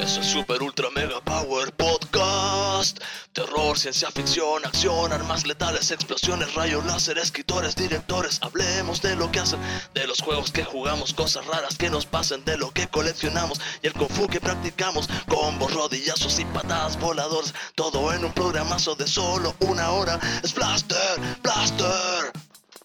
[0.00, 2.98] Es el super ultra mega power podcast.
[3.34, 8.38] Terror, ciencia ficción, acción, armas letales, explosiones, rayos láser, escritores, directores.
[8.40, 9.60] Hablemos de lo que hacen,
[9.92, 13.88] de los juegos que jugamos, cosas raras que nos pasan, de lo que coleccionamos y
[13.88, 15.10] el kung fu que practicamos.
[15.28, 17.52] Combos, rodillazos y patadas voladoras.
[17.74, 20.18] Todo en un programazo de solo una hora.
[20.42, 22.32] Es Blaster, Blaster,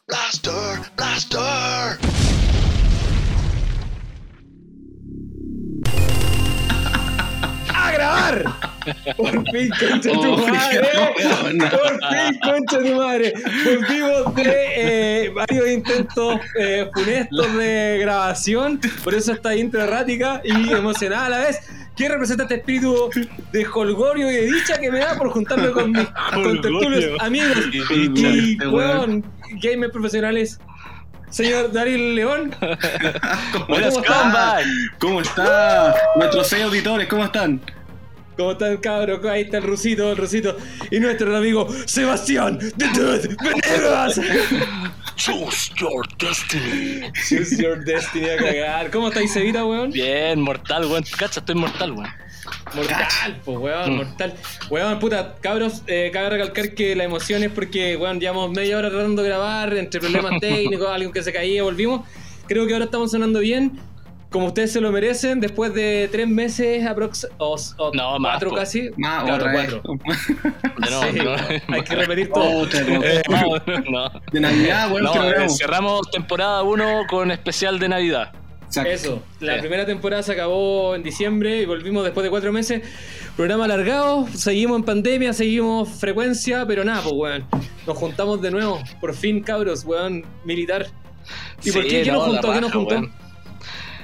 [0.07, 2.22] Blaster, Blaster.
[8.03, 8.43] Grabar!
[9.17, 10.81] Por fin, concha tu Oh, madre.
[11.69, 13.33] Por fin, concha tu madre.
[13.65, 18.79] Volvimos de eh, varios intentos eh, funestos de grabación.
[19.03, 21.59] Por eso esta intro errática y emocionada a la vez.
[21.95, 23.09] ¿Qué representa este espíritu
[23.51, 28.53] de holgorio y de dicha que me da por juntarme con mis contertulios amigos y,
[28.53, 29.23] Este weón,
[29.61, 30.59] gamers profesionales?
[31.29, 32.55] Señor Darío León,
[33.67, 34.61] Buenas ¿Cómo combat.
[34.99, 35.95] ¿Cómo está?
[36.15, 37.59] Nuestros seis auditores, ¿cómo están?
[38.37, 39.23] ¿Cómo están, cabros?
[39.25, 40.57] Ahí está el Rusito, el Rusito.
[40.89, 44.19] Y nuestro amigo Sebastián de Dude Venegas.
[45.15, 47.11] Choose your destiny.
[47.27, 48.91] Choose your destiny a cagar.
[48.91, 49.91] ¿Cómo estáis, Sevita, weón?
[49.91, 51.03] Bien, mortal, weón.
[51.17, 52.09] Cacha, estoy mortal, weón.
[52.75, 54.33] Mortal, pues, weón, mortal.
[54.69, 58.89] Weón, puta, cabros, eh, cabe recalcar que la emoción es porque, weón, llevamos media hora
[58.89, 62.01] tratando de grabar, entre problemas técnicos, alguien que se caía, volvimos.
[62.47, 63.79] Creo que ahora estamos sonando bien.
[64.33, 68.49] Como ustedes se lo merecen, después de tres meses aprox o, o No, más, cuatro
[68.49, 68.55] po.
[68.55, 68.89] casi.
[68.97, 69.73] Más, Claro, otra vez.
[69.73, 69.83] cuatro.
[70.79, 71.19] De no, Sí,
[71.67, 71.73] no.
[71.75, 72.57] hay que repetir todo.
[72.61, 72.99] Otra vez.
[73.03, 74.21] Eh, no, no.
[74.31, 78.31] De Navidad, weón, No, que eh, cerramos temporada 1 con especial de Navidad.
[78.65, 78.89] Exacto.
[78.91, 79.59] Eso, la Sí.
[79.59, 82.81] primera temporada se acabó en diciembre y volvimos después de cuatro meses.
[83.35, 87.45] Programa alargado, seguimos en pandemia, seguimos frecuencia, pero nada, pues weón.
[87.85, 90.87] Nos juntamos de nuevo, por fin, cabros, weón, militar.
[91.63, 92.01] ¿Y por qué?
[92.01, 92.51] ¿Qué nos juntó?
[92.51, 92.95] ¿Qué nos juntó?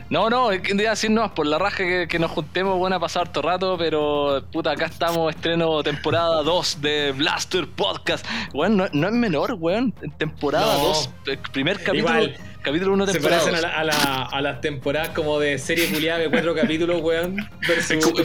[0.09, 2.99] No, no, es que debe decirnos por la raja que, que nos juntemos, bueno, a
[2.99, 8.25] pasar harto rato, pero puta, acá estamos, estreno temporada 2 de Blaster Podcast.
[8.53, 9.91] Weón, no, no es menor, weón.
[10.17, 10.83] Temporada No.
[10.85, 11.09] 2,
[11.51, 12.37] primer capítulo, Igual.
[12.69, 13.61] Capítulo 1 Se parecen a, 2.
[13.61, 17.37] la- a, la- a las temporadas como de serie culiada de cuatro capítulos, weón.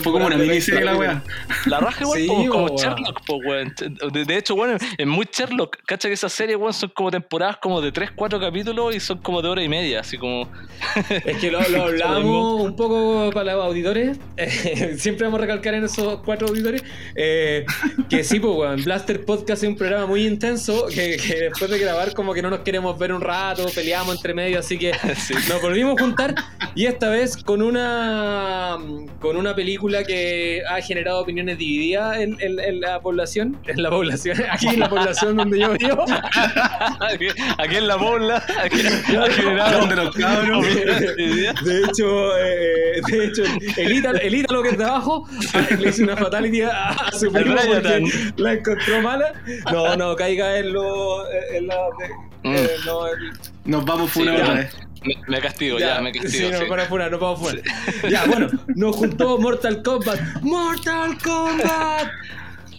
[0.00, 1.22] Fue como una miniserie la 20 weá.
[1.66, 2.76] La raja igual Sí, como, como weón.
[2.78, 3.74] Sherlock, po, weón.
[4.12, 5.78] De, de hecho, bueno, es muy Sherlock.
[5.86, 9.18] Cacha que esas series, weón, son como temporadas como de 3, 4 capítulos y son
[9.18, 10.48] como de hora y media, así como...
[11.24, 14.18] Es que lo, lo hablamos un poco para los auditores.
[14.36, 16.82] eh, siempre vamos a recalcar en esos cuatro auditores.
[17.16, 17.64] eh,
[18.08, 18.82] que sí, pues, weón.
[18.84, 20.86] Blaster Podcast es un programa muy intenso.
[20.86, 24.33] Que, que después de grabar, como que no nos queremos ver un rato, peleamos entre
[24.34, 24.58] medio.
[24.58, 25.34] Así que Sí.
[25.48, 26.34] nos volvimos a juntar.
[26.74, 28.78] Y esta vez con una
[29.20, 33.56] con una película que ha generado opiniones divididas en, en- en la población.
[33.66, 36.04] En la población, aquí en la población donde yo vivo.
[37.00, 37.26] aquí,
[37.58, 40.64] aquí en la bola, aquí, en la Donde los cabros.
[40.74, 43.42] De hecho, eh, de hecho
[43.76, 47.12] el Ítalo, el Ítalo que es de abajo ah, le hizo una fatality a, a
[47.12, 48.04] su primo porque
[48.36, 49.32] la encontró mala.
[49.72, 51.28] No, no, caiga en lo.
[51.52, 53.32] En la, de- eh, no, el-
[53.64, 54.42] Nos vamos Sí, fuera ya.
[54.44, 54.76] otra vez.
[55.04, 56.50] Me, me castigo, ya, me sí, castigo.
[56.50, 56.64] no, sí.
[56.66, 57.60] para fuera, no vamos fuera.
[58.08, 60.18] Ya, bueno, nos juntó Mortal Kombat.
[60.42, 62.08] ¡Mortal Kombat!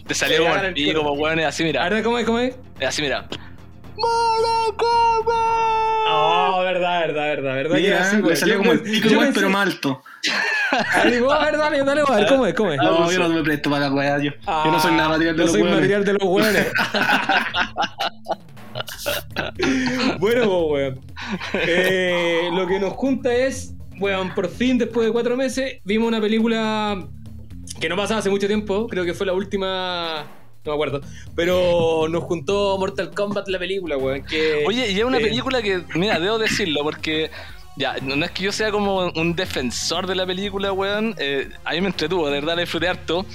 [0.06, 1.88] Te salió Eh, como el pico, weón, es así, A mira.
[1.88, 2.26] ver, ¿cómo es?
[2.26, 2.56] ¿Cómo es?
[2.84, 3.26] Así, mira.
[6.08, 7.76] Oh, verdad, verdad, verdad, verdad.
[7.76, 10.02] Mira, así, le salió Yo como el pico igual, pero más alto.
[10.72, 12.52] Ah, digo, a ver, dale, dale, a ver, ¿cómo es?
[12.54, 12.78] ¿Cómo es?
[12.78, 14.32] No, yo no me presto para la weá, yo.
[14.44, 15.76] Yo no soy nada material de no los soy weones.
[15.80, 16.66] material de los hueones.
[20.18, 21.00] bueno, pues, weón.
[21.54, 26.20] Eh, lo que nos junta es, weón, por fin, después de cuatro meses, vimos una
[26.20, 27.06] película
[27.80, 28.86] que no pasaba hace mucho tiempo.
[28.86, 30.26] Creo que fue la última.
[30.64, 31.00] No me acuerdo.
[31.34, 34.22] Pero nos juntó Mortal Kombat la película, weón.
[34.24, 37.30] Que, Oye, y es una eh, película que, mira, debo decirlo, porque
[37.76, 41.14] ya, no no es que yo sea como un defensor de la película, weón.
[41.18, 43.26] eh, a mí me entretuvo, de verdad la disfruté harto.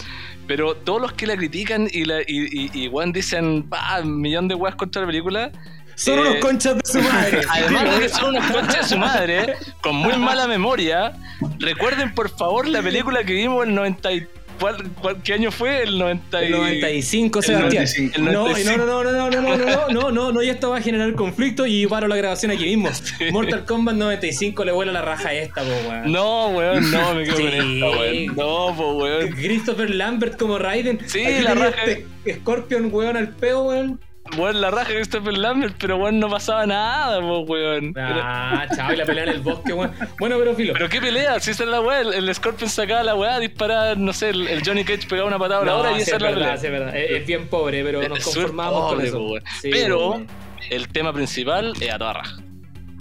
[0.48, 3.68] Pero todos los que la critican y, la, y, y, y, weón, dicen,
[4.04, 5.52] un millón de weas contra la película.
[5.96, 7.42] Son eh, unos conchas de su madre.
[7.50, 11.14] Además de que son unos conchas de su madre, con muy mala memoria,
[11.60, 14.28] recuerden por favor la película que vimos el 90 y-
[14.62, 15.84] ¿cuál- cuál- ¿Qué año fue?
[15.84, 17.86] El 90 y- El 95, el Sebastián.
[17.86, 18.16] 95.
[18.16, 18.78] El No, y no, 95.
[18.78, 21.14] no, no, no, no, no, no, no, no, no, no, y esto va a generar
[21.16, 22.90] conflicto y paro la grabación aquí mismo.
[23.32, 26.12] Mortal Kombat 95 le vuela la raja a esta, po, weón.
[26.12, 27.48] No, weón, no, me quedo con Sí.
[27.58, 28.26] esta, weón.
[28.38, 29.30] No, po, weón.
[29.32, 31.00] Christopher Lambert como Raiden.
[31.08, 31.84] Sí, Aquí la raja.
[31.86, 32.06] este
[32.36, 34.00] Scorpion, weón, al peo, weón.
[34.38, 37.94] Weón, la raja de Christopher Lambert, pero weón, no pasaba nada, po, weón.
[37.98, 39.92] Ah, chaval, la pelea en el bosque, weón.
[40.20, 40.74] Bueno, pero filo.
[40.74, 43.96] pero qué pelea, si esa es la weá, el, el Scorpion sacaba la weá, disparaba,
[43.96, 46.02] no sé, el, el Johnny Cage pegaba una patada a la No, hora y esa
[46.02, 46.58] es es la verdad, pelea.
[46.58, 46.96] sí, es verdad.
[46.96, 49.18] Es, es bien pobre, pero nos conformamos con eso.
[49.18, 49.44] po, weón.
[49.60, 50.28] Sí, pero weón.
[50.70, 52.38] el tema principal es a toda raja.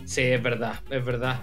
[0.06, 1.38] Sí, es verdad, es verdad.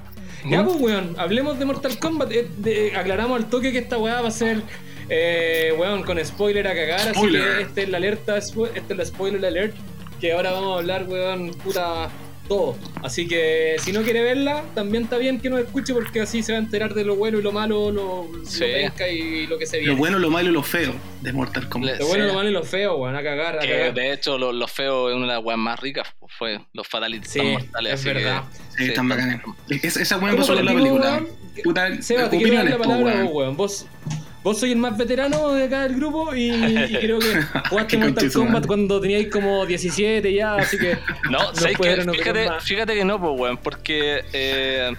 [0.45, 2.31] Ya, pues, weón, hablemos de Mortal Kombat.
[2.31, 4.61] Eh, de- aclaramos al toque que esta weá va a ser,
[5.09, 7.13] eh, weón, con spoiler a cagar.
[7.13, 7.41] Spoiler.
[7.41, 8.59] Así que esta es la alerta, esta
[8.93, 9.75] es la spoiler alert.
[10.19, 12.09] Que ahora vamos a hablar, weón, puta,
[12.47, 12.75] todo.
[13.03, 16.53] Así que si no quiere verla, también está bien que nos escuche porque así se
[16.53, 18.61] va a enterar de lo bueno y lo malo, lo, Sí.
[18.61, 19.93] lo penca y lo que se viene.
[19.93, 21.99] Lo bueno, lo malo y lo feo de Mortal Kombat.
[21.99, 22.27] Lo bueno, Sí.
[22.29, 23.93] lo malo y lo feo, weón, a cagar, a Que cagar.
[23.93, 26.87] de hecho lo, lo feo es una de las weas más ricas, pues, fue los
[26.87, 27.93] fatalities Sí, mortales.
[27.93, 28.43] es así que- verdad.
[28.75, 29.41] Sí, están bacanes.
[29.83, 31.11] Esa, esa ¿Cómo pasó en la película.
[31.11, 31.27] weón?
[31.63, 33.55] Puta, Seba, te quiero dar opiniones, la palabra weón.
[33.57, 34.26] vos, weón.
[34.47, 38.31] Vos, sois el más veterano de acá del grupo y, y creo que jugaste Mortal
[38.31, 40.97] Kombat cuando teníais como 17 ya, así que...
[41.29, 41.39] No,
[41.75, 44.93] pudieron opinar Fíjate, fíjate que no, pues, weón, porque eh,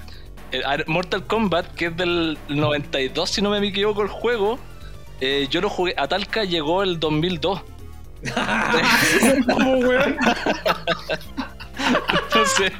[0.86, 4.58] Mortal Kombat, que es del 92, si no me equivoco, el juego,
[5.22, 7.62] eh, yo lo jugué, a Talca llegó el 2002.
[9.50, 10.18] ¿Cómo, weón?
[12.24, 12.72] Entonces,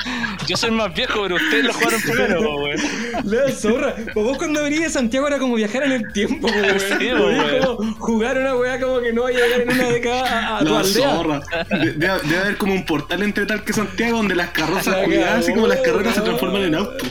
[0.47, 2.81] yo soy más viejo, pero ustedes lo jugaron primero, weón.
[3.25, 3.95] La zorra.
[4.15, 6.81] Pues vos cuando venís de Santiago era como viajar en el tiempo, weón.
[6.81, 10.57] Sí, como jugar una weá como que no va a llegar en una década a,
[10.59, 11.11] a tu La aldea.
[11.11, 11.41] zorra.
[11.71, 15.53] De- Debe, haber como un portal entre tal que Santiago donde las carrozas La así
[15.53, 17.05] como las carreras se transforman en auto.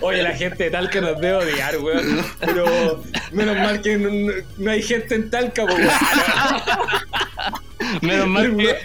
[0.00, 2.24] Oye, la gente de Talca nos debe odiar, weón.
[2.40, 3.02] Pero
[3.32, 5.80] menos mal que no, no hay gente en Talca, weón.
[8.02, 8.76] Menos mal que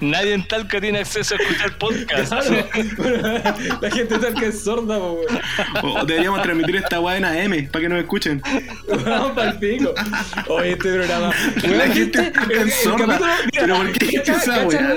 [0.00, 2.32] nadie en Talca tiene acceso a escuchar podcast.
[2.32, 2.66] Claro,
[3.82, 7.88] la gente de Talca es sorda, po, deberíamos transmitir esta weá en AM para que
[7.88, 8.42] nos escuchen.
[9.04, 9.94] Vamos pa'l pico.
[10.48, 11.30] Oye, este programa.
[11.62, 13.18] La gente es sorda.
[13.52, 14.96] Pero ¿por qué cacha- esa weá?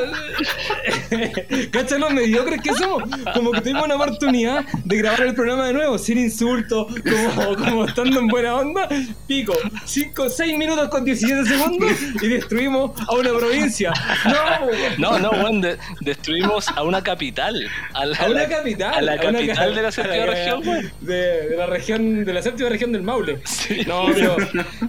[1.71, 3.03] Cacha los mediocres que somos.
[3.33, 7.85] Como que tuvimos una oportunidad de grabar el programa de nuevo, sin insultos, como, como
[7.85, 8.87] estando en buena onda.
[9.27, 9.53] Pico,
[9.85, 11.91] 5, 6 minutos con 17 segundos
[12.21, 13.91] y destruimos a una provincia.
[14.25, 14.86] No, weón.
[14.97, 17.67] No, no, weón, de- destruimos a una capital.
[17.93, 18.93] A, la, A una capital.
[18.93, 20.91] A la a capital ca- de la séptima región, weón.
[21.01, 23.39] De, de la región, de la séptima región del Maule.
[23.85, 24.37] No, pero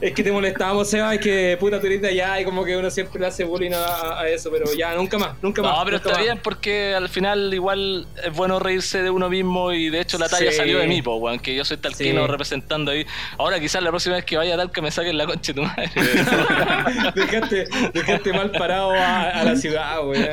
[0.00, 3.20] es que te molestábamos, Seba, es que puta de allá y como que uno siempre
[3.20, 5.76] le hace bullying a, a eso, pero ya, nunca más, nunca más.
[5.78, 6.18] No, pero está más.
[6.22, 10.28] bien porque al final igual es bueno reírse de uno mismo y de hecho la
[10.28, 10.56] talla Sí.
[10.58, 12.30] salió de mí, po, weón, que yo soy talquino Sí.
[12.30, 13.06] representando ahí.
[13.38, 15.62] Ahora quizás la próxima vez que vaya a Talca me saquen la concha de tu
[15.62, 15.90] madre.
[17.14, 20.28] dejaste, dejaste mal parado a la ciudad, weón.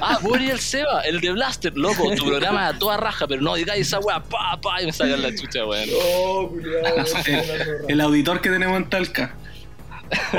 [0.00, 3.40] ah, vos eres el Seba, el de Blaster, loco, tu programa a toda raja, pero
[3.42, 5.88] no digáis esa weá, pa, pa, y me sacan la chucha, weón.
[5.94, 7.42] Oh, weón, zorra.
[7.88, 9.34] El auditor que tenemos en Talca.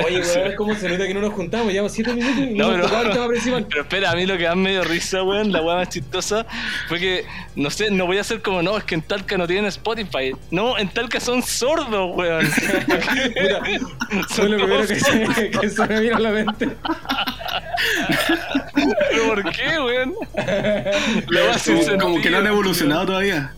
[0.06, 1.72] Oye, weón, ¿cómo se nota que no nos juntamos?
[1.72, 3.66] Llevamos 7 minutos y No, no, tema principal.
[3.70, 6.46] Pero espera, a mí lo que más me dio risa, weón, la weá más chistosa,
[6.88, 7.26] fue que,
[7.56, 10.34] no sé, no voy a hacer como, no, es que en Talca no tienen Spotify.
[10.52, 12.46] No, en Talca son sordos, weón.
[12.46, 13.80] Fue
[14.30, 16.70] Son lo primero que se, que se me vino a la mente.
[18.74, 20.14] ¿Pero por qué, weón?
[21.30, 23.54] La weá Como, como que no han evolucionado todavía.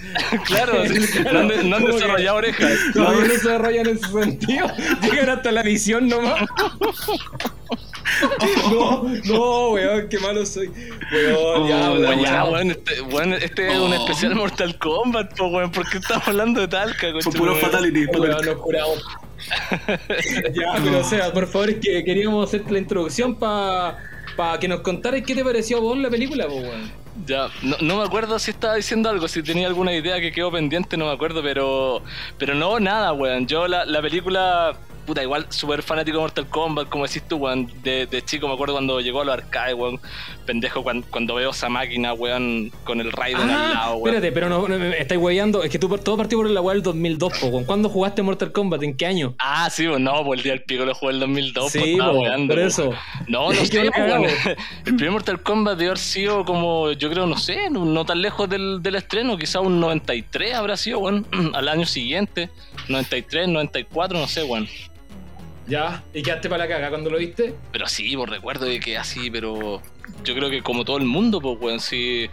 [0.46, 2.72] Claro, sí, no han, no han desarrollado orejas.
[2.94, 4.66] No se desarrollan en ese sentido.
[5.02, 6.46] Llegan hasta la visión nomás.
[8.70, 10.68] No, no, weón, qué malo soy.
[11.12, 13.94] Weón, ya, Oh, weón, ya, este, weón, este es un Oh.
[13.94, 18.06] especial Mortal Kombat, po, weón, ¿por qué estamos hablando de Talca, Fue puro fatality.
[18.06, 19.04] Weón, nos curamos.
[20.54, 23.98] ya, pero o sea, por favor, es que queríamos hacerte la introducción para
[24.36, 26.99] pa que nos contaras qué te pareció a vos la película, po, weón.
[27.26, 30.50] Ya, no, no me acuerdo si estaba diciendo algo, si tenía alguna idea que quedó
[30.50, 32.02] pendiente, no me acuerdo, pero
[32.38, 33.46] pero no, nada, weón.
[33.46, 37.70] Yo la, la película, puta, igual súper fanático de Mortal Kombat, como decís tú, weón.
[37.82, 40.00] De, de chico me acuerdo cuando llegó a los arcades, weón.
[40.46, 44.14] Pendejo cuando, cuando veo esa máquina, weón, con el Raiden al Ah, lado, weón.
[44.14, 45.62] espérate, pero no, no, me estáis weyando.
[45.62, 47.64] Es que tú todo partió por la weá del 2002, po, weón.
[47.64, 48.82] ¿Cuándo jugaste Mortal Kombat?
[48.82, 49.34] ¿En qué año?
[49.38, 51.78] Ah, sí, pues no, pues el día del pico lo jugué en el 2002, Sí,
[51.78, 52.68] pues estaba po, weando, por po.
[52.68, 52.92] eso.
[53.28, 54.24] No, no ¿Qué sé, weón.
[54.86, 58.20] El primer Mortal Kombat debe haber sido como, yo creo, no sé, no, no tan
[58.22, 62.50] lejos del, del estreno, quizá un 93 habrá sido, weón, al año siguiente.
[62.88, 64.68] 93, 94, no sé, weón.
[65.70, 67.54] Ya, y quedaste para la caga cuando lo viste.
[67.70, 69.80] Pero sí, por recuerdo de que así, pero
[70.24, 72.28] yo creo que como todo el mundo, pues, weón, sí.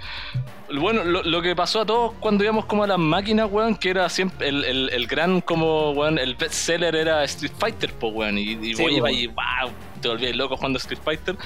[0.74, 3.90] Bueno, lo, lo que pasó a todos cuando íbamos como a las máquinas, weón, que
[3.92, 8.38] era siempre el, el, el gran, como, weón, el bestseller era Street Fighter, pues, weón,
[8.40, 9.16] y, y Sí, vos ibas weón.
[9.24, 11.38] y, wow, te volvías loco jugando Street Fighter,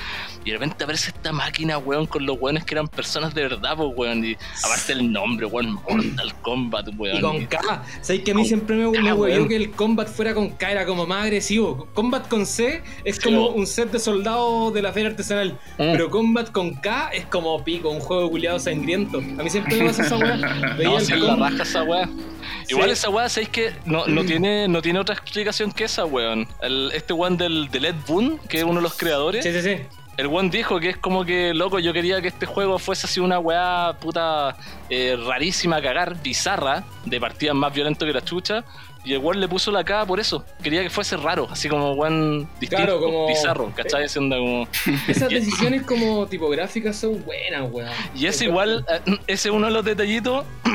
[0.44, 3.76] y de repente aparece esta máquina, weón, con los weones que eran personas de verdad,
[3.78, 7.18] pues, weón, y aparte el nombre, weón, Mortal Kombat, weón.
[7.18, 7.84] Y con K.
[8.02, 9.48] ¿Sabes que a mí siempre me, me weón.
[9.48, 11.88] que el combat fuera con K, era como más agresivo?
[11.94, 15.52] Combat con C es Sí, como un set de soldados de la feria artesanal.
[15.78, 15.92] Mm.
[15.92, 19.20] Pero combat con K es como pico, un juego culiado sangriento.
[19.20, 20.38] A mí siempre me pasa esa weá.
[20.38, 22.06] No, si la raja esa weá.
[22.06, 22.74] Sí.
[22.74, 26.48] Igual esa weá, ¿sabéis que no, no, tiene, no tiene otra explicación que esa, weón?
[26.62, 29.62] El, este weón del, del Ed Boon, que es uno de los creadores, Sí, sí,
[29.62, 29.84] sí.
[30.18, 33.20] el one dijo que es como que, loco, yo quería que este juego fuese así
[33.20, 34.56] una weá puta
[34.90, 38.64] eh, rarísima a cagar, bizarra, de partidas más violento que la chucha.
[39.04, 40.46] Y el one le puso la cara por eso.
[40.62, 44.04] Quería que fuese raro, así como one distinto, Claro, como- bizarro, ¿cachai?
[44.06, 44.68] Haciendo como...
[45.08, 47.90] Esas decisiones como tipográficas son buenas, weón.
[48.16, 50.46] Y es igual, eh, ese es uno de los detallitos.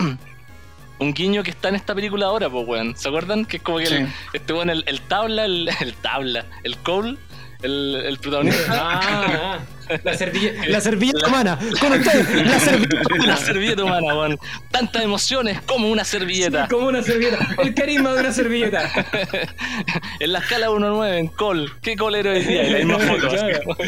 [0.98, 2.96] Un guiño que está en esta película ahora, pues, weón.
[2.96, 3.44] ¿Se acuerdan?
[3.44, 7.18] Que es como que el- este weón, el, el tabla, el, el tabla, el Cole,
[7.62, 8.64] el, el protagonista.
[8.70, 9.58] Ah,
[9.88, 11.58] ah, la servilleta, la servilleta humana.
[11.80, 13.36] Con usted, la servilleta Una humana.
[13.36, 14.38] servilleta humana, weón.
[14.70, 16.68] Tantas emociones como una servilleta.
[16.68, 17.38] Como una servilleta.
[17.62, 18.90] El carisma de una servilleta.
[20.20, 21.70] en la escala 1-9, en Cole.
[21.82, 22.64] ¿Qué Cole era hoy día?
[22.64, 23.28] Y la misma foto.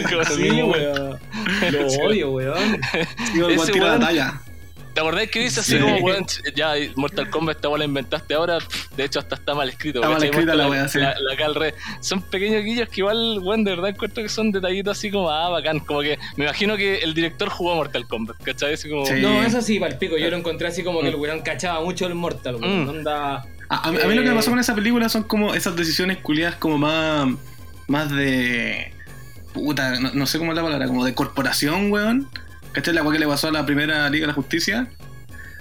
[0.08, 0.24] Claro.
[0.36, 1.18] Sí, weón.
[1.70, 2.80] Lo odio, weón.
[3.34, 4.40] Digo, igual tira la talla.
[4.98, 5.78] ¿Te acordás que dice así Sí.
[5.78, 6.26] como, weón,
[6.56, 8.58] ya Mortal Kombat esta weá la inventaste ahora?
[8.96, 10.00] De hecho, hasta está mal escrito.
[10.00, 10.98] Está mal escrita la weá, sí.
[10.98, 11.74] La, la revés.
[12.00, 15.50] Son pequeños guillos que igual, weón, de verdad encuentro que son detallitos así como, ah,
[15.50, 15.78] bacán.
[15.78, 18.74] Como que me imagino que el director jugó a Mortal Kombat, ¿cachai?
[18.74, 19.12] Así como, Sí.
[19.22, 20.18] No, eso sí, palpico.
[20.18, 22.86] Yo lo encontré así como que el weón cachaba mucho el Mortal, weón.
[22.86, 22.88] Mm.
[22.88, 23.46] Onda.
[23.68, 24.36] A, a mí a mí lo que me Eh.
[24.36, 27.28] pasó con esa película son como esas decisiones culiadas como más.
[27.86, 28.92] más de.
[29.52, 32.28] puta, no, no sé cómo es la palabra, como de corporación, weón.
[32.78, 32.94] ¿Cachai?
[32.94, 34.86] La weá que le pasó a la primera Liga de la Justicia.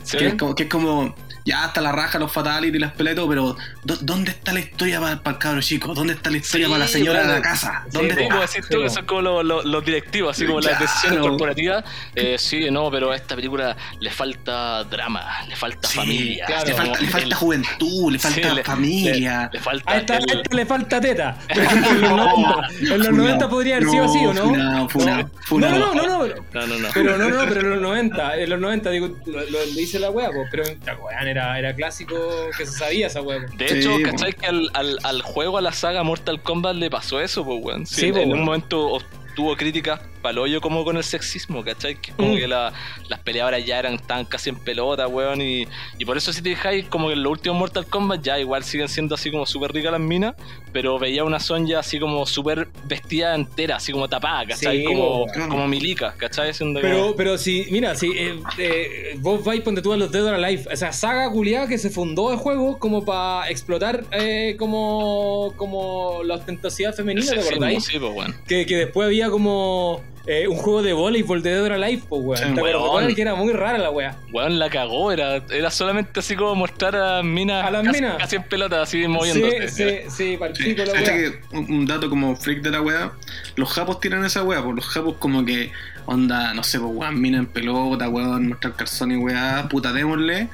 [0.04, 0.18] ¿sí?
[0.18, 1.16] Que, es como, que es como,
[1.48, 4.52] ya hasta la raja, los fatality y las peleas y todo, pero ¿dó- ¿dónde está
[4.54, 5.94] la historia para, el cabro chico?
[5.94, 7.86] ¿Dónde está la historia Sí, para la señora de la casa?
[7.92, 8.34] ¿Dónde Sí, está?
[8.36, 11.84] como decís tú, que son como los, los- los directivos, así como las decisiones corporativas.
[12.16, 16.46] Eh, sí, no, pero a esta película le falta drama, le falta Sí, familia.
[16.46, 16.66] claro.
[16.68, 19.50] le, falta, le el- falta juventud, le falta Sí, le- familia.
[19.54, 21.38] Le, le falta A esta, el- esta le falta teta.
[21.50, 24.46] En los 90, en los 90 podría haber sido así, ¿o no?
[24.52, 26.28] No, no, no, no, no.
[26.54, 26.88] No, no, no.
[26.94, 30.10] Pero no, no, pero en los 90, en los 90, digo, lo, lo dice la
[30.10, 32.16] wea, pero la wea era, era clásico
[32.58, 33.46] que se sabía esa wea.
[33.46, 33.56] po.
[33.58, 33.92] De Sí, hecho.
[34.04, 34.34] ¿cachai?
[34.34, 37.86] Que al, al, al juego, a la saga Mortal Kombat le pasó eso, pues, weón.
[37.86, 38.40] Sí, Sí, en, po, en weón.
[38.40, 38.98] un momento
[39.38, 41.96] obtuvo críticas palollo como con el sexismo, ¿cachai?
[41.96, 42.38] Que como Mm.
[42.38, 42.74] que la-
[43.08, 45.42] las peleadoras ya eran tan casi en pelota, weón.
[45.42, 45.68] Y,
[46.00, 48.64] y por eso, si te fijáis, como que en los últimos Mortal Kombat ya igual
[48.64, 50.34] siguen siendo así como súper ricas las minas,
[50.74, 54.80] pero veía una Sonja así como súper vestida entera, así como tapada, ¿cachai?
[54.80, 56.52] Sí, como, como milica, ¿cachai?
[56.54, 60.12] Siendo Pero, como- pero si, mira, si eh, eh, vos vais ponte tú a los
[60.12, 64.56] Dead or Alive, esa saga culiada que se fundó el juego como para explotar eh,
[64.58, 67.86] como, como la ostentosidad femenina, ¿te acordáis?
[67.86, 68.36] Sí, pues, weón.
[68.48, 72.22] Que, que después había como eh, un juego de voleibol de Dead or Alive, pues
[72.24, 72.38] weón.
[72.38, 72.64] Sí, ¿Te acuerdas?
[72.76, 72.84] weón.
[72.84, 74.18] ¿Te acuerdas que era muy rara la wea?
[74.34, 78.18] Weón, la cagó, era, era solamente así como mostrar a minas A las casi, minas.
[78.18, 79.70] casi en pelota, así Sí, moviéndose.
[79.70, 81.04] sí, sí, Sí, la wea.
[81.04, 83.12] que un un dato como freak de la wea,
[83.56, 85.72] los japos tienen esa wea, pues los japos como que
[86.06, 90.50] onda, no sé, pues weón, mina en pelota, weón, mostrar calzón y weá, puta démosle,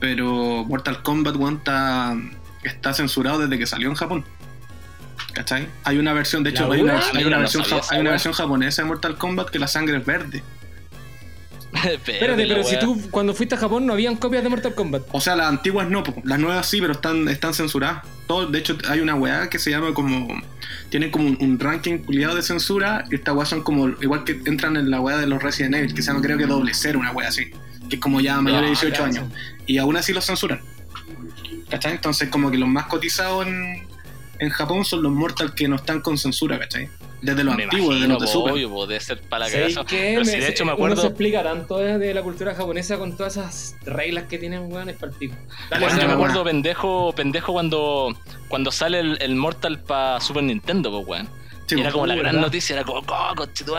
[0.00, 2.14] pero Mortal Kombat weón está,
[2.62, 4.24] está censurado desde que salió en Japón.
[5.34, 5.68] ¿Cachai?
[5.82, 8.32] Hay una versión, de hecho, ¿La hay una, hay una versión, sabía hay una versión
[8.32, 10.42] japonesa de Mortal Kombat que la sangre es verde.
[11.84, 15.02] Espérate, pero si tú cuando fuiste a Japón no habían copias de Mortal Kombat.
[15.10, 18.04] O sea, las antiguas no, las nuevas sí, pero están, están censuradas.
[18.28, 20.28] Todo, de hecho, hay una weá que se llama como.
[20.88, 23.04] Tienen como un, un ranking culiado de censura.
[23.10, 23.88] Y estas weas son como.
[23.88, 26.46] Igual que entran en la weá de los Resident Evil, que se llama creo que
[26.46, 27.50] doble cero, una weá así.
[27.90, 29.24] Que es como ya mayor de Ah, 18 claro, años.
[29.66, 30.60] Y aún así los censuran.
[31.68, 31.92] ¿Cachai?
[31.92, 33.82] Entonces, como que los más cotizados en,
[34.44, 36.88] en Japón son los Mortal que no están con censura, ¿cachai?
[37.22, 38.52] Desde los me antiguos, desde imagino, los de po, Super.
[38.52, 39.86] obvio, po, debe ser para la ¿Sabes cagazo.
[39.86, 40.12] qué?
[40.14, 42.98] Pero Me- si de hecho me Uno se acuerdo, explica tanto de, la cultura japonesa
[42.98, 45.34] con todas esas reglas que tienen, weón, es palpico.
[45.70, 48.14] Dale, Bueno, yo me acuerdo pendejo, pendejo cuando,
[48.48, 51.28] cuando sale el, el Mortal para Super Nintendo, pues weón.
[51.66, 52.40] Sí, era como la gran ¿verdad?
[52.42, 53.34] noticia, era como, oh,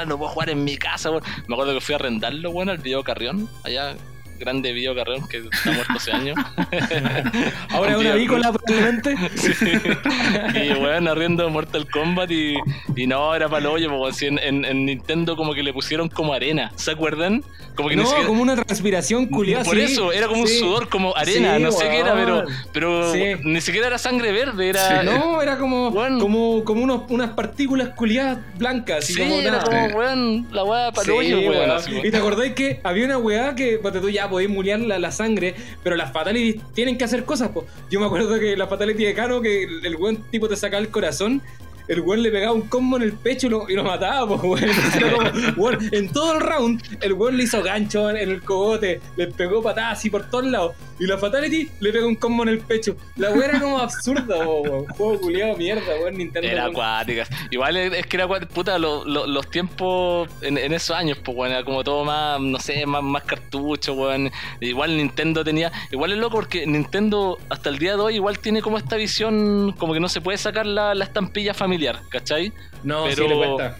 [0.07, 1.23] no puedo jugar en mi casa, weón.
[1.47, 3.95] Me acuerdo que fui a arrendarlo, weón, al video Carrión, allá,
[4.39, 6.37] grande video Carrión, que está muerto hace años.
[7.69, 9.15] Ahora es una avícola probablemente.
[10.65, 12.55] y weón, arriendo Mortal Kombat y,
[12.95, 13.89] y no, era para hoyo,
[14.21, 17.43] en, en, en Nintendo como que le pusieron como arena, ¿se acuerdan?
[17.75, 19.63] Como que No, siquiera- como una transpiración culiada.
[19.65, 20.53] Por sí, eso, era como sí.
[20.53, 23.23] un sudor, como arena, Sí, no sé qué era, pero, pero Sí.
[23.43, 25.01] ni siquiera era sangre verde, era...
[25.01, 25.05] Sí.
[25.05, 29.03] No, era como, como, como unos, unas partículas culiadas blancas.
[29.03, 31.71] Así Sí, como era como, weón, la weá para Sí, hoyo, weón.
[32.03, 35.95] Y te acordáis que había una weá que tú ya podéis mulear la, sangre, pero
[35.95, 37.65] las fatalities tienen que hacer cosas, po.
[37.89, 40.89] Yo me acuerdo que la fatality de Cano, que el, weón tipo te sacaba el
[40.89, 41.41] corazón.
[41.87, 44.59] El weón le pegaba un combo en el pecho y lo, y lo mataba, weón.
[45.57, 49.27] Weón, En todo el round, el weón le hizo gancho en, en el cogote, le
[49.27, 50.75] pegó patadas así por todos lados.
[50.99, 52.95] Y la Fatality le pegó un combo en el pecho.
[53.17, 54.85] La weá era como absurda, weón.
[54.87, 56.47] Juego culiado mierda, weón, Nintendo.
[56.47, 56.71] Era weón.
[56.73, 57.29] acuáticas.
[57.51, 61.17] Igual es es que era acuática, puta, lo- lo- los tiempos en, en esos años,
[61.23, 64.31] pues, weón, era como todo más, no sé, más, más cartucho, weón.
[64.61, 65.71] Igual Nintendo tenía.
[65.91, 69.73] Igual es loco porque Nintendo hasta el día de hoy igual tiene como esta visión,
[69.77, 71.74] como que no se puede sacar la, la estampilla familiar,
[72.09, 72.51] ¿cachai?
[72.83, 73.77] No, Pero- sí le cuesta.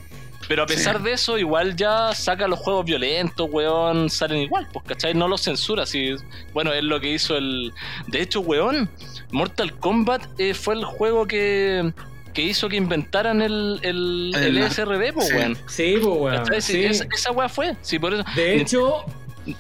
[0.48, 4.86] Pero a pesar de eso, igual ya saca los juegos violentos, weón, salen igual, pues,
[4.86, 5.16] ¿cachai?
[5.16, 6.14] No los censura, así.
[6.54, 7.74] Bueno, es lo que hizo el.
[8.06, 8.88] De hecho, weón,
[9.32, 11.92] Mortal Kombat eh, fue el juego que,
[12.36, 15.34] que hizo que inventaran el, el, el El- ESRB, pues, sí.
[15.34, 15.58] weón.
[15.68, 16.38] Sí, pues, weón.
[16.44, 16.62] ¿Cachai?
[16.62, 16.86] Sí, sí.
[16.86, 17.76] Esa, esa weá fue.
[17.82, 18.24] Sí, por eso.
[18.36, 19.04] De hecho,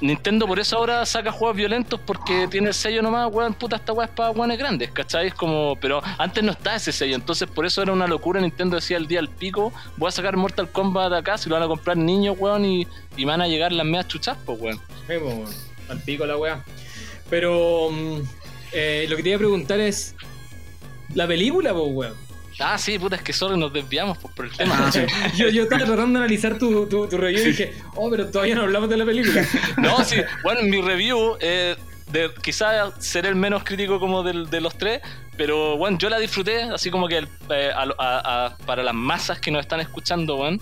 [0.01, 3.93] Nintendo por eso ahora saca juegos violentos porque tiene el sello nomás, weón, puta, esta
[3.93, 5.27] weá es para weones grandes, ¿cachai?
[5.27, 8.77] Es como, pero antes no estaba ese sello, entonces por eso era una locura, Nintendo
[8.77, 11.67] decía el día al pico, voy a sacar Mortal Kombat acá, si lo van a
[11.67, 14.77] comprar niños, weón, y, y van a llegar las medias chuchas, pues, weón.
[15.07, 16.63] Sí, pues, al pico la weá.
[17.29, 18.21] Pero mm,
[18.71, 20.15] eh, lo que te iba a preguntar es.
[21.13, 22.13] La película, pues, weón.
[22.59, 24.75] Ah, sí, puta, es que solo nos desviamos por el tema.
[24.87, 25.01] Ah, sí.
[25.35, 28.55] Yo, yo estaba tratando de analizar tu, tu, tu review y dije, oh, pero todavía
[28.55, 29.45] no hablamos de la película.
[29.77, 31.75] No, sí, bueno, mi review, eh,
[32.11, 35.01] de, quizás seré el menos crítico como del- de los tres,
[35.35, 38.93] pero bueno, yo la disfruté, así como que el- eh, a- a- a- para las
[38.93, 40.59] masas que nos están escuchando, bueno,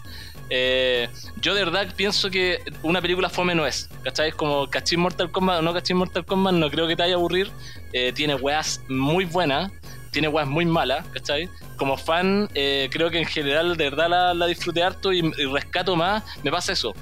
[0.50, 1.10] eh,
[1.42, 4.30] yo de verdad pienso que una película fome no es, ¿cachai?
[4.30, 7.14] Es como cachín Mortal Kombat o no cachín Mortal Kombat, no creo que te vaya
[7.16, 7.52] a aburrir,
[7.92, 9.72] eh, tiene weas muy buenas,
[10.14, 11.50] tiene weas muy malas, ¿cachai?
[11.76, 15.98] Como fan, eh, creo que en general de verdad la, la disfruté harto y, rescato
[15.98, 16.94] más, me pasa eso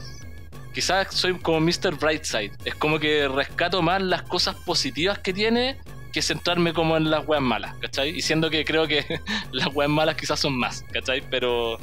[0.74, 1.98] quizás soy como Mr.
[2.00, 2.53] Brightside.
[2.63, 5.77] Es como que rescato más las cosas positivas que tiene
[6.12, 8.15] que centrarme como en las weas malas, ¿cachai?
[8.15, 9.06] Y siendo que creo que
[9.51, 11.22] las weas malas quizás son más, ¿cachai?
[11.30, 11.77] Pero,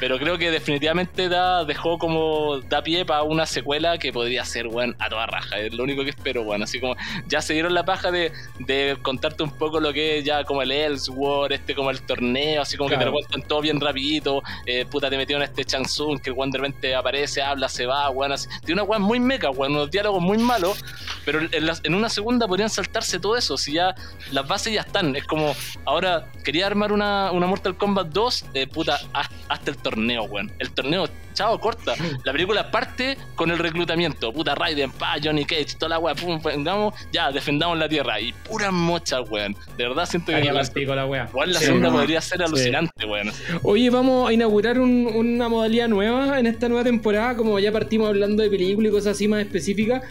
[0.00, 4.66] pero creo que definitivamente da, dejó como, da pie para una secuela que podría ser,
[4.68, 5.58] weón, a toda raja.
[5.58, 6.62] Es lo único que espero, weón.
[6.62, 6.94] Así como,
[7.26, 10.62] ya se dieron la paja de, de contarte un poco lo que es ya como
[10.62, 13.10] el Ellsworth, este como el torneo, así como que te Claro.
[13.12, 14.42] lo cuentan todo bien rapidito.
[14.66, 18.08] Eh, puta, te metieron este Chansung, que el weón de repente aparece, habla, se va,
[18.10, 18.32] weón.
[18.32, 18.48] Así.
[18.64, 20.84] Tiene una weón muy meca, weón, unos diálogos muy malos,
[21.24, 23.94] pero en, las- en una segunda podrían saltarse todo eso, si ya
[24.32, 25.14] las bases ya están.
[25.16, 28.98] Es como, ahora quería armar una, una Mortal Kombat 2, eh, puta,
[29.48, 30.50] hasta el torneo, weón.
[30.58, 31.94] El torneo, chao, corta.
[32.24, 36.40] La película parte con el reclutamiento, puta, Raiden, pa, Johnny Cage, toda la weá, pum,
[36.42, 38.20] vengamos, ya, defendamos la tierra.
[38.20, 39.54] Y pura mocha, weón.
[39.76, 41.26] De verdad siento que Estaría la, weá.
[41.28, 41.66] igual la Sí.
[41.66, 41.96] segunda no.
[41.96, 43.30] podría ser alucinante, weón.
[43.62, 48.08] Oye, vamos a inaugurar un- una modalidad nueva en esta nueva temporada, como ya partimos
[48.08, 50.02] hablando de películas y cosas así más específicas,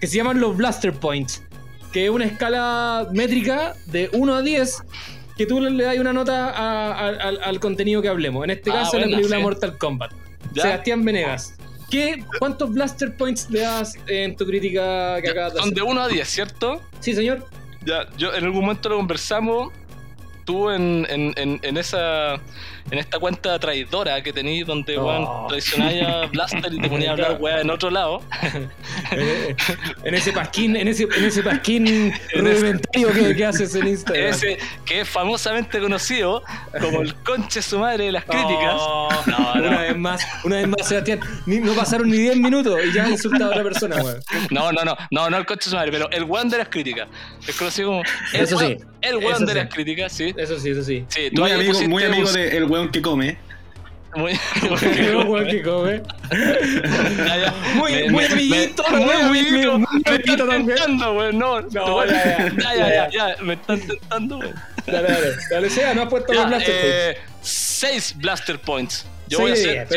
[0.00, 1.42] que se llaman los Blaster Points,
[1.92, 4.82] que es una escala métrica de 1 a 10,
[5.36, 8.44] que tú le das una nota a- a- al, al contenido que hablemos.
[8.44, 9.42] En este Ah, caso, la buena, película sí.
[9.42, 10.12] Mortal Kombat.
[10.52, 10.62] Ya.
[10.62, 11.54] Sebastián Venegas.
[11.90, 15.74] ¿Qué, ¿Cuántos Blaster Points le das en tu crítica que acabas de Son hacer?
[15.74, 16.80] de 1 a 10, ¿cierto?
[17.00, 17.44] Sí, señor.
[17.84, 19.72] Ya, yo en algún momento lo conversamos.
[20.44, 22.36] Tú en, en, en, en esa
[22.92, 25.06] en esta cuenta traidora que tenéis donde Oh.
[25.06, 28.22] weón traicionáis a Blaster y te ponías a hablar weá en otro lado.
[29.10, 29.56] en,
[30.04, 34.26] en ese pasquín, en ese, en ese pasquín rudimentario que, que haces en Instagram.
[34.26, 36.42] Ese que es famosamente conocido
[36.80, 38.74] como el conche su madre de las críticas.
[38.76, 39.68] Oh, No, no.
[39.68, 41.20] Una vez más, una vez más, Sebastián.
[41.46, 44.20] Ni- no pasaron ni 10 minutos y ya has insultado a otra persona, weón.
[44.50, 47.08] No, no, no, no, no el conche su madre, pero el weón de las críticas.
[47.46, 48.02] Es conocido como
[48.34, 49.58] el Eso sí, weón, el weón eso de sí.
[49.58, 50.34] las críticas, sí.
[50.36, 51.04] Eso sí, eso sí.
[51.08, 52.28] Sí, tú Muy amigo, pusiste muy amigo
[52.68, 53.36] weón que come.
[54.14, 54.32] muy,
[54.80, 56.02] Qué weón que come.
[57.76, 62.74] Muy- muy amiguito, muy muy amiguito, muy me están tentando, weón, no, No, weón, ya,
[62.76, 64.54] ya, ya, ya, me están tentando, weón.
[64.86, 65.26] Dale, dale.
[65.50, 66.96] Dale, sea, no has puesto los blaster points.
[66.96, 69.06] eh, seis blaster points.
[69.28, 69.88] Yo voy a ser,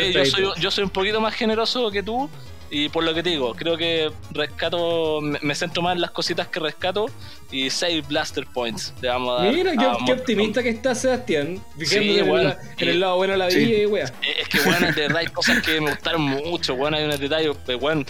[0.58, 2.30] yo soy un poquito más generoso que tú.
[2.70, 6.10] Y por lo que te digo, creo que rescato, me, me centro más en las
[6.10, 7.06] cositas que rescato
[7.52, 8.92] y 6 blaster points.
[9.00, 11.62] Le vamos a dar Mira, a qué, optimista que está Sebastián.
[11.84, 13.58] Sí, en, bueno, la- en el lado bueno de la sí.
[13.64, 14.04] vida y wea.
[14.06, 17.20] Eh, Es que, bueno, de verdad hay cosas que me gustaron mucho, bueno, hay unos
[17.20, 18.04] detalles, pero bueno,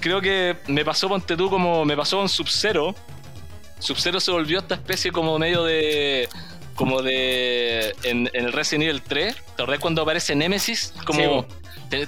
[0.00, 2.94] creo que me pasó, ponte tú, como me pasó con Sub-Zero.
[3.78, 6.28] Sub-Zero se volvió esta especie como medio de...
[6.74, 7.94] Como de...
[8.02, 10.92] En, en el Resident Evil 3, ¿te acordás cuando aparece Nemesis?
[11.04, 11.42] Como...
[11.42, 11.46] Sí,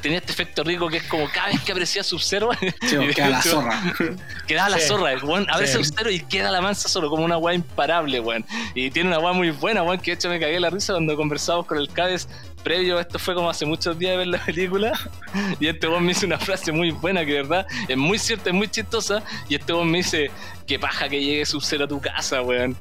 [0.01, 2.49] Tenía este efecto rico que es como cada vez que aparecía Sub-Zero
[2.81, 3.83] Sí, queda la zorra.
[4.47, 4.89] quedaba la Sí.
[4.89, 5.47] zorra, weón.
[5.51, 5.85] A veces Sí.
[5.85, 8.47] Sub-Zero y queda la mansa solo, como una weá imparable, weón.
[8.75, 11.15] Y tiene una weá muy buena, weón, que de hecho me cagué la risa cuando
[11.17, 12.29] conversamos con el Cades
[12.63, 14.99] previo, esto fue como hace muchos días de ver la película,
[15.61, 18.49] y este weón me hizo una frase muy buena que de verdad es muy cierta,
[18.49, 20.31] es muy chistosa, y este weón me dice,
[20.67, 22.75] qué paja que llegue Sub-Zero a tu casa, weón.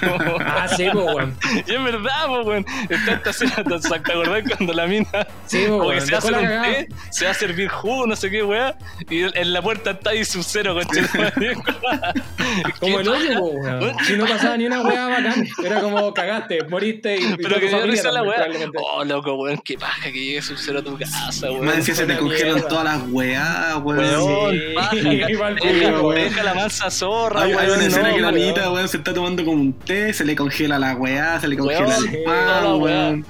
[0.00, 1.38] Como- Ah, sí, po, weón.
[1.54, 2.66] y es verdad, po, weón.
[2.90, 5.06] Está esta escena, ¿te acordás cuando la mina
[5.46, 6.00] Sí, po, como que weón.
[6.00, 8.76] se Dejó hacer un té, se va a servir jugo, no sé qué, weá,
[9.08, 10.76] y en la puerta está ahí Sub-Zero,
[12.80, 13.82] Como el hoyo, weón.
[13.82, 15.46] Weón, Si no pasaba ni una weá bacán.
[15.64, 17.36] Era como cagaste, moriste y.
[17.36, 18.46] Pero que familia risa la weá.
[18.92, 19.60] Oh, loco, weón.
[19.64, 21.64] Qué paja que llegue Sub-Zero a tu casa, weón.
[21.66, 23.98] Más decía se te congelan todas las weás, weón.
[23.98, 24.54] Weón,
[25.02, 26.36] deja, weón.
[26.44, 27.78] la mansa zorra, Hay, hay weón.
[27.78, 28.34] una escena que la weón.
[28.40, 31.56] niñita, weón, se está tomando como un té, se le congela la weá, se le
[31.56, 32.74] congela Weón, el pan, weá.
[32.76, 33.26] weón.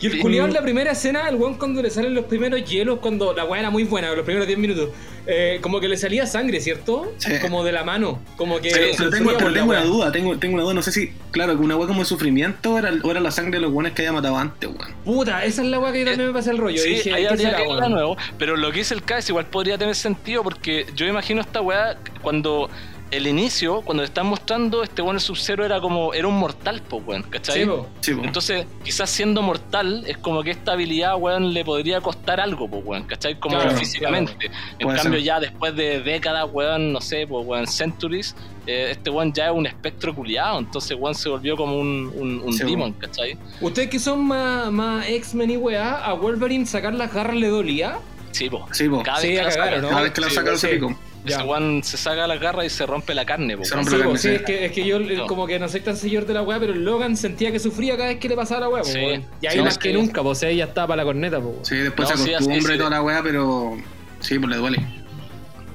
[0.00, 2.98] Y el culiao en la primera escena, el weón cuando le salen los primeros hielos,
[3.00, 4.90] cuando la weá era muy buena, los primeros 10 minutos,
[5.26, 7.12] eh, como que le salía sangre, ¿cierto?
[7.18, 7.32] Sí.
[7.40, 8.70] Como de la mano, como que...
[8.70, 11.56] Pero, pero tengo, pero tengo una duda, tengo, tengo una duda, no sé si, claro,
[11.56, 14.02] que una weá como de sufrimiento era, o era la sangre de los weones que
[14.02, 14.94] había matado antes, weón.
[15.04, 16.78] Puta, esa es la weá que también me pasa el rollo.
[16.78, 18.16] Sí, Dije, ahí ¿qué habría será, nuevo.
[18.38, 21.98] Pero lo que dice el K igual podría tener sentido porque yo imagino esta weá
[22.22, 22.70] cuando
[23.10, 26.82] el inicio, cuando le están mostrando, este weón el Sub-Zero era como, era un mortal,
[26.82, 27.60] po, weón, ¿cachai?
[27.62, 27.86] Sí, po.
[28.00, 28.24] Sí, po.
[28.24, 32.82] Entonces, quizás siendo mortal, es como que esta habilidad, weón, le podría costar algo, pues,
[32.84, 33.38] weón, ¿cachai?
[33.38, 34.50] Como Claro, físicamente.
[34.78, 35.24] En Puede cambio, ser.
[35.26, 39.52] ya después de décadas, weón, no sé, pues, weón, centuries, eh, este weón ya es
[39.54, 43.38] un espectro culiado, entonces, weón, se volvió como un, un, un Sí, demon, ¿cachai?
[43.60, 47.98] Ustedes que son más, más X-Men y weá, a Wolverine sacar las garras le dolía.
[48.32, 48.66] Sí, po.
[48.72, 49.02] Sí, po.
[49.02, 49.88] Cada Sí, vez que la cagar, saca, ¿no?
[49.88, 50.74] Cada vez que la weón, se sí.
[50.74, 50.94] picó.
[51.34, 53.96] Ese weón se saca las garras y se rompe la carne, po, Se rompe Sí,
[53.96, 55.26] la po, carne, sí, es que, es que yo No.
[55.26, 58.08] como que no soy tan señor de la weá, pero Logan sentía que sufría cada
[58.10, 58.98] vez que le pasaba la weá, Sí.
[59.40, 61.58] Y ahí Sí, más que nunca, pues ella estaba para la corneta, po.
[61.62, 62.78] Sí, después No, se sí, acostumbra y sí.
[62.78, 63.76] toda la weá, pero
[64.20, 64.78] sí, pues le duele.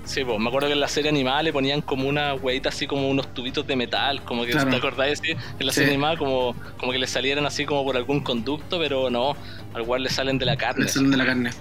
[0.05, 2.87] Sí, pues me acuerdo que en la serie animada le ponían como una hueita así
[2.87, 4.69] como unos tubitos de metal, como que Claro.
[4.69, 5.31] te acordáis sí?
[5.31, 5.79] en la Sí.
[5.79, 9.33] serie animada como, como que le salieran así como por algún conducto, pero no,
[9.73, 10.83] al cual le salen de la carne.
[10.83, 11.51] Le salen de la carne.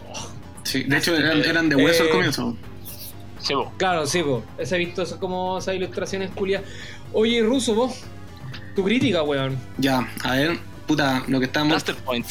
[0.65, 2.57] Sí, de hecho eran, eran de hueso al Eh, comienzo.
[3.43, 3.55] Sí.
[3.77, 4.23] Claro, sí.
[4.59, 6.63] Ese he visto eso como esas ilustraciones culias.
[7.13, 8.03] Oye, Ruso, vos,
[8.75, 9.59] tu crítica, weón.
[9.79, 11.85] Ya, a ver, puta, lo que estábamos,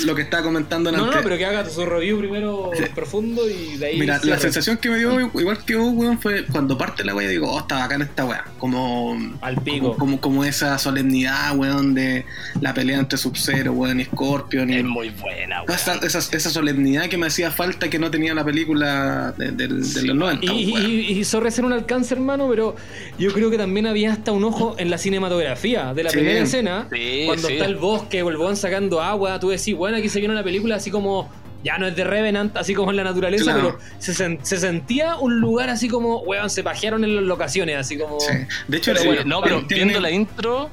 [0.05, 1.21] lo que estaba comentando No, no, antes.
[1.23, 3.99] pero que haga su review primero profundo y de ahí.
[3.99, 7.27] Mira, la sensación que me dio, igual que vos, weón, fue cuando parte la weá,
[7.27, 8.45] digo, oh, está bacán esta weá.
[8.57, 9.93] Como, Al pico.
[9.93, 12.25] como, como, como esa solemnidad, weón, de
[12.61, 14.69] la pelea entre Sub-Zero, weón, y Scorpion.
[14.69, 15.73] Y Es muy buena, weón.
[15.79, 19.67] esa, esa, esa solemnidad que me hacía falta que no tenía la película de, de-
[19.67, 20.45] de Sí, los 90.
[20.53, 20.85] Y, weón.
[20.91, 22.75] y, y sorry hacer un alcance, hermano, pero
[23.17, 26.17] yo creo que también había hasta un ojo en la cinematografía de la Sí.
[26.17, 26.87] primera escena.
[26.91, 27.53] Sí, cuando sí.
[27.53, 30.75] está el bosque o el sacando agua, tú decís, bueno, aquí se viene una película
[30.75, 31.29] así como.
[31.63, 33.77] Ya no es de Revenant, así como en la naturaleza, Claro.
[33.77, 37.77] pero se, sen- se sentía un lugar así como, weón, se pajearon en las locaciones,
[37.77, 38.19] así como.
[38.19, 38.33] Sí.
[38.67, 40.71] De hecho, Pero sí, bueno, no, pero tiene- viendo la intro,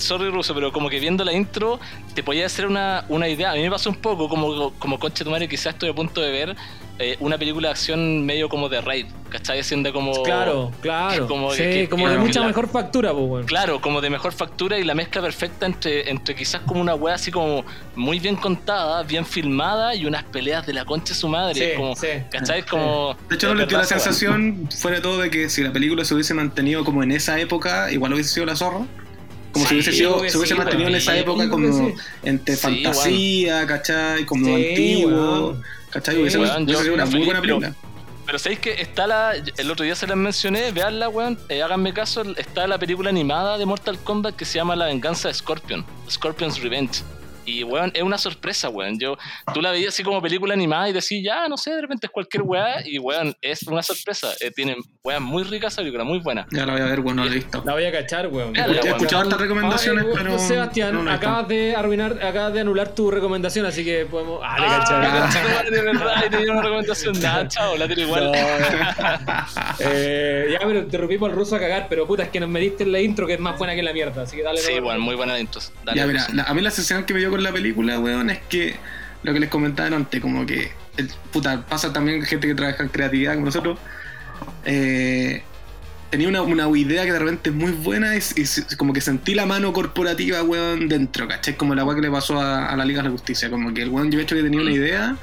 [0.00, 1.78] sorry Ruso, pero como que viendo la intro
[2.14, 3.52] te podía hacer una, una idea.
[3.52, 6.20] A mí me pasó un poco como, como conche tu madre, quizás estoy a punto
[6.20, 6.56] de ver
[6.98, 9.62] eh, una película de acción medio como de raid, ¿cachai?
[9.64, 10.22] Siendo como...
[10.22, 11.26] Claro, claro.
[11.26, 13.46] Como sí, que- que- como de que mucha la- mejor factura, pues, weón.
[13.46, 17.14] Claro, como de mejor factura y la mezcla perfecta entre, entre quizás como una wea
[17.14, 17.64] así como
[17.96, 21.54] muy bien contada, bien filmada y unas peleas de la concha de su madre.
[21.70, 22.08] Sí, como, sí.
[22.30, 22.64] ¿Cachai?
[22.64, 23.16] Como...
[23.30, 26.04] De hecho, no le dio la sensación, fuera de todo, de que si la película
[26.04, 28.80] se hubiese mantenido como en esa época, igual hubiese sido la zorra.
[29.52, 32.56] Como si hubiese sido, obvio que se hubiese sí, mantenido en esa época como entre
[32.56, 34.24] Sí, fantasía, ¿cachai?
[34.24, 35.62] Como antiguo, weón.
[35.90, 36.20] ¿cachai?
[36.20, 37.74] Hubiese, yo sido una muy buena película.
[38.26, 39.32] Pero sabéis que está la.
[39.56, 41.36] El otro día se las mencioné, veanla, weón.
[41.48, 45.26] eh, háganme caso, está la película animada de Mortal Kombat que se llama La venganza
[45.26, 47.02] de Scorpion, Scorpion's Revenge.
[47.44, 49.00] Y, weón, es una sorpresa, weón.
[49.00, 49.16] Yo,
[49.52, 52.12] tú la veías así como película animada y decís, ya, no sé, de repente es
[52.12, 52.86] cualquier weá.
[52.86, 54.32] Y, weón, es una sorpresa.
[54.40, 56.46] Eh, tiene weón muy rica esa película, muy buena.
[56.50, 57.62] Ya la voy a ver, bueno, no la he visto.
[57.64, 58.54] La voy a cachar, weón.
[58.54, 62.94] He escuchado hartas recomendaciones, eh, pero Sebastián, no la acabas de arruinar, acabas de anular
[62.94, 64.40] tu recomendación, así que podemos.
[64.44, 64.78] Ah, le Ah,
[65.30, 65.70] cachar.
[65.70, 67.18] de verdad, y tenía una recomendación.
[67.22, 68.30] Nada, chao, la tiro igual.
[69.82, 72.92] Eh, ya, pero interrumpimos al ruso a cagar, pero puta, es que nos mediste en
[72.92, 74.58] la intro que es más buena que la mierda, así que dale.
[74.60, 75.60] Sí, muy buena intro.
[75.84, 76.34] Dale, Ya, mira, Russo.
[76.34, 78.76] la- a mí la sensación que me dio con la película, weón, es que
[79.22, 82.90] lo que les comentaba antes, como que, el, puta, pasa también gente que trabaja en
[82.90, 83.78] creatividad como nosotros,
[84.64, 85.42] eh,
[86.10, 88.20] tenía una, una idea que de repente es muy buena y,
[88.76, 91.56] como que sentí la mano corporativa, weón, dentro, ¿cachai?
[91.56, 93.82] Como la weá que le pasó a, a la Liga de la Justicia, como que
[93.82, 95.16] el weón yo he hecho que tenía una idea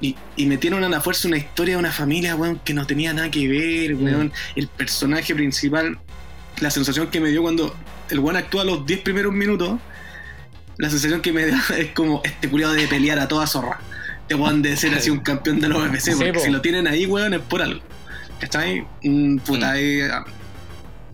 [0.00, 3.12] y, y metieron a la fuerza una historia de una familia, weón, que no tenía
[3.14, 5.98] nada que ver, weón, el personaje principal,
[6.60, 7.74] la sensación que me dio cuando
[8.10, 9.78] el weón actúa los 10 primeros minutos,
[10.76, 13.80] la sensación que me da es como este culiado de pelear a toda zorra.
[14.22, 16.40] Este weón de ser así un campeón de los Sí, porque po.
[16.40, 17.80] si lo tienen ahí, weón, es por algo.
[18.40, 18.86] ¿Cachai?
[19.02, 19.76] Mm, puta, Mm.
[19.76, 20.10] eh,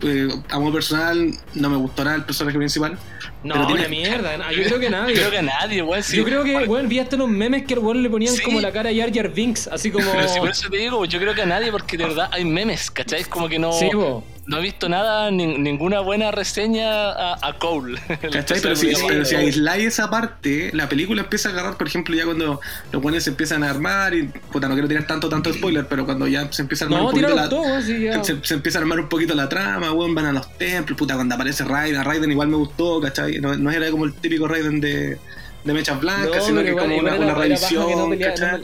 [0.05, 2.97] eh, a modo personal, no me gustó nada el personaje principal.
[3.43, 4.51] No, pero tiene- una mierda.
[4.51, 5.13] Yo creo que nadie.
[5.15, 6.03] Creo que nadie, weón.
[6.03, 6.17] sí.
[6.17, 8.41] Yo creo que, Bueno, weón, vi hasta unos memes que el weón le ponían Sí.
[8.43, 10.05] como la cara a Jar Jar Binks, así como.
[10.11, 12.43] Pero si por eso te digo, yo creo que a nadie, porque de verdad hay
[12.43, 13.21] memes, ¿cachai?
[13.21, 14.23] Es como que no, Sí, po.
[14.45, 17.99] No he visto nada, ni- ninguna buena reseña a, a Cole.
[18.31, 18.59] ¿Cachai?
[18.61, 22.25] Pero si, pero si aisláis esa parte, la película empieza a agarrar, por ejemplo, ya
[22.25, 22.59] cuando
[22.91, 26.05] los buenos se empiezan a armar, y puta, no quiero tirar tanto, tanto spoiler, pero
[26.05, 28.23] cuando ya se empieza a armar No, un poquito la, todo, ya.
[28.23, 31.15] se, se empieza a armar un poquito la trama, weón, van a los templos, puta,
[31.15, 33.39] cuando aparece Raiden, Raiden igual me gustó, ¿cachai?
[33.39, 35.17] No, no era como el típico Raiden de,
[35.63, 38.61] de mechas blancas, No, sino que igual- como igual una, una revisión, no ¿cachai?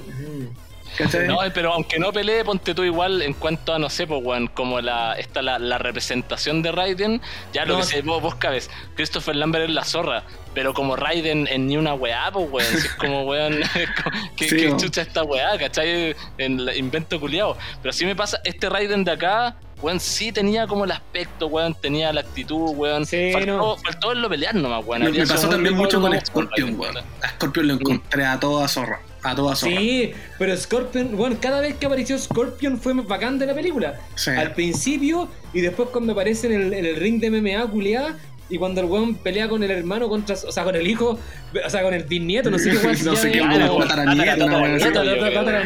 [0.98, 1.12] No pele- Mm.
[1.12, 1.28] ¿Cachai?
[1.28, 4.48] No, pero aunque no pelee, ponte tú igual en cuanto a, no sé, pues, weón,
[4.48, 7.22] como la, esta, la, la representación de Raiden,
[7.54, 10.24] ya lo No, que sé, vos, vos cabes, Christopher Lambert es la zorra,
[10.54, 13.60] pero como Raiden en ni una weá, pues, weón, si es como, weón,
[14.36, 16.16] que, Sí, que chucha esta weá, ¿cachai?
[16.38, 17.58] En el invento culiado.
[17.82, 21.74] Pero sí me pasa, este Raiden de acá, weón, sí tenía como el aspecto, weón,
[21.76, 23.06] tenía la actitud, weón.
[23.06, 23.78] Sí, faltó, no.
[23.78, 25.04] faltó en lo pelear nomás, weón.
[25.04, 26.98] Me, me pasó también mucho con Scorpion, weón.
[26.98, 29.00] A Scorpion lo encontré a toda zorra.
[29.22, 29.76] A toda zorra.
[29.76, 34.00] Sí, pero Scorpion, bueno, cada vez que apareció Scorpion fue bacán de la película.
[34.16, 34.32] Sí.
[34.32, 38.18] Al principio y después cuando aparece en el, en el ring de MMA culiada
[38.50, 41.20] y cuando el weón pelea con el hermano contra, o sea, con el hijo,
[41.66, 43.52] o sea, con el bisnieto, no sé qué weón No sé qué, weón.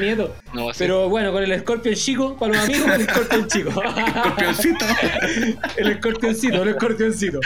[0.02, 0.36] nieto.
[0.78, 3.72] Pero bueno, con el Scorpion chico, para los amigos, el Scorpion chico.
[4.20, 4.86] Scorpioncito.
[5.78, 7.40] el escorpioncito, el escorpioncito.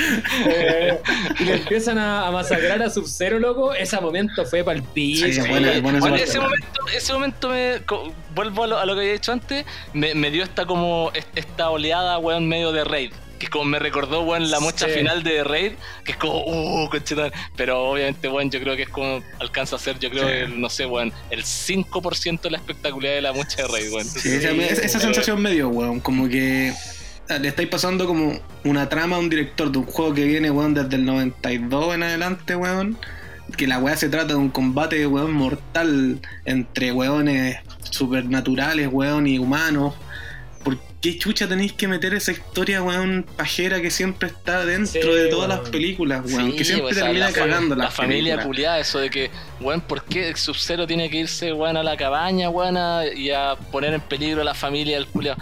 [0.48, 1.00] Eh,
[1.40, 3.74] y le empiezan a, a masacrar a Sub-Zero, loco.
[3.74, 5.26] Ese momento fue para el piso.
[5.28, 5.70] Sí, Bueno,
[6.16, 9.66] ese momento, ese momento me co- vuelvo a lo, a lo que había dicho antes,
[9.94, 13.12] me, me dio esta como est- esta oleada, weón, medio de raid.
[13.40, 14.94] Que como me recordó, weón, la mocha Sí.
[15.00, 15.74] final de Raid,
[16.04, 17.34] que es como, uh, conchetumare.
[17.56, 20.34] Pero obviamente, weón, yo creo que es como alcanza a ser, yo creo, Sí.
[20.34, 24.06] el, no sé, weón, el 5% de la espectacularidad de la mocha de Raid, weón.
[24.08, 26.00] Sí, esa, esa- esa sensación me dio, weón.
[26.00, 26.74] Como que
[27.30, 30.50] ah, le estáis pasando como una trama a un director de un juego que viene,
[30.50, 32.98] weón, desde el 92 en adelante, weón.
[33.56, 37.58] Que la weá se trata de un combate, weón, mortal entre weones
[37.92, 39.94] supernaturales, weón, y humanos.
[41.08, 45.08] ¿Por qué chucha tenéis que meter esa historia, weón, pajera que siempre está dentro Sí,
[45.08, 45.62] de todas weón.
[45.62, 46.52] las películas, weón?
[46.52, 49.82] Sí, que siempre sea, termina la, cagando La las familia culiada, eso de que, weón,
[49.82, 53.94] ¿por qué Sub-Zero tiene que irse, weón, a la cabaña, weón, a- y a poner
[53.94, 55.38] en peligro a la familia del culiado?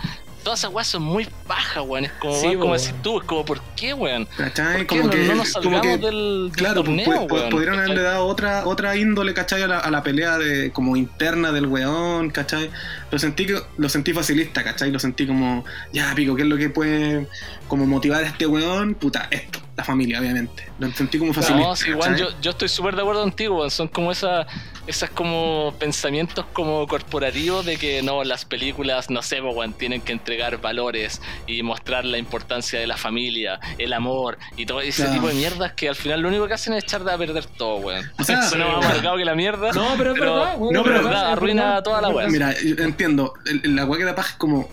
[0.45, 2.05] Todas esas weas son muy bajas, weón.
[2.05, 4.27] Es como, Sí, weón, como decís tú, es como, ¿por qué, weón?
[4.37, 4.77] ¿Cachai?
[4.77, 5.99] ¿Por qué Como no, que, no nos como salgamos que del,
[6.45, 7.49] del Claro, pues, torneo, pu- pu- weón?
[7.49, 9.63] pudieron haberle dado otra, otra índole, ¿cachai?
[9.63, 12.69] A la, a la pelea de como interna del weón, ¿cachai?
[13.09, 14.91] Lo sentí que, lo sentí facilista, ¿cachai?
[14.91, 17.27] Lo sentí como, ya pico, ¿qué es lo que puede
[17.67, 18.93] como motivar a este weón?
[18.93, 20.67] Puta, esto, la familia, obviamente.
[20.79, 21.67] Lo sentí como facilista.
[21.67, 22.19] No, sí, weón, ¿cachai?
[22.19, 23.69] yo, yo estoy súper de acuerdo contigo, weón.
[23.71, 24.47] Son como esas,
[24.87, 30.13] esas como pensamientos como corporativos de que no, las películas, no sé, weón, tienen que
[30.13, 35.13] entregar valores y mostrar la importancia de la familia, el amor y todo ese Claro.
[35.13, 37.77] tipo de mierdas que al final lo único que hacen es echar a perder todo,
[37.77, 38.09] weón.
[38.17, 39.71] O sea, Suena más sí, amargado que la mierda.
[39.73, 42.29] No, pero es verdad, weón, no, pero verdad, arruina toda la verdad.
[42.31, 44.69] Mira, yo entiendo, el- la weá que da paja es como,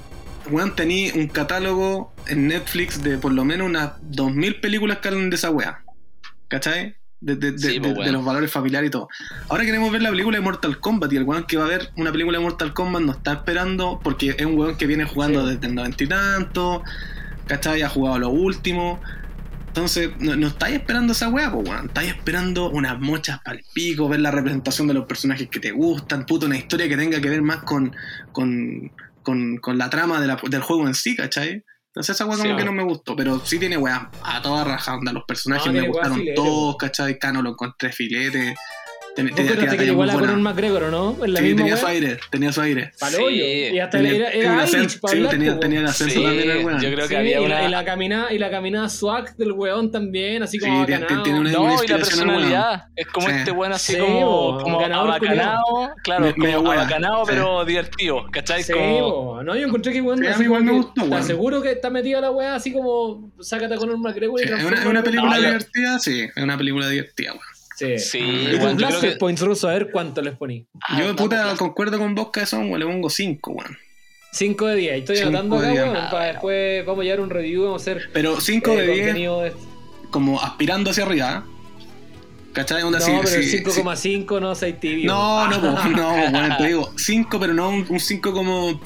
[0.51, 5.31] weón, tenía un catálogo en Netflix de por lo menos unas 2000 películas que hablan
[5.31, 5.83] de esa weá.
[6.49, 6.97] ¿Cachai?
[7.21, 9.09] De, de- de- Sí, de- pues, de los valores familiares y todo.
[9.49, 11.91] Ahora queremos ver la película de Mortal Kombat y el weón que va a ver
[11.97, 15.47] una película de Mortal Kombat nos está esperando porque es un weón que viene jugando
[15.47, 15.55] Sí.
[15.55, 16.83] desde el noventa y tanto,
[17.47, 17.83] ¿cachai?
[17.83, 19.01] Ha jugado lo último.
[19.69, 21.87] Entonces, no, no estáis esperando esa weá, pues weón.
[21.87, 26.27] Estáis esperando unas mochas pal pico, ver la representación de los personajes que te gustan,
[26.27, 27.95] puto, una historia que tenga que ver más con,
[28.33, 28.91] con,
[29.23, 31.65] con, con la trama de la- del juego en sí, ¿cachai?
[31.89, 34.65] Entonces esa weá como Sí, que no me gustó, pero sí tiene weá a toda
[34.65, 36.77] raja, onda, los personajes No, me gustaron todos.
[36.79, 37.19] ¿cachai?
[37.19, 38.55] Cano lo encontré filete.
[39.15, 41.25] Ten- ¿Vos tenía- encontraste tenía que llegó a la muy buena- Conor McGregor, o no?
[41.25, 41.81] En la Sí, misma tenía weá.
[41.83, 42.93] su aire, tenía su aire.
[42.97, 43.17] Sí.
[43.75, 45.61] Y hasta Tenía- era, tenía un era acento, Irish, pa' sí, hablar, tenía, po.
[45.61, 46.81] tenía el acento Sí, también el weón.
[46.81, 47.61] yo creo que Sí, había y, una...
[47.61, 51.07] la, y la caminada y la caminada swag del weón también, así como Sí, tiene-
[51.41, 52.85] una- No, y la personalidad.
[52.97, 53.35] Es como Sí.
[53.37, 55.63] este weón así Sí, como, bo, como ganador abacanado.
[56.03, 57.33] Claro, Me- como abacanado, Sí.
[57.35, 58.25] pero divertido.
[58.33, 58.63] ¿Cachai?
[58.63, 59.01] Sí, como...
[59.01, 59.43] bo.
[59.43, 61.13] no, yo encontré que weón, Sí, a mí igual me gustó, Te weón.
[61.15, 64.51] aseguro que está metida la weá así como sácate a Conor McGregor y es,
[64.87, 67.43] una, película divertida, sí, es una película divertida, weón.
[67.87, 67.99] Sí.
[67.99, 70.67] Sí, yo creo blaster que- points rusos, a ver cuánto les poní.
[70.89, 73.77] Ah, Yo, no, puta, concuerdo con vos, que son, weón, le pongo 5, weón.
[74.33, 74.99] 5 de 10.
[75.01, 75.83] Estoy anotando acá, 10.
[75.85, 78.77] weón, Ah, para después vamos a llevar un review, vamos a hacer Pero 5 eh,
[78.77, 79.53] de 10, contenido de-
[80.11, 81.45] como aspirando hacia arriba.
[82.53, 82.83] ¿Cachai?
[82.83, 85.11] Onda No, así, pero el sí, 5,5 no seis tibio.
[85.11, 88.79] No, no, po, no, bueno, te digo, 5, pero no un 5 como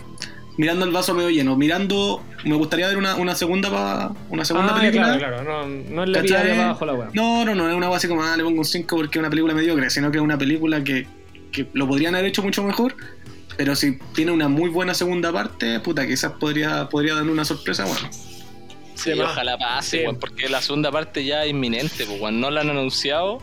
[0.57, 1.57] mirando el vaso medio lleno.
[1.57, 5.17] Mirando, me gustaría ver una, una segunda pa- una segunda Ah, película.
[5.19, 7.09] claro, claro, no, no es la vida de abajo la weá.
[7.13, 9.31] No, no, no, es una base como, ah, le pongo un 5 porque es una
[9.31, 11.07] película mediocre, sino que es una película que,
[11.53, 12.95] que lo podrían haber hecho mucho mejor.
[13.57, 17.85] Pero si tiene una muy buena segunda parte, puta, quizás podría, podría dar una sorpresa,
[17.87, 18.09] bueno.
[18.95, 20.17] Sí, ojalá pase, Sí.
[20.21, 22.33] porque la segunda parte ya es inminente, pues.
[22.33, 23.39] No la han anunciado,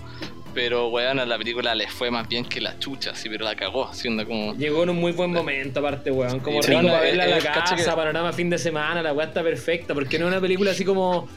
[0.53, 3.55] pero, weón, a la película les fue más bien que la chucha, sí, pero la
[3.55, 4.53] cagó, haciendo como...
[4.55, 6.39] Llegó en un muy buen momento, aparte, weón.
[6.39, 9.13] Como Sí, rico verla en eh, la eh, casa, que- panorama fin de semana, la
[9.13, 9.93] weá está perfecta.
[9.93, 11.27] Porque no es una película así como.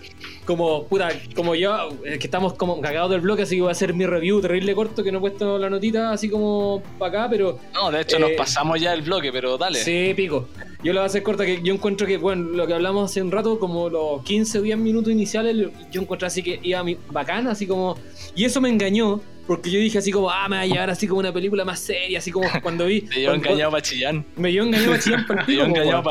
[0.44, 3.72] Como, puta, como yo, eh, que estamos como cagados del bloque, así que voy a
[3.72, 7.30] hacer mi review terrible corto, que no he puesto la notita así como para acá,
[7.30, 9.80] pero No, de hecho Eh, nos pasamos ya el bloque, pero dale.
[9.80, 10.48] Sí, pico.
[10.86, 13.20] Yo la voy a hacer corta, que yo encuentro que, bueno, lo que hablamos hace
[13.20, 17.48] un rato, como los 15 o 10 minutos iniciales, yo encontré así que iba bacán,
[17.48, 17.96] así como...
[18.36, 21.06] Y eso me engañó, porque yo dije así como, ah, me va a llevar así
[21.06, 23.00] como una película más seria, así como cuando vi.
[23.14, 24.24] Llevo cuando- engañado para Chillán.
[24.36, 26.02] Me llevó engañado a Chillán por el Te llevo pico, po, engañado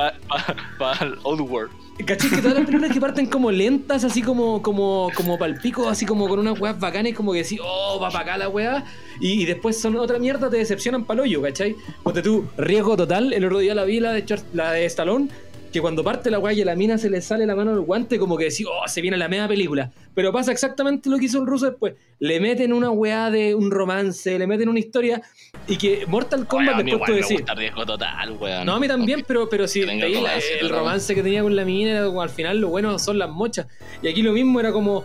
[0.77, 1.71] para el Old World.
[2.05, 2.29] ¿Cachai?
[2.29, 6.05] Que todas las películas que parten como lentas, así como, como, como pal pico, así
[6.05, 8.83] como con unas weas bacanas, como que decís, oh, va para acá la wea,
[9.21, 11.73] y, y después son otra mierda, te decepcionan pa'l hoyo, ¿cachai?
[12.03, 15.29] Ponte tú, riesgo total, el otro día la vi la de, Char- la de Stallone,
[15.75, 17.81] que cuando parte la wea y a la mina se le sale la mano del
[17.81, 19.91] guante, como que decís, oh, se viene la media película.
[20.13, 21.95] Pero pasa exactamente lo que hizo el ruso después.
[22.19, 25.21] Le meten una weá de un romance, le meten una historia,
[25.67, 27.31] y que Mortal Kombat Oye, después tú decís.
[27.39, 28.65] gusta riesgo total, weón.
[28.65, 31.53] No, a mí también, pero, pero si veis la- romance, el romance que tenía con
[31.53, 33.67] la mina, era como, al final lo bueno son las mochas.
[34.01, 35.03] Y aquí lo mismo era como,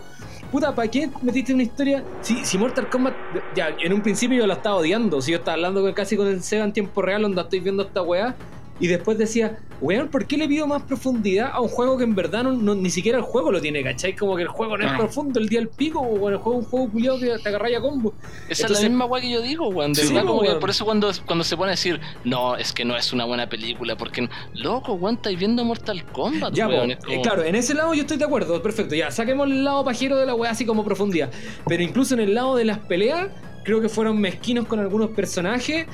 [0.53, 2.01] puta, ¿para qué metiste una historia?
[2.21, 3.13] Si, si Mortal Kombat,
[3.53, 6.27] ya, en un principio yo la estaba odiando, si yo estaba hablando con- casi con
[6.29, 8.37] el Sega en tiempo real, donde estoy viendo esta weá,
[8.81, 12.13] y después decía, weón, ¿por qué le pido más profundidad a un juego que en
[12.15, 14.15] verdad no, no- ni siquiera el juego lo tiene, ¿cachai?
[14.15, 15.05] Como que el juego no es Claro.
[15.05, 17.49] profundo, el día del pico, o bueno, el juego es un juego culiado que te
[17.49, 18.13] agarra a combo.
[18.49, 19.93] Esa es la misma weá que yo digo, weón.
[19.93, 20.59] De Sí, verdad, como que weón.
[20.59, 23.47] por eso cuando, cuando se pone a decir, no, es que no es una buena
[23.47, 26.87] película, porque, loco, weón, estáis viendo Mortal Kombat, Ya, weón.
[26.87, 28.95] po, es como- eh, claro, en ese lado yo estoy de acuerdo, perfecto.
[28.95, 31.29] Ya, saquemos el lado pajero de la weá así como profundidad.
[31.67, 33.27] Pero incluso en el lado de las peleas,
[33.63, 35.85] creo que fueron mezquinos con algunos personajes.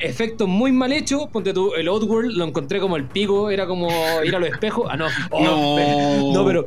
[0.00, 1.28] Efectos muy mal hechos.
[1.32, 3.88] Ponte tú, el Outworld lo encontré como el pico, era como
[4.24, 4.88] ir a los espejos.
[4.90, 5.06] Ah, no.
[5.30, 5.42] Oh,
[6.32, 6.32] No.
[6.32, 6.66] no, pero.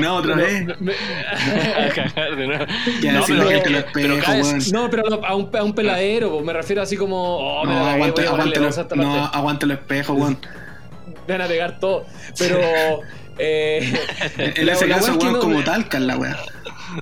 [0.00, 0.66] No, otra no, vez.
[0.66, 0.92] No,
[3.78, 4.60] espejo, caes- weón.
[4.72, 7.16] no, pero a un, a un peladero, po, me refiero así como.
[7.38, 10.38] Oh, No, cagué, aguante, aguante, los, no, aguante los espejos, weón.
[11.28, 12.04] Van a pegar todo.
[12.38, 12.58] Pero.
[13.42, 13.80] Eh,
[14.36, 16.36] En ese caso, weón, no- como talca la weá.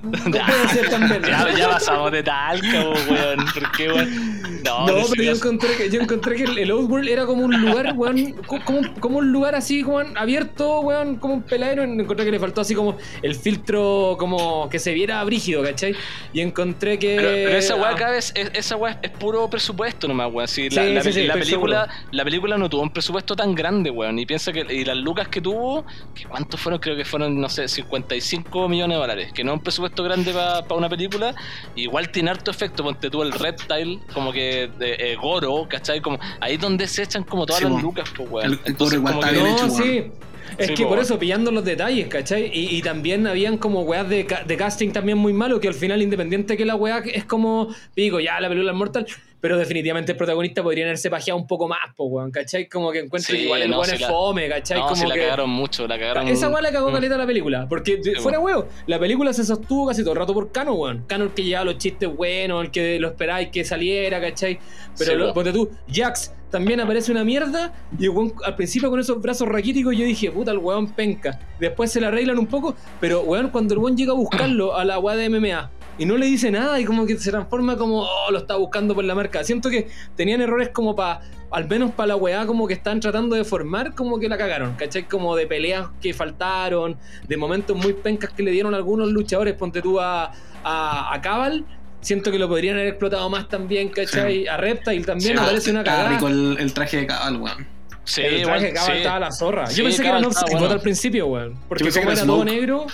[0.03, 1.21] No puede ser también.
[1.23, 3.45] Ya, ya pasamos de talca, weón.
[3.53, 4.39] ¿Por qué, weón?
[4.63, 7.61] No, No, pero yo encontré que, yo encontré que el, el Outworld era como un
[7.61, 11.83] lugar, weón, co- como, como un lugar así, weón, abierto, weón, como un peladero.
[11.83, 15.95] Encontré que le faltó así como el filtro, como que se viera brígido, ¿cachai?
[16.33, 17.15] Y encontré que.
[17.15, 20.47] Pero, pero esa weá ah, cada vez, es- esa weá es puro presupuesto nomás, weón.
[20.47, 23.55] Si la, Sí, la- sí, sí, la película, la película no tuvo un presupuesto tan
[23.55, 24.19] grande, weón.
[24.19, 26.79] Y piensa que y las lucas que tuvo, que ¿cuántos fueron?
[26.79, 29.31] Creo que fueron, no sé, 55 millones de dólares.
[29.33, 31.33] Que no un presupuesto grande para una película.
[31.75, 32.83] Igual tiene harto efecto.
[32.83, 36.01] Ponte tú el Reptile, como que de eh, Goro, ¿cachai?
[36.01, 38.45] Como ahí es donde se echan como todas Sí, las lucas, pues, weón.
[38.45, 40.11] El- el Entonces, Goro igual como está que- No, hecho, sí.
[40.57, 40.89] Es Sí, que po.
[40.89, 42.49] por eso, pillando los detalles, ¿cachai?
[42.51, 45.75] Y, y también habían como weas de, ca- de casting también muy malos, que al
[45.75, 49.05] final, independiente que la wea es como, digo, ya la película es mortal,
[49.41, 52.67] pero definitivamente el protagonista podría haberse pajeado un poco más, po, weón, ¿cachai?
[52.67, 54.77] Como que encuentro Sí, igual el no, weón es la- fome, ¿cachai?
[54.79, 55.21] No, como si la que...
[55.21, 56.27] cagaron mucho, la cagaron.
[56.27, 56.93] Esa weá le cagó Mm.
[56.93, 57.65] caleta la película.
[57.69, 61.03] Porque Sí, fuera huevo, la película se sostuvo casi todo el rato por Cano, weón.
[61.07, 64.59] Cano el que llevaba los chistes buenos, el que lo esperáis que saliera, ¿cachai?
[64.97, 65.33] Pero Sí, lo- weón.
[65.33, 67.73] ponte tú, Jax también aparece una mierda.
[67.97, 71.39] Y el weón, al principio con esos brazos raquíticos yo dije, puta, el weón penca.
[71.59, 74.83] Después se la arreglan un poco, pero weón, cuando el weón llega a buscarlo a
[74.83, 75.71] la weá de MMA.
[75.99, 78.95] Y no le dice nada y como que se transforma como, oh, lo está buscando
[78.95, 79.43] por la marca.
[79.43, 81.19] Siento que tenían errores como para,
[81.51, 84.75] al menos para la weá, como que están tratando de formar, como que la cagaron,
[84.75, 85.03] ¿cachai?
[85.03, 89.81] Como de peleas que faltaron, de momentos muy pencas que le dieron algunos luchadores, ponte
[89.81, 90.31] tú a,
[90.63, 91.65] a, a Cabal.
[92.01, 94.47] Siento que lo podrían haber explotado más también, ¿cachai?
[94.47, 96.09] A Reptile también Sí, me parece una cagada.
[96.11, 97.67] rico el, el traje de cabal, weón.
[98.05, 98.97] Sí, el traje de Cabal sí.
[98.99, 99.67] estaba la zorra.
[99.67, 100.69] Sí, Yo pensé que era no bueno.
[100.69, 101.55] al principio, weón.
[101.67, 102.87] Porque como era era todo negro,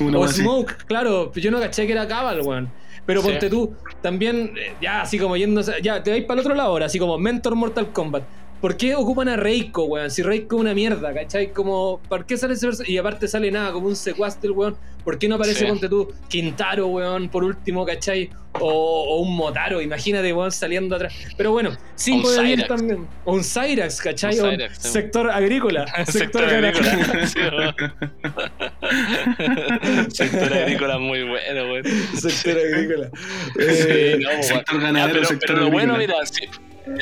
[0.00, 0.42] una o así.
[0.42, 2.70] Smoke, claro, yo no caché que era Cabal, weón.
[3.04, 3.28] Pero Sí.
[3.30, 6.68] ponte tú, también, eh, ya así como yéndose, ya te vais para el otro lado
[6.70, 8.22] ahora, así como Mentor Mortal Kombat.
[8.62, 10.10] ¿Por qué ocupan a Reiko, weón?
[10.10, 11.52] Si Reiko es una mierda, ¿cachai?
[11.52, 12.82] Como, ¿por qué sale ese verso?
[12.86, 14.76] Y aparte sale nada, como un secuaz del weón.
[15.04, 15.66] ¿Por qué no aparece, Sí.
[15.66, 18.30] ponte tú, Quintaro, weón, por último, ¿cachai?
[18.60, 21.12] O, o un Motaro, imagínate, weón, saliendo atrás.
[21.36, 22.68] Pero bueno, cinco Un de 10 Cyrax.
[22.68, 23.08] también.
[23.24, 24.38] O un Cyrax, ¿cachai?
[24.38, 24.88] Un Cyrax, sí.
[24.90, 25.84] sector agrícola.
[26.06, 27.26] Sector agrícola.
[27.26, 27.40] Sí.
[30.14, 31.84] Sector agrícola muy bueno, weón.
[32.20, 33.10] sector agrícola.
[33.56, 36.42] Sí, Eh, no, sector ganadero, pero, sector pero lo bueno, mira, sí.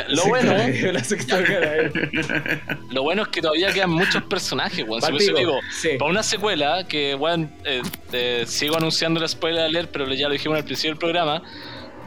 [0.08, 0.92] Lo bueno, ganadero.
[2.90, 5.00] lo bueno es que todavía quedan muchos personajes, weón.
[5.02, 5.90] Si eso digo, sí.
[5.98, 10.34] para una secuela, que weón, eh, eh, sigo anunciando el spoiler alert, pero ya lo
[10.34, 11.42] dijimos al principio del programa.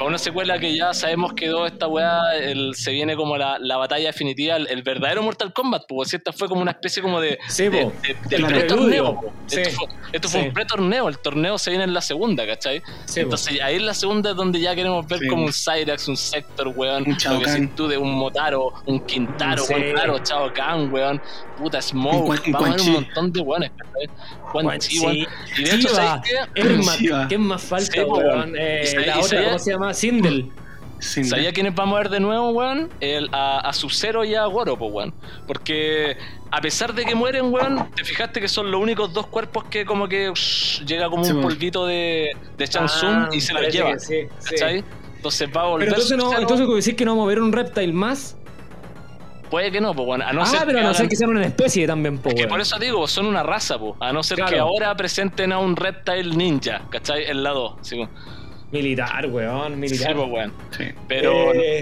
[0.04, 3.58] Para una secuela que ya sabemos que toda esta weá el- se viene como la,
[3.58, 7.02] la batalla definitiva, el, el verdadero Mortal Kombat, pues si esta fue como una especie
[7.02, 7.90] como de, Sí, de,
[8.28, 9.22] de- pre-torneo.
[9.48, 9.62] Sí.
[9.62, 10.48] Esto fue, esto fue Sí.
[10.50, 12.82] un pre-torneo, el torneo se viene en la segunda, ¿cachai?
[12.82, 12.88] Po.
[13.16, 15.28] Entonces ahí en la segunda es donde ya queremos ver Sí.
[15.28, 19.64] como un Cyrax, un Sector, weón, Un lo que tú de un Motaro, un Quintaro,
[19.64, 19.74] Sí.
[19.74, 21.22] weón, claro, Chao Kahn, weón,
[21.58, 23.72] puta Smoke, Un Quan- un vamos a ver un montón de weones,
[24.52, 25.16] Quan Chi, weón.
[25.16, 25.26] Y
[25.64, 26.62] de hecho, Chiva, ¿sabes qué?
[26.62, 27.28] Ermac, Chiva.
[27.30, 28.54] ¿qué más falta, weón?
[28.60, 29.93] Eh, la otra, ¿cómo se llama?
[29.94, 30.52] Sindel.
[31.00, 32.90] Sin ¿Sabía quiénes vamos a ver de nuevo, weón?
[33.02, 35.14] El, a, a Sub-Zero y a Goro, pues, weón.
[35.46, 36.16] Porque
[36.50, 39.84] a pesar de que mueren, weón, te fijaste que son los únicos dos cuerpos que
[39.86, 43.78] como que ush, llega como Sí, un polvito de, de Ah, y se lo parece
[43.78, 43.94] lleva.
[43.94, 44.50] que sí, sí.
[44.52, 44.84] ¿Cachai?
[45.18, 45.90] Entonces va a volver.
[45.90, 48.38] Pero entonces, no, entonces decís que no vamos a ver un reptile más.
[49.50, 50.22] Puede que no, pues, weón.
[50.22, 52.30] A no ah, ser pero a no hagan- ser que sean una especie también, po,
[52.30, 52.50] Que weón.
[52.50, 53.96] por eso digo, son una raza, po.
[54.00, 54.52] A no ser Claro.
[54.54, 57.26] que ahora presenten a un reptile ninja, ¿cachai?
[57.26, 57.78] El lado.
[57.90, 58.10] Como,
[58.74, 60.16] Militar, weón, sí, militar.
[60.16, 60.54] pues, weón.
[60.76, 60.86] Sí.
[61.08, 61.54] Pero.
[61.54, 61.82] Eh,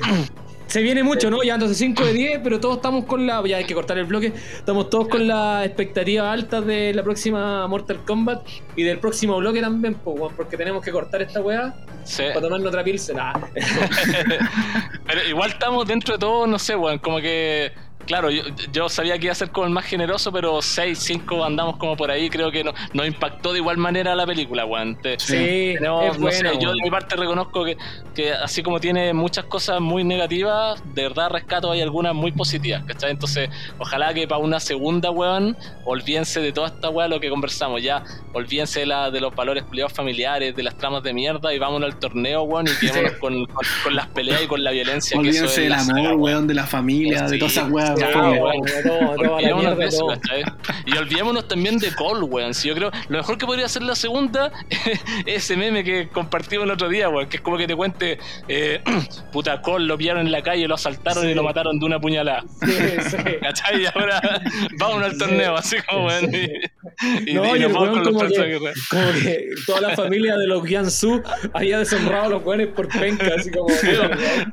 [0.67, 1.43] se viene mucho, ¿no?
[1.43, 3.45] Ya entonces 5 de 10, pero todos estamos con la.
[3.45, 4.33] Ya hay que cortar el bloque.
[4.53, 9.59] Estamos todos con la expectativa alta de la próxima Mortal Kombat y del próximo bloque
[9.59, 11.73] también, po, weón, porque tenemos que cortar esta weá
[12.03, 12.23] sí.
[12.29, 13.17] para tomarnos otra pilsen.
[13.19, 13.33] Ah.
[15.07, 16.99] Pero igual estamos dentro de todo, no sé, weón.
[16.99, 17.71] Como que.
[18.05, 21.43] Claro, yo, yo sabía que iba a ser como el más generoso, pero 6, 5
[21.43, 22.29] andamos como por ahí.
[22.29, 24.97] Creo que no, nos impactó de igual manera la película, weón.
[25.17, 27.77] Sí, tenemos- es no sé, buena, yo de mi parte reconozco que,
[28.15, 32.83] que así como tiene muchas cosas muy negativas, de verdad rescato hay algunas muy positivas,
[32.85, 33.11] ¿cachai?
[33.11, 33.49] Entonces,
[33.79, 38.03] ojalá que para una segunda, weón, olvídense de toda esta weá lo que conversamos ya,
[38.33, 41.91] olvídense de, la, de los valores culiados familiares, de las tramas de mierda y vámonos
[41.93, 45.17] al torneo, weón, y quedémonos con, con- con las peleas y con la violencia.
[45.17, 46.19] Olvídense del amor, weón.
[46.21, 47.90] weón, de la familia, de todas esas weas.
[50.85, 52.53] Y olvidémonos también de Cole, weón.
[52.53, 56.65] Si yo creo, lo mejor que podría hacer la segunda es ese meme que compartimos
[56.65, 57.27] el otro día, weón.
[57.29, 58.17] Que es como que te cuente,
[58.47, 58.81] eh,
[59.31, 61.29] puta, Cole lo pillaron en la calle, lo asaltaron Sí.
[61.29, 62.43] y lo mataron de una puñalada.
[62.65, 62.71] Sí,
[63.09, 63.17] sí.
[63.41, 63.81] ¿Cachai?
[63.83, 64.21] Y ahora
[64.79, 66.33] vámonos al torneo, así como, weón.
[66.33, 68.87] Y, y, No, y y el vamos weón con los como que- personajes.
[68.89, 71.21] Como que toda la familia de los Guianzú
[71.53, 73.67] había deshonrado a los weones por penca, así como.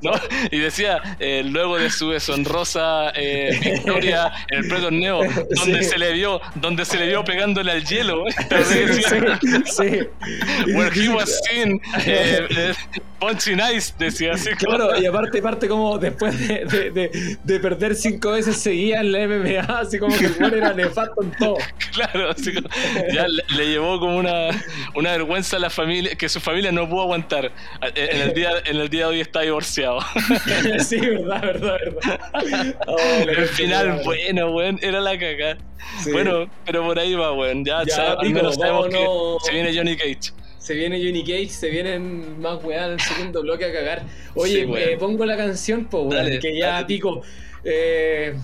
[0.03, 0.13] ¿no?
[0.51, 3.28] Y decía, eh, luego de su deshonrosa eh,
[3.65, 5.21] victoria en el pre-torneo,
[5.57, 5.91] donde Sí.
[5.91, 8.33] se le vio, donde se le vio pegándole al hielo, ¿eh?
[8.65, 10.73] Sí, sí.
[10.75, 12.73] Where he was seen, eh, eh,
[13.19, 17.61] punching ice, decía así como- Claro, y aparte, parte como después de, de, de, de
[17.61, 21.57] perder cinco veces seguía en la MMA, así como que weón era nefasto en todo.
[21.93, 22.69] Claro, así como-
[23.13, 24.51] ya le, le llevó como una,
[24.95, 27.51] una vergüenza a la familia, que su familia no pudo aguantar.
[27.95, 29.99] En el día, en el día de hoy está divorciado.
[30.79, 32.77] Sí, verdad, verdad, verdad.
[32.87, 32.97] Oh,
[33.29, 35.59] el final, bueno, weón, era la caca.
[36.03, 36.13] Sí.
[36.13, 37.65] Bueno, pero por ahí va, weón.
[37.65, 39.43] Ya, Ya, al menos sabemos vámonos.
[39.43, 40.33] que se viene Johnny Cage.
[40.59, 44.03] Se viene Johnny Cage, se vienen más weá en el segundo bloque a cagar.
[44.35, 46.87] Oye, Sí, eh, pongo la canción, pues, weón, que ya dale.
[46.87, 47.23] pico.
[47.65, 48.35] Eh,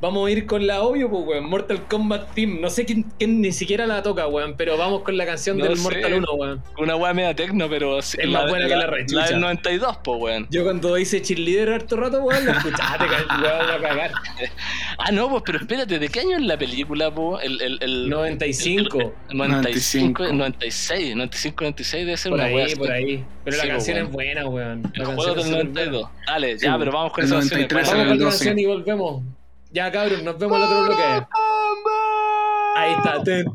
[0.00, 1.44] vamos a ir con la obvio, pues, weón.
[1.48, 2.60] Mortal Kombat Team.
[2.60, 5.64] No sé quién, quién ni siquiera la toca, weón, pero vamos con la canción No
[5.64, 5.82] del sé.
[5.82, 6.62] Mortal 1, weón.
[6.78, 9.20] Una weá media tecno, pero sí, Es más buena que la rechucha.
[9.20, 10.46] La del 92, po, weón.
[10.50, 14.10] Yo cuando hice cheerleader harto rato, weón, la escuchaste, weón, a cagar.
[15.02, 17.40] Ah, no, pues, pero espérate, ¿de qué año es la película, po?
[17.40, 18.98] El, el, el, 95.
[19.30, 20.32] el 95, 95.
[20.34, 23.24] 96, 95, 96 debe ser Por una ahí, weá por ahí.
[23.44, 24.06] Pero la Sí, canción weón.
[24.08, 24.82] es buena, weón.
[24.94, 25.90] El La juego canción del es súper buena.
[25.90, 26.10] 92.
[26.26, 26.78] Dale, Sí, ya, po.
[26.80, 27.96] pero vamos con El esa 93 canción.
[27.96, 28.38] Vamos con el la 12.
[28.44, 29.22] canción y volvemos.
[29.72, 31.02] Ya, cabrón, nos vemos al otro bloque.
[32.76, 33.22] Ahí está.
[33.22, 33.54] Ten,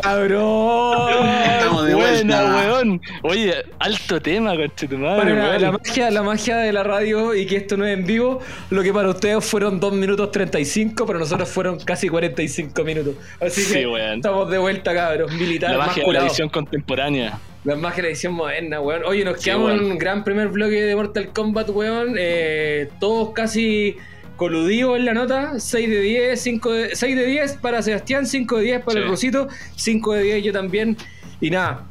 [0.00, 1.10] Cabros.
[1.46, 2.54] Estamos de Buena, vuelta.
[2.72, 3.00] weón.
[3.22, 5.62] Oye, alto tema, conche tu madre, Para weón.
[5.62, 8.40] la magia, la magia de la radio y que esto no es en vivo,
[8.70, 13.14] lo que para ustedes fueron 2 minutos 35, para nosotros fueron casi 45 minutos.
[13.40, 14.16] Así Sí, que weón.
[14.16, 15.32] estamos de vuelta, cabros.
[15.32, 17.38] Militar, La más magia de la edición contemporánea.
[17.64, 19.02] La magia de la edición moderna, weón.
[19.04, 22.14] Oye, nos Sí, quedamos en un gran primer bloque de Mortal Kombat, weón.
[22.18, 23.96] Eh, todos casi
[24.36, 25.58] coludidos en la nota.
[25.58, 28.98] 6 de 10, 5 de, 6 de 10 para Sebastián, 5 de 10 para Sí.
[28.98, 30.96] el Rosito, 5 de 10 yo también.
[31.40, 31.84] Y nada,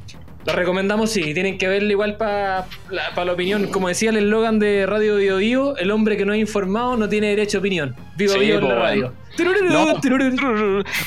[0.45, 3.67] la recomendamos sí, tienen que verla igual para la, la opinión.
[3.67, 7.09] Como decía el eslogan de Radio Bio Bio, el hombre que no es informado no
[7.09, 7.95] tiene derecho a opinión.
[8.15, 9.13] Vivo Sí, Bio en la radio.
[9.63, 9.85] No.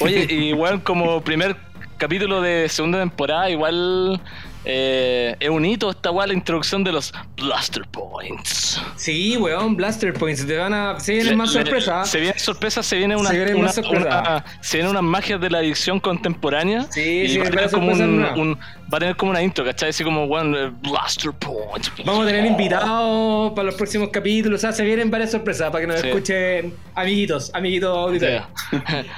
[0.00, 1.56] Oye, igual como primer
[1.96, 4.20] capítulo de segunda temporada, igual
[4.64, 8.80] eh, es un hito esta weá, la introducción de los Blaster Points.
[8.96, 10.46] Sí, weón, Blaster Points.
[10.46, 11.00] Te van a.
[11.00, 12.08] Se vienen más Le- sorpresas.
[12.10, 15.50] Se vienen sorpresas, se viene una, Se vienen una- una- se vienen unas magias de
[15.50, 16.86] la edición contemporánea.
[16.90, 18.38] Sí, y sí, va a varias tener como sorpresas un, nuevas.
[18.38, 18.58] un-
[18.92, 19.90] va a tener como una intro, ¿cachai?
[19.90, 21.92] Así como bueno, Blaster Points.
[22.04, 24.58] Vamos a tener invitados para los próximos capítulos.
[24.58, 26.08] O sea, se vienen varias sorpresas para que nos Sí.
[26.08, 28.42] escuchen amiguitos, amiguitos auditores.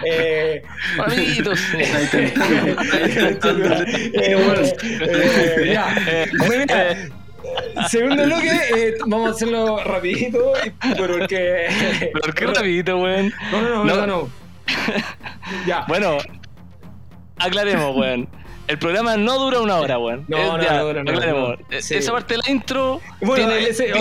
[0.05, 0.63] Eh,
[0.99, 1.61] Amiguitos.
[1.75, 3.75] Intentando.
[3.85, 4.63] eh, bueno,
[4.93, 5.95] eh, ya.
[6.39, 6.97] Bueno, mira,
[7.89, 10.53] Segundo bloque, eh, vamos a hacerlo rapidito
[10.97, 11.67] porque...
[12.13, 13.33] Pero qué rapidito, weón.
[13.51, 13.97] No, no, no, No.
[13.97, 14.29] no, no.
[15.67, 15.85] Ya.
[15.89, 16.19] Bueno,
[17.39, 18.29] aclaremos, weón.
[18.71, 20.25] El programa no dura una hora, weón.
[20.29, 21.59] No, no, ya, no dura una hora, aclaremos.
[21.71, 21.81] no.
[21.81, 21.95] Sí.
[21.97, 23.93] Esa parte de la intro Bueno, tiene, ese-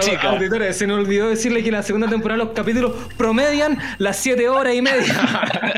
[0.00, 0.30] chica.
[0.30, 4.48] auditores, se nos olvidó decirle que en la segunda temporada los capítulos promedian las 7
[4.48, 5.14] horas y media.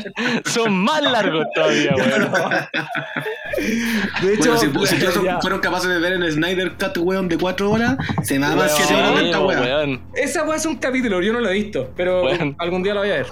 [0.45, 2.31] Son más largos todavía, weón.
[4.21, 5.39] De hecho, Bueno, si, si incluso ya.
[5.41, 8.95] fueron capaces de ver el Snyder Cut, weón, de 4 horas, se maman Weón, 7
[8.95, 10.01] horas weón.
[10.15, 12.23] esa weá es un capítulo, yo no lo he visto, pero
[12.57, 13.27] algún día lo voy a ver.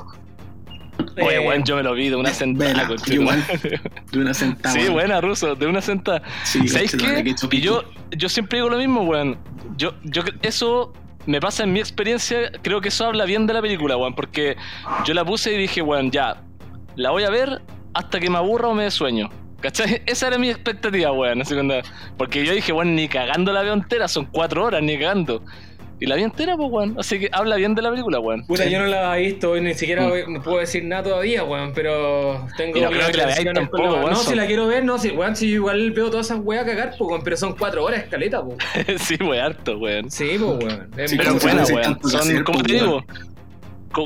[1.17, 2.87] Oye, Eh, weón, yo me lo vi de una sentada.
[4.11, 4.73] De una sentada.
[4.73, 6.21] Sí, buena, Ruso, de una sentada.
[6.43, 7.35] Sí, ¿Sabéis qué?
[7.51, 9.37] Y yo, yo siempre digo lo mismo, weón.
[9.77, 10.93] Yo, yo, eso
[11.25, 14.55] me pasa en mi experiencia, creo que eso habla bien de la película, weón, porque
[15.05, 16.41] yo la puse y dije, weón, ya,
[16.95, 17.61] la voy a ver
[17.93, 19.29] hasta que me aburra o me dé sueño.
[19.59, 20.01] ¿Cachai?
[20.05, 21.41] Esa era mi expectativa, weón.
[22.17, 25.43] porque yo dije, weón, ni cagando la veo entera, son cuatro horas, ni cagando.
[25.99, 26.95] Y la vi entera, pues, weón.
[26.99, 28.45] Así que habla bien de la película, weón.
[28.45, 28.69] Puta, Sí.
[28.69, 32.77] yo no la he visto, ni siquiera no puedo decir nada todavía, weón, pero tengo
[32.77, 34.85] Y no creo que la veáis tampoco, por la- weón, No, si la quiero ver,
[34.85, 37.55] no, si, weón, si yo igual veo todas esas weas cagar, pues, weón, pero son
[37.57, 38.57] cuatro horas escaleta, pues.
[39.01, 40.11] sí, weón, harto, weón.
[40.11, 40.89] Sí, pues, weón.
[40.97, 41.99] Es Sí, Pero buena, weón.
[42.03, 43.03] Son, como te digo,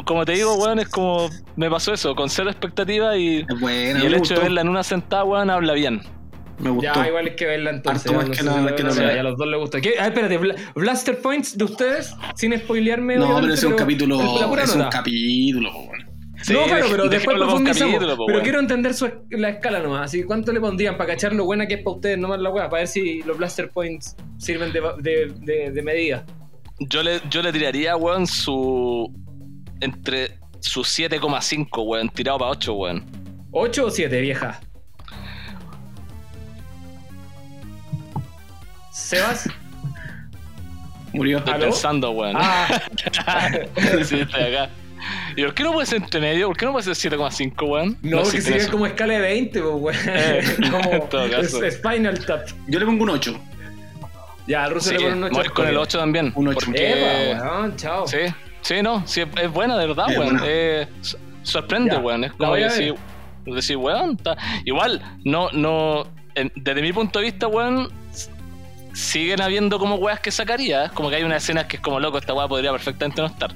[0.06, 4.02] como te digo, weón, es como me pasó eso, con cero expectativa y, Es buena,
[4.02, 6.02] y el hecho de verla en una sentada, weón, habla bien.
[6.62, 6.94] Me gustó.
[6.94, 8.06] Ya, igual es que verla entonces.
[8.12, 8.68] Harto más que la- van
[9.20, 9.82] a los dos les gusta.
[9.82, 9.96] ¿Qué?
[10.00, 13.18] Ah, espérate, Bla- Blaster Points de ustedes, sin spoilearme.
[13.18, 14.20] No, pero es un capítulo.
[14.62, 16.12] Es un capítulo, weón.
[16.44, 17.94] Sí, no, claro, pero después profundizamos.
[17.94, 20.06] capítulo, po, pero quiero entender su, la escala nomás.
[20.06, 22.68] Así, ¿cuánto le pondrían para cachar lo buena que es para ustedes nomás la weá?
[22.68, 26.26] Para ver si los Blaster Points sirven de, de, de- de medida.
[26.80, 29.14] Yo le, yo le tiraría, weón, su.
[29.82, 33.06] Entre su 7,5, weón, tirado para 8, weón.
[33.52, 34.60] ¿8 o 7, vieja?
[39.12, 39.50] ¿Sebas?
[41.12, 41.40] Murió.
[41.40, 41.64] Estoy ¿Aló?
[41.66, 42.38] pensando, weón.
[42.40, 42.68] Ah,
[44.06, 44.70] sí, estoy acá.
[45.36, 46.48] ¿Y por qué no puede ser entre medio?
[46.48, 47.98] ¿Por qué no puede ser 7,5, weón?
[48.04, 49.98] no, porque existe sería como escala de 20, pues, weón.
[50.08, 50.42] Eh,
[50.72, 51.62] como en todo caso.
[51.66, 52.48] es- Spinal Tap.
[52.70, 53.38] Yo le pongo un 8.
[54.48, 55.34] Ya, al ruso Sí, le pone un 8.
[55.36, 56.32] voy con el 8 también.
[56.36, 56.66] Un ocho.
[56.68, 57.32] Porque...
[57.34, 58.08] Epa, weón, chao.
[58.08, 58.18] Sí,
[58.62, 60.40] sí, no, sí, es, es buena, de verdad, weón.
[60.46, 60.88] Eh,
[61.44, 62.24] sorprende, weón.
[62.24, 62.96] Es la como decir,
[63.46, 64.18] decir, weón,
[64.64, 67.92] igual, no, no, en- desde mi punto de vista, weón,
[68.94, 70.90] siguen habiendo como weas que sacaría.
[70.90, 73.54] Como que hay unas escenas que es como loco, esta wea podría perfectamente no estar.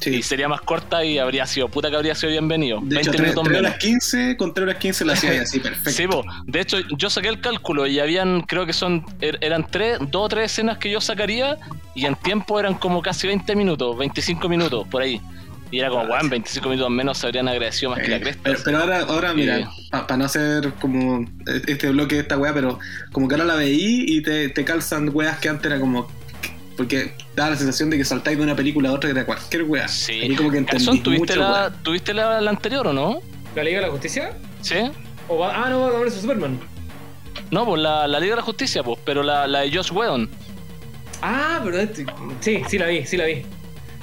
[0.00, 0.22] Y Sí.
[0.22, 2.78] sería más corta y habría sido, puta que habría sido bienvenido.
[2.80, 3.60] De 20 hecho, 3, minutos menos.
[3.60, 5.90] horas 15, con 3 horas 15 la hacía así, perfecto.
[5.90, 6.24] Sí, po.
[6.46, 10.24] de hecho, yo saqué el cálculo y habían, creo que son, er- eran tres, dos
[10.24, 11.58] o tres escenas que yo sacaría
[11.94, 15.20] y en tiempo eran como casi 20 minutos, 25 minutos, por ahí.
[15.70, 18.40] Y era como, weón, 25 minutos menos se habrían agradecido más que la Eh, cresta.
[18.42, 21.24] pero, pero ahora, ahora mira, para no hacer como
[21.68, 22.78] este bloque de esta weá, pero
[23.12, 26.08] como que ahora la veí y te, te calzan weas que antes era como.
[26.76, 29.64] Porque da la sensación de que saltáis de una película a otra que era cualquier
[29.64, 29.86] wea.
[29.86, 30.12] Sí.
[30.14, 31.70] Ahí como que entendí Garzón, ¿tuviste, mucho, la.
[31.82, 33.20] ¿tuviste la, la anterior o no?
[33.54, 34.32] ¿La Liga de la Justicia?
[34.62, 34.76] ¿Sí?
[35.28, 36.58] ¿O va- ah, no, va a ver su Superman.
[37.50, 40.28] No, pues la, la Liga de la Justicia, pues, pero la, la de Josh Whedon.
[41.22, 42.06] Ah, pero este-
[42.40, 43.42] sí, sí la vi, sí la vi.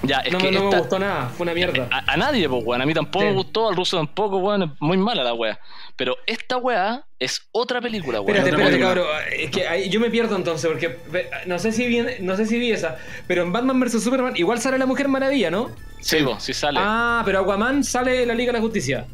[0.04, 1.88] Ya, es no, que me- no me esta- gustó nada, fue una mierda.
[1.92, 2.82] A, a nadie, pues, weón.
[2.82, 3.30] A mí tampoco Sí.
[3.30, 4.64] me gustó, al ruso tampoco, weón.
[4.64, 5.60] Es muy mala la weá.
[5.96, 8.38] Pero esta weá es otra película, weón.
[8.38, 9.08] Espérate, espérate, cabrón.
[9.36, 11.00] Es que ahí yo me pierdo entonces, porque
[11.48, 14.60] no sé si vi, no sé si vi esa, pero en Batman vs Superman igual
[14.60, 15.72] sale la Mujer Maravilla, ¿no?
[16.00, 16.80] Sí, po, sí sale.
[16.82, 19.06] Ah, pero Aquaman sale en la Liga de la Justicia.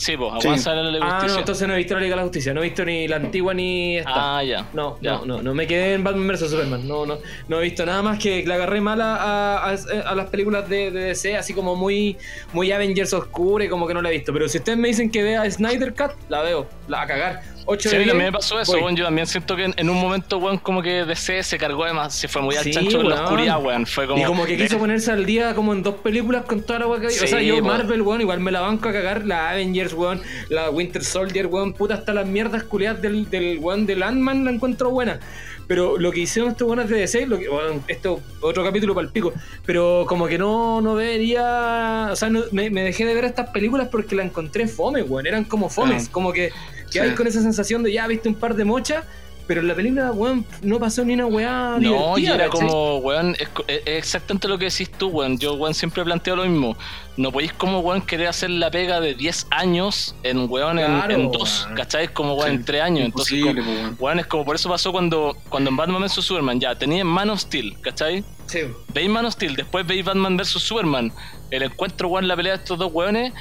[0.00, 0.48] Sí, pues, Sí.
[0.48, 1.38] Aguan sale la Ah, no, justicia.
[1.40, 3.54] entonces no he visto la Liga de la Justicia, no he visto ni la antigua
[3.54, 4.38] ni esta.
[4.38, 4.66] Ah, ya.
[4.72, 5.12] No, ya.
[5.18, 6.86] no, no, no me quedé en Batman vs Superman.
[6.88, 9.76] No, no, no he visto nada más que le agarré mal a, a- a-
[10.06, 12.16] a las películas de, de DC, así como muy,
[12.52, 14.32] muy Avengers oscura y como que no la he visto.
[14.32, 17.42] Pero si ustedes me dicen que vea Snyder Cut, la veo, la a cagar.
[17.70, 18.96] 8 Sí, a de mí 10, también me pasó eso, weón.
[18.96, 21.92] Yo también siento que en, en un momento, weón, como que DC se cargó de
[21.92, 23.24] más, se fue muy al Sí, chancho con la weón.
[23.26, 23.86] oscuridad, weón.
[23.86, 24.22] Fue como.
[24.22, 26.86] y como que quiso de- ponerse al día como en dos películas con toda la
[26.86, 27.22] weá que había.
[27.22, 27.62] O sea, yo.
[27.62, 29.24] Marvel, weón, igual me la banco a cagar.
[29.26, 33.86] La Avengers, weón, la Winter Soldier, weón, puta, hasta las mierdas culiadas del, del weón
[33.86, 35.20] del Ant-Man la encuentro buena.
[35.70, 39.06] Pero lo que hicieron estos buenos de DC, lo que, bueno, esto otro capítulo para
[39.06, 39.32] el pico,
[39.64, 43.50] pero como que no, no vería, o sea, no- me, me dejé de ver estas
[43.50, 46.10] películas porque la encontré fome, weón, eran como fomes, Ah.
[46.10, 46.48] como que,
[46.86, 46.98] que Sí.
[46.98, 49.04] hay con esa sensación de ya viste un par de mochas,
[49.50, 52.50] pero en la película, weón, no pasó ni una weá No, y era ¿cachai?
[52.50, 55.38] como, weón, es, co- es- exactamente lo que decís tú, weón.
[55.38, 56.76] Yo, weón, siempre planteo lo mismo.
[57.16, 61.14] No podéis como, weón, querer hacer la pega de 10 años en, weón, en- Claro,
[61.14, 61.76] en, dos, weón.
[61.76, 62.06] ¿cachai?
[62.12, 63.04] Como, weón, Sí, en 3 años.
[63.06, 63.96] Entonces, como, weón.
[63.98, 67.28] weón, es como, por eso pasó cuando, cuando en Batman vs Superman, ya, tenía Man
[67.30, 68.22] of Steel, ¿cachai?
[68.46, 68.60] Sí.
[68.94, 71.12] Veis Man of Steel, después veis Batman vs Superman,
[71.50, 73.32] el encuentro, weón, la pelea de estos dos weones,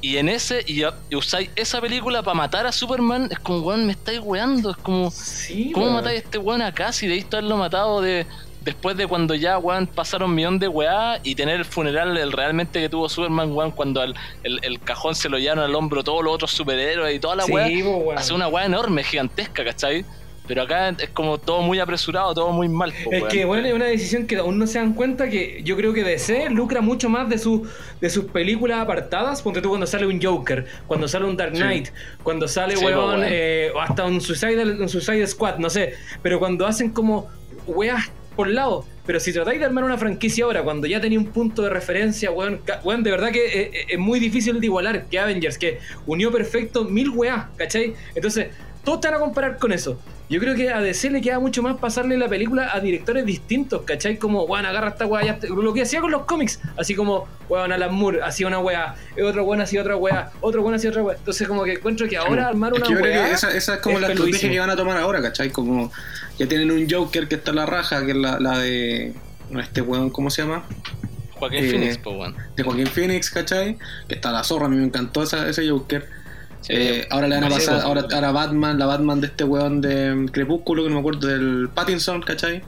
[0.00, 3.86] y en ese, y, y usáis esa película para matar a Superman, es como, weón,
[3.86, 7.56] me estáis weando, es como, Sí, ¿cómo matáis a este weón acá si debiste haberlo
[7.56, 8.26] matado de
[8.62, 12.30] después de cuando ya, weón, pasaron un millón de weá y tener el funeral el
[12.32, 16.22] realmente que tuvo Superman, weón, cuando el, el cajón se lo llevaron al hombro todos
[16.22, 20.04] los otros superhéroes y toda la Sí, weá, hace una weá enorme, gigantesca, ¿cachai?
[20.50, 23.72] Pero acá es como todo muy apresurado, todo muy mal, po, Es que, bueno, es
[23.72, 27.08] una decisión que aún no se dan cuenta que yo creo que DC lucra mucho
[27.08, 27.68] más de, su,
[28.00, 29.42] de sus películas apartadas.
[29.42, 31.62] Ponte tú cuando sale un Joker, cuando sale un Dark Sí.
[31.62, 31.90] Knight,
[32.24, 33.28] cuando sale, Sí, po, weón, weón.
[33.30, 35.94] eh, hasta un Suicide, un Suicide Squad, no sé.
[36.20, 37.28] Pero cuando hacen como
[37.68, 38.84] weas por lado.
[39.06, 42.30] Pero si tratáis de armar una franquicia ahora, cuando ya tenía un punto de referencia,
[42.30, 45.78] weón, weón, de verdad que eh, eh, es, muy difícil de igualar que Avengers, que
[46.06, 47.94] unió perfecto mil weas, ¿cachai?
[48.14, 48.48] Entonces,
[48.84, 49.98] todos te van a comparar con eso.
[50.28, 53.82] Yo creo que a DC le queda mucho más pasarle la película a directores distintos,
[53.82, 54.16] ¿cachai?
[54.16, 57.92] Como, weón, agarra esta weá, lo que hacía con los cómics, así como, weón, Alan
[57.92, 61.16] Moore hacía una weá, otro weón hacía otra weá, otro weón hacía otra weá.
[61.16, 63.74] Entonces, como que encuentro que ahora armar Es una que yo creo que esa, esa
[63.74, 65.50] es como es la estrategia que van a tomar ahora, ¿cachai?
[65.50, 65.90] Como
[66.38, 69.12] ya tienen un Joker que está en la raja, que es la, la de
[69.60, 70.64] este weón, ¿cómo se llama?
[71.40, 72.36] Joaquín eh, Phoenix, po, weón.
[72.54, 73.78] De Joaquín Phoenix, ¿cachai?
[74.06, 76.19] Que está la zorra, a mí me encantó esa- ese Joker.
[76.68, 80.28] Eh, ahora le van a pasar, ahora, ahora Batman, la Batman de este weón de
[80.32, 82.62] Crepúsculo, que no me acuerdo, del Pattinson, ¿cachai?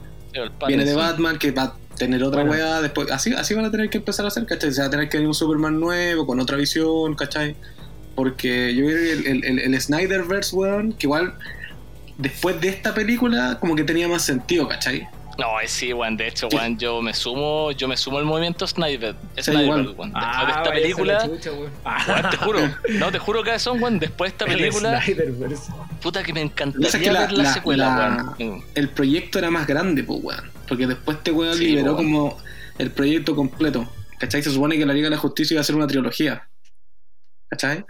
[0.67, 0.95] Viene de.
[0.95, 2.51] Batman, que va a tener otra Bueno.
[2.51, 3.11] weá después.
[3.11, 4.71] Así, así van a tener que empezar a hacer, ¿cachai?
[4.71, 7.55] Se va a tener que venir un Superman nuevo, con otra visión, ¿cachai?
[8.15, 11.35] Porque yo creo que el, el, el, el Snyderverse, weón, que igual
[12.17, 15.07] después de esta película, como que tenía más sentido, ¿cachai?
[15.37, 16.15] No, sí, weón.
[16.17, 19.15] De hecho, weón, yo me sumo, yo me sumo al movimiento Sniper.
[19.35, 19.79] Sí, Sniper, igual.
[19.81, 19.87] weón.
[19.87, 21.71] Después Ah, de esta película, chucha, weón.
[22.07, 22.59] weón, te juro,
[22.99, 23.99] no te juro que son, weón.
[23.99, 25.03] Después de esta El película,
[26.01, 28.63] puta que me encantaría es que la- ver la, la- secuela, la- weón.
[28.75, 30.51] El proyecto era más grande, pues, weón.
[30.67, 32.05] Porque después este weón Sí, liberó weón.
[32.11, 32.37] como
[32.77, 33.91] el proyecto completo.
[34.19, 34.41] ¿Cachai?
[34.43, 36.47] Se supone que la Liga de la Justicia iba a ser una trilogía.
[37.49, 37.83] ¿Cachai?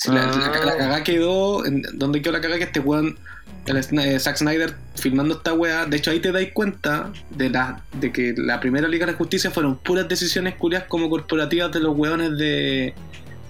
[0.00, 0.50] Si la, Ah.
[0.54, 1.64] la, la cagá quedó.
[1.66, 2.56] en- ¿Dónde quedó la cagá?
[2.56, 3.18] Que este weón,
[3.66, 5.84] el eh, Zack Snyder, filmando esta weá.
[5.84, 9.18] De hecho, ahí te dais cuenta de, la, de que la primera Liga de la
[9.18, 12.94] Justicia fueron puras decisiones curias como corporativas de los weones de,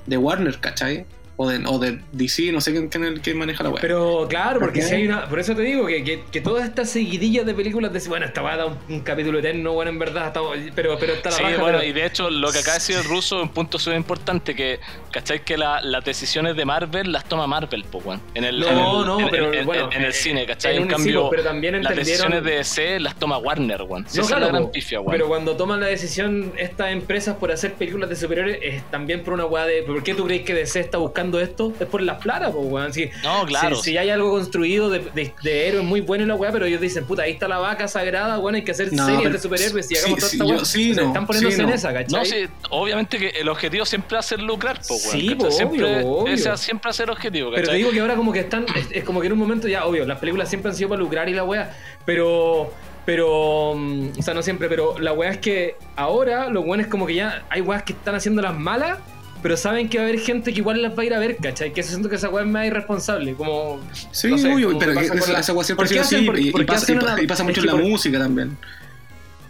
[0.06, 1.06] de Warner, ¿cachai?
[1.42, 3.80] O de, o de DC, no sé quién, quién es el que maneja la weá.
[3.80, 5.26] Pero claro, porque si hay una.
[5.26, 8.00] Por eso te digo que, que, que todas estas seguidillas de películas de.
[8.10, 10.26] Bueno, esta va a dar un, un capítulo eterno, bueno, en verdad.
[10.26, 10.40] está-
[10.74, 12.80] pero, pero está la Sí, raja, bueno, pero- y de hecho lo que acaba de
[12.80, 14.80] decir el ruso es un punto súper importante que,
[15.12, 15.42] ¿cachai?
[15.42, 18.20] Que la- las decisiones de Marvel las toma Marvel, pues, weón.
[18.34, 20.76] En el, No, en el, no, en- pero en- bueno, en el eh, cine, ¿cachai?
[20.76, 24.04] en cambio, pero también las decisiones de DC las toma Warner, weón.
[24.06, 25.12] Sí, No, claro, es la gran po, pifia, weón.
[25.12, 29.32] pero cuando toman la decisión estas empresas por hacer películas de superhéroes es también por
[29.32, 31.72] una weá de ¿por qué tú crees que DC está buscando esto?
[31.78, 32.92] Es por las plata, pues weón.
[32.92, 33.76] Si, No, claro.
[33.76, 36.64] si, si hay algo construido de, de, de héroes muy bueno en la weá, pero
[36.64, 39.32] ellos dicen, puta, ahí está la vaca sagrada, bueno, hay que hacer No, series pero-
[39.34, 40.64] de superhéroes y sí, hagamos toda sí, esta yo- weá.
[40.64, 42.18] sí, no, están poniéndose sí, en esa, ¿cachai?
[42.18, 42.36] No, sí,
[42.70, 45.10] obviamente que el objetivo siempre va a ser lucrar, po, weón.
[45.10, 46.32] Sí, po, siempre, obvio.
[46.32, 47.78] Ese siempre ser el objetivo, Pero te ¿cachai?
[47.78, 50.06] digo que ahora como que están, es, es como que en un momento ya, obvio,
[50.06, 52.72] las películas siempre han sido para lucrar y la weá, pero,
[53.04, 56.88] pero, mm, o sea, no siempre, pero la weá es que ahora lo bueno es
[56.88, 58.98] como que ya hay weas que están haciendo las malas,
[59.42, 61.36] pero saben que va a haber gente que igual las va a ir a ver,
[61.36, 61.72] ¿cachai?
[61.72, 63.80] Que eso siento que esa weá es más irresponsable, como...
[64.12, 66.20] Sí, no sé, obvio, como pero que esa, la- esa weá siempre ¿Por ha sido
[66.32, 66.48] así.
[66.48, 68.56] y, pasa, una- y mucho que en la por- música también.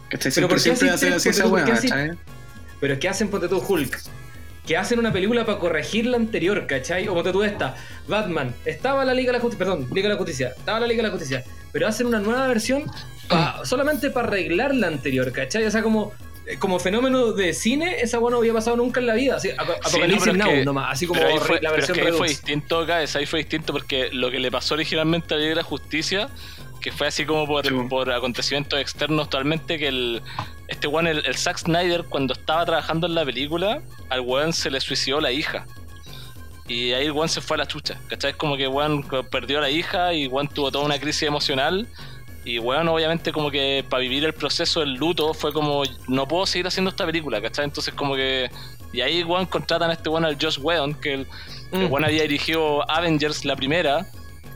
[0.09, 0.33] ¿Cachai?
[0.33, 2.11] Pero Siempre, ¿por qué siempre hacen así esa ¿Por weá, ¿cachai?
[2.81, 3.99] Pero es que hacen, ponte tú, Hulk.
[4.67, 7.09] Que hacen una película para corregir la anterior, ¿cachai?
[7.09, 7.75] O ponte tú esta.
[8.09, 8.55] Batman.
[8.65, 9.59] Estaba la Liga de la Justicia.
[9.67, 10.53] Perdón, Liga de la Justicia.
[10.57, 11.45] Estaba la Liga de la Justicia.
[11.73, 12.85] Pero hacen una nueva versión
[13.29, 15.65] pa- solamente para arreglar la anterior, ¿cachai?
[15.65, 16.13] O sea, como,
[16.59, 19.37] como fenómeno de cine, esa weá no había pasado nunca en la vida.
[19.37, 20.93] Así, ap- Sí, Apocalipsis no, Now que- nomás.
[20.93, 21.31] Así como fue,
[21.61, 24.39] la pero es versión que ahí fue distinto, guys, ahí fue distinto porque lo que
[24.39, 26.29] le pasó originalmente a la Liga de la Justicia,
[26.81, 27.75] que fue así como por, Sí.
[27.89, 30.23] por acontecimientos externos totalmente, que el
[30.69, 34.71] este weón, el, el Zack Snyder, cuando estaba trabajando en la película, al weón se
[34.71, 35.67] le suicidó la hija.
[36.69, 38.31] Y ahí el weón se fue a la chucha, ¿cachai?
[38.31, 41.89] Es como que weón perdió a la hija y weón tuvo toda una crisis emocional.
[42.45, 46.47] Y weón, obviamente, como que para vivir el proceso del luto fue como, no puedo
[46.47, 47.65] seguir haciendo esta película, ¿cachai?
[47.67, 48.51] Entonces, como que.
[48.93, 51.27] Y ahí, weón, contratan a este weón, al Josh Whedon, que el,
[51.73, 51.95] Mm.
[52.05, 54.07] había dirigido Avengers la primera.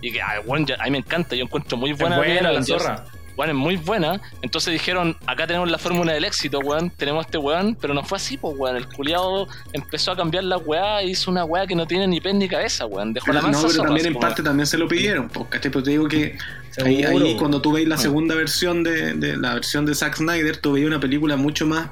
[0.01, 2.53] Y que, ah, weón, ya- a mí me encanta, yo encuentro muy Es buena, buena
[2.53, 3.05] la zorra.
[3.37, 4.21] Weón, es muy buena.
[4.43, 6.91] Entonces dijeron, acá tenemos la fórmula del éxito, weón.
[6.91, 8.77] Tenemos este weón, pero no fue así, pues, weón.
[8.77, 12.21] El culiado empezó a cambiar la weá y hizo una weá que no tiene ni
[12.21, 13.13] pez ni cabeza, weón.
[13.13, 15.71] Dejó la No, mansa pero también en parte también se lo pidieron, pues, ¿cachai?
[15.71, 16.37] Pero te digo que
[16.83, 17.99] ahí, cuando tú veis la Ah.
[17.99, 21.91] segunda versión de, de la versión de Zack Snyder, tú veis una película mucho más,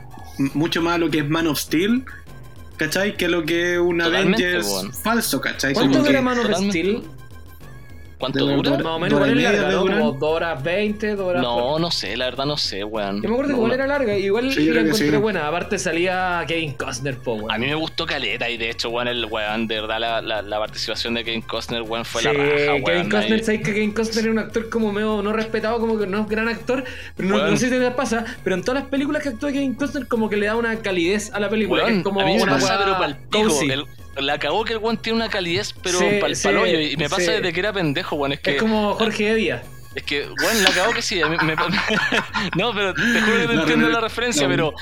[0.54, 2.04] mucho más lo que es Man of Steel,
[2.76, 3.16] ¿cachai?
[3.16, 5.74] Que lo que es un Totalmente, Avengers falso, ¿cachai?
[5.74, 6.78] ¿Cuánto Como dura que- Man of totalmente.
[6.80, 7.02] Steel?
[8.22, 8.76] ¿Cuánto dura?
[8.76, 9.78] de- Más o menos, ¿Dura igual es larga.
[9.78, 13.20] Como 2 horas 20, 2 horas No, no sé, la verdad no sé, weón.
[13.20, 13.74] Yo me acuerdo que No, igual no.
[13.74, 15.16] era larga, igual Sí, la que encontré sí.
[15.16, 15.48] buena.
[15.48, 17.50] Aparte salía Kevin Costner, po, weón.
[17.50, 20.40] A mí me gustó Caleta y de hecho, weón, el weón, de verdad, la, la,
[20.40, 22.84] la participación de Kevin Costner, weón, fue Sí, la raja, weón.
[22.84, 23.44] Kevin Costner, ahí.
[23.44, 26.28] sabéis que Kevin Costner es un actor como medio no respetado, como que no es
[26.28, 26.84] gran actor,
[27.16, 30.06] pero no, sé si te pasa, pero en todas las películas que actúa Kevin Costner
[30.06, 32.36] como que le da una calidez a la película, que Weón, es como a mí
[32.36, 33.48] me una pasa, pero pa'l pico.
[33.48, 33.68] cozy.
[33.68, 33.84] El-
[34.16, 36.80] la cagó que el weón tiene una calidez, pero Sí, pa'l sí, paloyo.
[36.80, 37.30] Y me pasa sí.
[37.32, 38.32] desde que era pendejo, weón.
[38.32, 39.62] Es que, Es como Jorge Evia.
[39.94, 41.20] es que weón, la cagó que sí.
[41.22, 41.54] a mí me-
[42.56, 44.74] no, pero te juro que no La entiendo la referencia, pero.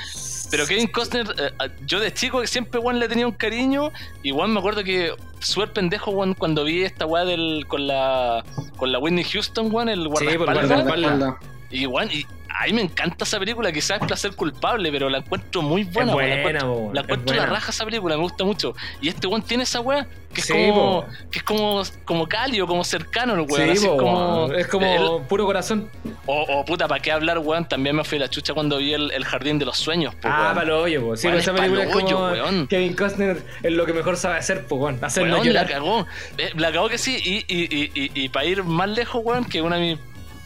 [0.49, 3.91] Pero Kevin Costner, eh, yo de chico que siempre weón le tenía un cariño.
[4.21, 8.43] Y weón me acuerdo que súper pendejo, weón, cuando vi esta weá del, con la
[8.75, 10.67] con la Whitney Houston, weón, el por guardaespaldas.
[10.85, 11.35] guardaespaldas.
[11.69, 12.25] y weón, y
[12.59, 16.15] a mí me encanta esa película, quizás es placer culpable, pero la encuentro muy buena,
[16.15, 17.53] weón, la buena, encuentro- la encuentro la buena.
[17.55, 18.73] raja esa película, me gusta mucho.
[19.01, 22.65] Y este weón tiene esa weá que es Sí, como que es como, como cálido,
[22.65, 23.55] como cercano el weón.
[23.65, 24.55] Sí, así es como, weón.
[24.59, 25.89] es como el- puro corazón.
[26.25, 27.67] o, o puta, ¿para qué hablar, weón?
[27.67, 30.41] También me fui la chucha cuando vi el, el jardín de los sueños, po, ah,
[30.43, 30.55] weón.
[30.55, 30.99] palo hoyo.
[31.17, 32.67] Sí, Weón, pues esa es película es como weón.
[32.67, 34.99] Kevin Costner es lo que mejor sabe hacer, po, weón.
[35.03, 35.73] Hacernos Weón, la llorar.
[35.73, 36.07] cagó.
[36.37, 37.17] Eh, la cagó que sí.
[37.23, 39.99] Y, y, y, y, y para ir más lejos, weón, que una de mis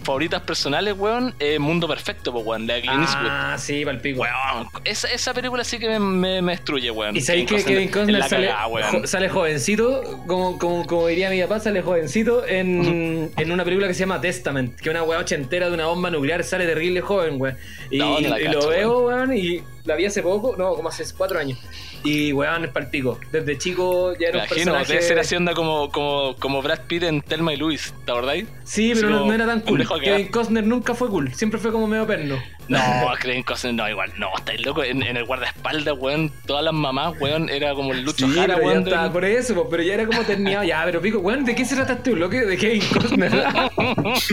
[0.06, 3.28] favoritas personales, weón, es Mundo Perfecto, po, weón, la de Clint Eastwood.
[3.30, 4.22] Ah, sí, pa'l pico.
[4.22, 7.16] Weón, esa, esa película sí que me, me, me destruye, weón.
[7.18, 8.90] Y sabéis que Kevin Costner la sale, cagada, weón.
[9.02, 13.88] jo- sale jovencito, como, como, como diría mi papá, sale jovencito en, en una película
[13.88, 17.42] que se llama Testament, que una weá ochentera de una bomba nuclear, sale terrible joven,
[17.42, 17.58] weón.
[17.90, 20.74] Y, No, no la y cacho, lo veo, weón, y la vi hace poco, no,
[20.76, 21.60] como hace cuatro años.
[22.06, 23.20] Y weón, es palpico.
[23.32, 24.94] Desde chico ya era Me un imagino, personaje.
[24.94, 28.46] debe ser así onda como, como, como Brad Pitt en Telma y Luis, ¿te acordáis?
[28.64, 29.86] Sí, pero no, no era tan cool.
[30.02, 30.28] Kevin.
[30.30, 32.38] Costner nunca fue cool, siempre fue como medio perno.
[32.68, 32.80] No,
[33.22, 34.84] Kevin Costner no, igual, no, estáis loco.
[34.84, 38.58] En, en el guardaespaldas, weón, todas las mamás, weón, era como el Lucho Sí, Jara,
[38.58, 38.84] weón.
[38.88, 40.64] estaba por eso, pero ya era como terminado.
[40.64, 42.42] Ya, pero pico, weón, ¿de qué se trata este bloque?
[42.46, 43.32] De Kevin Costner.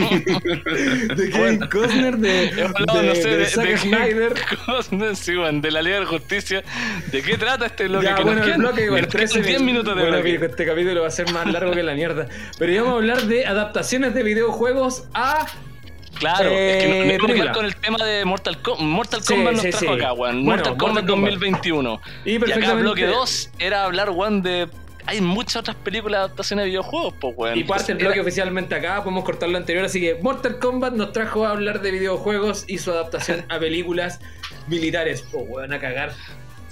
[0.02, 1.68] de Kevin Bueno.
[1.70, 4.34] Costner, de, de, no sé, de de, Zack de Snyder.
[4.66, 6.62] Costner, sí, weón, de la Liga de Justicia.
[7.10, 8.04] ¿De qué trata este bloque?
[8.06, 10.46] Ya, Que bueno, nos el bloque igual, nos quedan 13 10 minutos de bueno, bloque.
[10.46, 12.28] este capítulo va a ser más largo que la mierda.
[12.58, 15.46] Pero íbamos a hablar de adaptaciones de videojuegos a.
[16.18, 16.88] Claro, es que
[17.18, 19.70] no, no Eh, quedar con el tema de Mortal, Com- Mortal Sí, Kombat nos sí,
[19.70, 19.92] trajo sí.
[20.00, 20.44] acá, weón.
[20.44, 21.30] Bueno, Mortal Kombat Mortal Kombat.
[21.32, 22.00] 2021.
[22.26, 24.68] Y Y acá bloque 2 era hablar, weón, de...
[25.06, 27.58] Hay muchas otras películas de adaptaciones de videojuegos, pues, weón.
[27.58, 30.92] Y parte el Era- bloque oficialmente acá, podemos cortar lo anterior, así que Mortal Kombat
[30.92, 34.20] nos trajo a hablar de videojuegos y su adaptación a películas
[34.68, 35.24] militares.
[35.32, 36.12] Oh, weón, a cagar.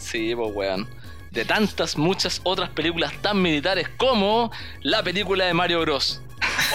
[0.00, 0.88] Sí, pues, weón.
[1.30, 4.50] De tantas, muchas otras películas tan militares como
[4.82, 6.20] la película de Mario Bros.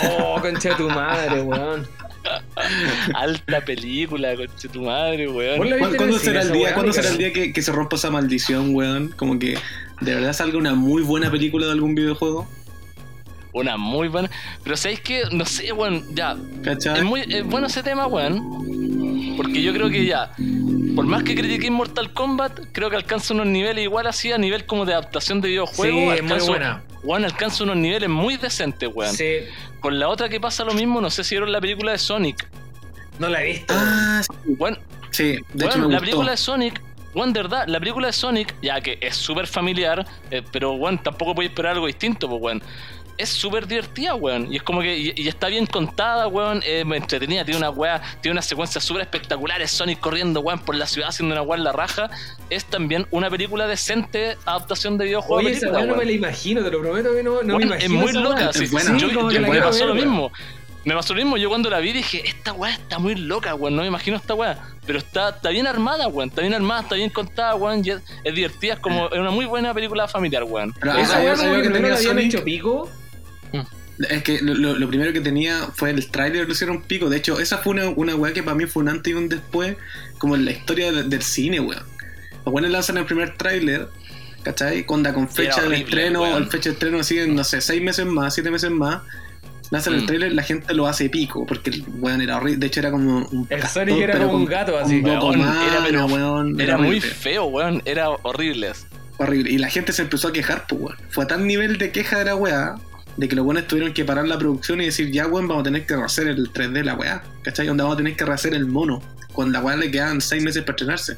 [0.04, 1.88] Oh, concha de tu madre, weón.
[3.14, 5.80] Alta película, conche tu madre, ¿Vos weón.
[5.98, 9.10] ¿Cuándo, será el día, ¿cuándo será el día que, que se rompa esa maldición, weón?
[9.10, 9.58] Como que
[10.02, 12.48] de verdad salga una muy buena película de algún videojuego.
[13.52, 14.30] Una muy buena.
[14.64, 16.36] Pero sabéis que, no sé, weón, ya.
[16.64, 17.00] ¿Cachai?
[17.00, 19.36] Es muy es bueno ese tema, weón.
[19.38, 20.32] Porque yo creo que ya.
[20.96, 24.66] Por más que critiqué Mortal Kombat, creo que alcanza unos niveles igual así a nivel
[24.66, 26.14] como de adaptación de videojuegos.
[26.14, 26.84] Sí, es muy alcanza- buena.
[27.04, 29.14] Weón, alcanza unos niveles muy decentes, weón.
[29.14, 29.40] Sí,
[29.80, 32.48] Con la otra que pasa lo mismo, no sé si vieron la película de Sonic.
[33.20, 33.74] no la he visto.
[33.78, 34.80] Ah, sí, Weón,
[35.12, 36.00] sí, de Weón, hecho me la gustó.
[36.02, 36.82] película de Sonic,
[37.14, 40.98] weón, de verdad, la película de Sonic, ya que es súper familiar, eh, pero weón,
[41.02, 42.64] tampoco podéis esperar algo distinto, pues weón.
[43.18, 44.52] Es súper divertida, weón.
[44.52, 46.62] Y es como que, y, y está bien contada, weón.
[46.66, 49.72] Es entretenida, tiene una weá, tiene unas secuencias súper espectaculares.
[49.72, 52.10] Sonic corriendo, weón, por la ciudad haciendo una weá en la raja.
[52.50, 55.36] Es también una película decente adaptación de videojuego.
[55.48, 56.08] Oye, esa weá no me weón.
[56.08, 58.00] la imagino, te lo prometo que no, no Weón, me es imagino.
[58.02, 59.98] muy esa loca, sí, Es yo, yo- me pasó ver, lo weón.
[60.10, 60.32] mismo.
[60.84, 63.76] Me pasó lo mismo, yo cuando la vi dije, esta weá está muy loca, weón,
[63.76, 64.60] no me imagino esta weá.
[64.86, 68.02] Pero está, está bien armada, weón, está bien armada, está bien contada, weón, y es,
[68.24, 70.74] es divertida, es como es una muy buena película familiar, weón.
[70.80, 72.26] Pero Esa weá ¿sabes como lo que tenía la habían Sonic?
[72.36, 72.92] hecho pico.
[74.10, 77.10] Es que lo, primero que tenía fue el tráiler, lo hicieron pico.
[77.10, 79.30] De hecho, esa fue una, una weá que para mí fue un antes y un
[79.30, 79.78] después,
[80.18, 81.84] como en la historia de- del cine, weón.
[82.46, 83.88] Los buenos lanzan el primer tráiler,
[84.44, 84.86] ¿cachai?
[84.86, 86.44] Con, con fecha de horrible, estreno, weón.
[86.44, 89.02] el fecha de estreno así en, no sé, seis meses más, siete meses más.
[89.72, 90.06] Lanzan el Mm.
[90.08, 92.58] tráiler, la gente lo hace pico, porque el weón era horrible.
[92.60, 95.02] De hecho, era como un El castor, Sonic era pero como un gato, así.
[95.02, 97.10] con poco Weón, era, pero- weón, Era muy horrible.
[97.10, 98.74] feo, weón, era horrible.
[99.18, 99.50] Horrible.
[99.52, 100.98] Y la gente se empezó a quejar, pues, weón.
[101.10, 102.76] Fue a tal nivel de queja de la weá,
[103.18, 105.64] de que los buenos tuvieron que parar la producción y decir, ya, weón, vamos a
[105.66, 107.24] tener que rehacer el 3D de la weá.
[107.44, 107.68] ¿Cachai?
[107.68, 109.02] Donde vamos a tener que rehacer el mono.
[109.34, 111.18] Cuando la weá le quedaban 6 meses para estrenarse.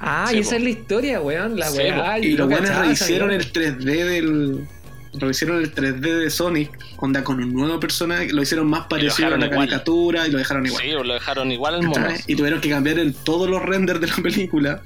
[0.00, 1.58] Ah, Sí, y esa es la historia, weón.
[1.58, 2.18] La Sí, weá.
[2.18, 4.66] y los buenos rehicieron el 3D del.
[5.14, 9.38] Rehicieron el 3D de Sonic, onda con un nuevo personaje, lo hicieron más parecido a
[9.38, 9.60] la igual.
[9.66, 10.82] caricatura y lo dejaron igual.
[10.84, 11.94] Sí, lo dejaron igual al mono.
[12.06, 12.20] ¿cachai?
[12.26, 14.82] Y tuvieron que cambiar en todos los renders de la película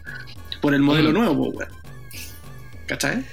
[0.60, 1.14] por el modelo Mm.
[1.14, 1.68] nuevo, weón.
[2.86, 3.24] ¿Cachai?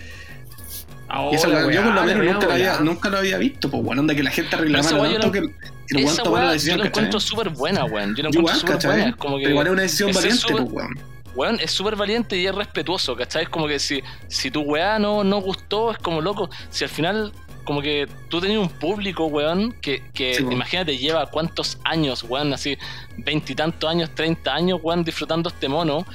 [1.11, 2.79] Y weá, yo por lo menos nunca lo, había, volada.
[2.83, 6.05] nunca lo había visto, pues bueno, onda que la gente reclamara yo tanto que el,
[6.05, 6.89] weón tomara la yo decisión, la ¿cachai?
[6.89, 8.15] encuentro súper buena, weón.
[8.15, 9.15] Yo Igual, encuentro súper buena.
[9.15, 10.99] Como que, Pero igual es una decisión valiente, súper- pues weón.
[11.35, 13.43] weón, es súper valiente y es respetuoso, ¿cachai?
[13.43, 16.49] Es como que si, si tu weá no, no gustó, es como loco.
[16.69, 17.33] Si al final,
[17.63, 22.53] como que tú tenías un público, weón, que, que Sí, imagínate, lleva cuántos años, weón,
[22.53, 22.77] así,
[23.17, 26.05] veintitantos años, treinta años, weón, disfrutando este mono.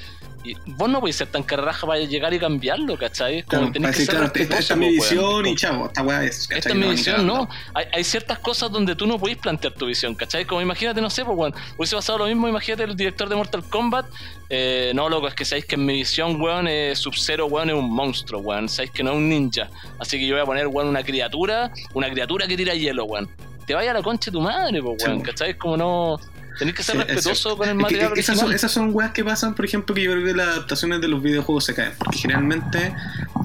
[0.45, 3.42] Y vos no podés ser tan carraja para llegar y cambiarlo, ¿cachai?
[3.45, 6.22] Como Claro, tenés que decir, claro, esta, esta es mi visión y chavo, esta weá
[6.22, 6.59] es, ¿cachai?
[6.59, 7.49] Esta es mi No, visión, no.
[7.72, 10.45] Hay, hay ciertas cosas donde tú no podés plantear tu visión, ¿cachai?
[10.45, 13.64] Como imagínate, no sé, pues, weón, hubiese pasado lo mismo, imagínate el director de Mortal
[13.70, 14.05] Kombat.
[14.51, 17.74] eh, no, loco, es que sabéis que en mi visión, weón, eh, Sub-Zero, weón, es
[17.76, 18.68] un monstruo, weón.
[18.68, 19.70] Sabéis que no es un ninja.
[19.99, 23.30] Así que yo voy a poner, weón, una criatura, una criatura que tira hielo, weón.
[23.66, 25.24] Te vaya a la concha de tu madre, pues, Sí, weón, po.
[25.24, 25.57] ¿cachai?
[25.57, 26.20] Como no.
[26.59, 28.90] Tenés que ser Sí, es respetuoso con el Es que material esas, son, esas son
[28.92, 31.74] weas que pasan, por ejemplo, que yo creo que las adaptaciones de los videojuegos se
[31.74, 31.92] caen.
[31.98, 32.94] Porque generalmente,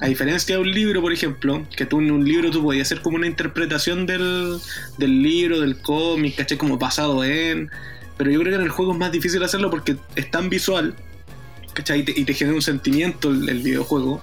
[0.01, 3.01] a diferencia de un libro, por ejemplo, que tú en un libro tú podías hacer
[3.01, 4.59] como una interpretación del,
[4.97, 6.57] del libro, del cómic, ¿cachai?
[6.57, 7.69] Como basado en.
[8.17, 10.95] Pero yo creo que en el juego es más difícil hacerlo porque es tan visual,
[11.73, 12.01] ¿cachai?
[12.01, 14.21] Y te, y te genera un sentimiento el, el videojuego.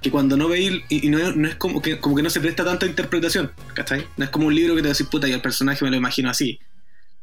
[0.00, 2.38] Que cuando no veis, y, y no, no es como que, como que no se
[2.38, 4.06] presta tanta interpretación, ¿cachai?
[4.16, 6.30] No es como un libro que te decís, puta, y el personaje me lo imagino
[6.30, 6.60] así.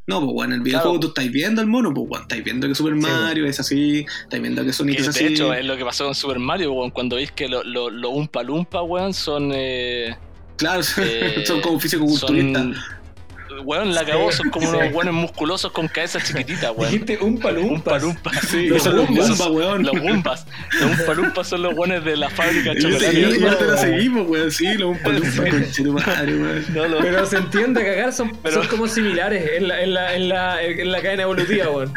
[0.08, 1.00] No, pues bueno, en el videojuego Claro.
[1.02, 4.42] tú estáis viendo al mono, pues bueno, estáis viendo que Super Mario es así, estáis
[4.42, 5.34] viendo que Sonic Que es de así.
[5.34, 8.10] hecho es lo que pasó con Super Mario, weón, cuando veis que los lo, lo
[8.12, 9.52] Umpa Lumpa, weón, son.
[9.54, 10.16] Eh,
[10.58, 12.68] Claro, eh, son como físico-culturistas.
[13.64, 16.92] Weón, la cagó, son como unos buenos musculosos con cabeza chiquitita, weón.
[16.92, 17.92] Dijiste un Un palumpa.
[17.92, 18.32] palumpa.
[18.50, 18.98] Sí, los son
[19.56, 19.84] weón.
[19.84, 20.46] Los Goombas.
[20.80, 23.12] Los Umpa Lumpas son los buenos de la fábrica de chocolate.
[23.12, 23.78] Sí, y ahorita lo weón.
[23.78, 24.98] seguimos, weón, sí, los.
[26.74, 26.98] No, no.
[27.02, 30.64] Pero se entiende cagar, son, Pero- son como similares en la, en la, en la,
[30.64, 31.94] en la cadena evolutiva, weón.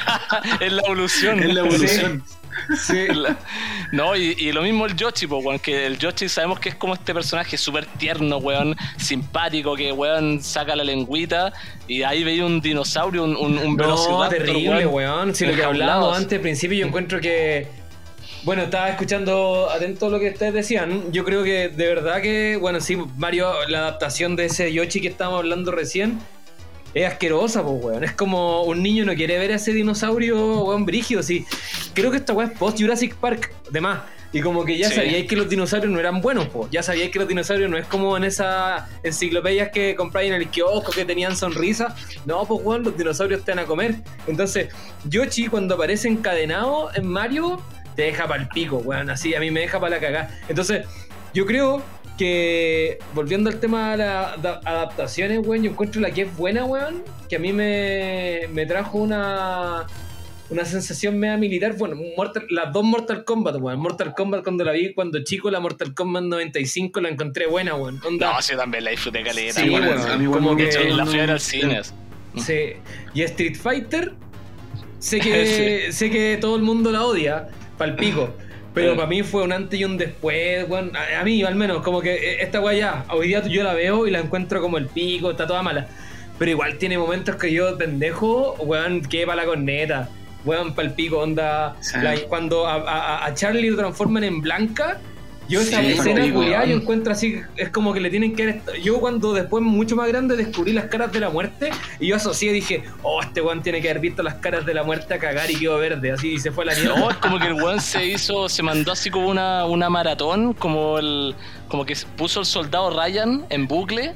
[0.60, 1.42] es la evolución.
[1.42, 2.22] Es la evolución.
[2.26, 2.34] Sí.
[3.14, 3.36] La-
[3.92, 6.74] No, y, y lo mismo el Yoshi, po, weón, que el Yoshi sabemos que es
[6.74, 11.52] como este personaje súper tierno, weón, simpático, que weón saca la lengüita
[11.88, 15.34] y ahí veía un dinosaurio, un, un, un No, terrible, weón.
[15.34, 17.68] Si lo que hablábamos antes, al principio, yo encuentro que.
[18.44, 21.12] Bueno, estaba escuchando atento lo que ustedes decían.
[21.12, 25.06] Yo creo que de verdad que, bueno, sí, Mario, la adaptación de ese Yoshi que
[25.08, 26.18] estábamos hablando recién
[26.94, 28.04] es asquerosa, pues, weón.
[28.04, 31.22] Es como un niño no quiere ver a ese dinosaurio, weón, brígido.
[31.22, 31.44] Sí,
[31.94, 34.00] creo que esta weón es post Jurassic Park, además.
[34.34, 34.94] Y como que ya Sí.
[34.94, 36.70] sabíais que los dinosaurios no eran buenos, pues.
[36.70, 40.48] Ya sabíais que los dinosaurios no es como en esas enciclopedias que compráis en el
[40.48, 41.94] kiosco que tenían sonrisa.
[42.24, 43.96] No, pues, weón, los dinosaurios te van a comer.
[44.26, 44.68] Entonces,
[45.04, 47.60] Yoshi cuando aparece encadenado en Mario,
[47.94, 49.10] te deja para el pico, weón.
[49.10, 50.40] Así, a mí me deja para la cagada.
[50.48, 50.86] Entonces,
[51.34, 51.82] yo creo
[52.26, 56.64] que, volviendo al tema de las da- adaptaciones, weón, yo encuentro la que es buena,
[56.64, 59.86] weón, que a mí me, me trajo una,
[60.48, 61.76] una sensación media militar.
[61.76, 63.80] Bueno, Mortal- las dos Mortal Kombat, weón.
[63.80, 68.00] Mortal Kombat cuando la vi cuando chico, la Mortal Kombat 95 la encontré buena, weón.
[68.06, 69.60] Onda, No, sí, yo también la disfruté caleta.
[69.60, 70.32] Sí, weón.
[70.32, 71.80] como que- gustó, la fui a ver al cine.
[72.36, 72.54] Sí.
[73.14, 74.12] Y Street Fighter,
[75.00, 77.48] sé que, sé que todo el mundo la odia,
[77.78, 78.32] pal pico.
[78.74, 80.92] Pero para mí fue un antes y un después, weón.
[80.96, 83.74] A, a mí, al menos, como que eh, esta weá ya, hoy día yo la
[83.74, 85.88] veo y la encuentro como el pico, está toda mala.
[86.38, 90.08] Pero igual tiene momentos que yo, pendejo, weón, que para la corneta.
[90.44, 91.76] Weón, pal pico, onda.
[91.80, 91.96] Sí.
[92.02, 94.98] la- cuando a, a- a Charlie lo transforman en blanca,
[95.52, 98.46] Yo esa Sí, escena culiada, yo encuentro así, es como que le tienen que...
[98.46, 102.16] dar- Yo cuando después, mucho más grande, descubrí las caras de la muerte, y yo
[102.16, 105.18] asocié, dije, oh, este weón tiene que haber visto las caras de la muerte a
[105.18, 106.98] cagar y quedó verde, así, y se fue a la mierda.
[106.98, 110.54] No, es como que el weón se hizo, se mandó así como una, una maratón,
[110.54, 111.34] como el,
[111.68, 114.14] como que puso el soldado Ryan en bucle,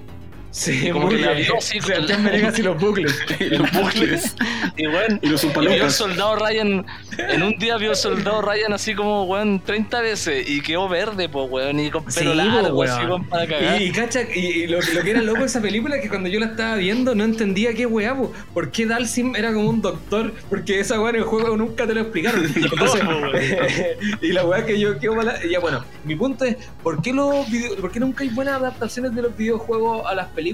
[0.58, 1.48] Sí, como que la bien.
[1.48, 3.14] vio así Sebastián Venegas y los bucles.
[3.50, 4.34] los bucles,
[4.74, 6.86] y weón, Y los y vio el soldado Ryan,
[7.18, 11.28] en un día vio el soldado Ryan así como, weón, 30 veces, y quedó verde,
[11.28, 13.08] pues, weón, y con pelo Sí, largo, así weón.
[13.10, 13.82] como para cagar.
[13.82, 16.08] Y, y cacha, y, y lo, lo que era loco de esa película es que
[16.08, 18.32] cuando yo la estaba viendo no entendía qué weá, po.
[18.54, 20.32] ¿por qué Dalsim era como un doctor?
[20.48, 22.46] Porque esa weá en el juego nunca te lo explicaron.
[22.56, 23.02] Entonces,
[24.22, 27.46] y la weá que yo quiero mala, ya bueno, mi punto es, ¿por qué, los
[27.50, 30.45] video- ¿por qué nunca hay buenas adaptaciones de los videojuegos a las películas?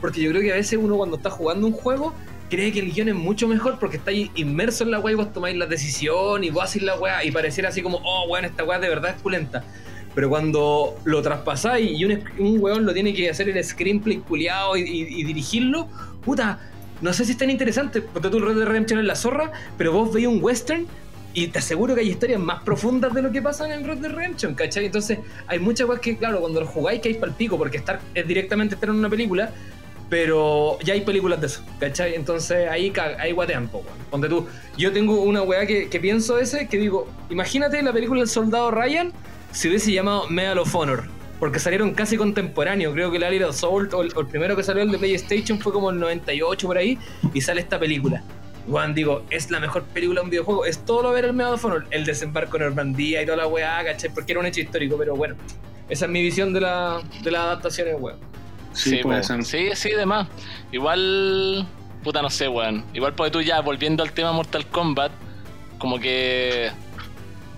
[0.00, 2.14] Porque yo creo que a veces uno cuando está jugando un juego
[2.50, 5.16] cree que el guion es mucho mejor porque está ahí inmerso en la weá y
[5.16, 8.44] vos tomáis la decisión y vos haces la weá y pareciera así como, oh, weón,
[8.44, 9.64] esta weá de verdad es pulenta.
[10.14, 14.76] Pero cuando lo traspasáis y un, un weón lo tiene que hacer el screenplay culiado
[14.76, 15.88] y, y- y dirigirlo,
[16.24, 16.60] puta,
[17.00, 19.92] no sé si es tan interesante, porque tú el Red Redemption es la zorra, pero
[19.92, 20.86] vos veis un western
[21.34, 23.98] y te aseguro que hay historias más profundas de lo que pasa en el Red
[23.98, 24.86] Dead ¿cachai?
[24.86, 25.18] Entonces
[25.48, 28.76] hay muchas cosas que, claro, cuando lo jugáis que hay pico porque estar, es directamente
[28.76, 29.50] estar en una película,
[30.08, 32.14] pero ya hay películas de eso, ¿cachai?
[32.14, 33.90] Entonces ahí, ahí guatean poco.
[34.10, 34.46] Ponte tú,
[34.78, 39.12] yo tengo una weá que, pienso ese, que digo, imagínate la película El Soldado Ryan
[39.50, 41.04] si hubiese llamado Medal of Honor.
[41.40, 42.94] Porque salieron casi contemporáneos.
[42.94, 45.72] Creo que el Alien Assault, o o el primero que salió el de PlayStation, fue
[45.72, 46.96] como el 98 por ahí.
[47.34, 48.22] Y sale esta película.
[48.68, 50.64] Juan, digo, es la mejor película de un videojuego.
[50.64, 51.86] Es todo lo ver el Medal of Honor.
[51.90, 54.10] El desembarco en Normandía y toda la weá, ¿cachai?
[54.12, 54.96] Porque era un hecho histórico.
[54.98, 55.36] Pero bueno,
[55.88, 58.18] esa es mi visión de la, de la adaptación en weón.
[58.72, 59.22] Sí, po.
[59.22, 59.44] ser.
[59.44, 60.28] sí, sí, demás.
[60.72, 61.66] Igual,
[62.02, 62.84] puta, no sé, weón.
[62.94, 65.12] Igual porque tú ya, volviendo al tema Mortal Kombat,
[65.78, 66.70] como que,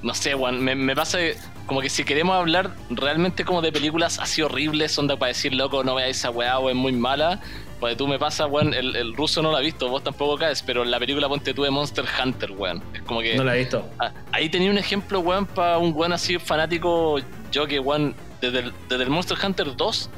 [0.02, 1.36] no sé, weón, me, me pasa que,
[1.66, 5.84] como que si queremos hablar realmente como de películas así horribles, onda para decir, loco,
[5.84, 7.40] no veáis esa weá o es muy mala,
[7.80, 10.62] pues tú me pasa, weón, el, el ruso no lo ha visto, vos tampoco caes,
[10.62, 12.82] pero la película ponte tú de Monster Hunter, weón.
[12.94, 13.36] Es como que...
[13.36, 13.86] No la he visto.
[13.98, 17.18] Ah, ahí tenía un ejemplo, weón, para un weón así fanático,
[17.52, 20.10] yo que, weón, desde el, desde el Monster Hunter 2,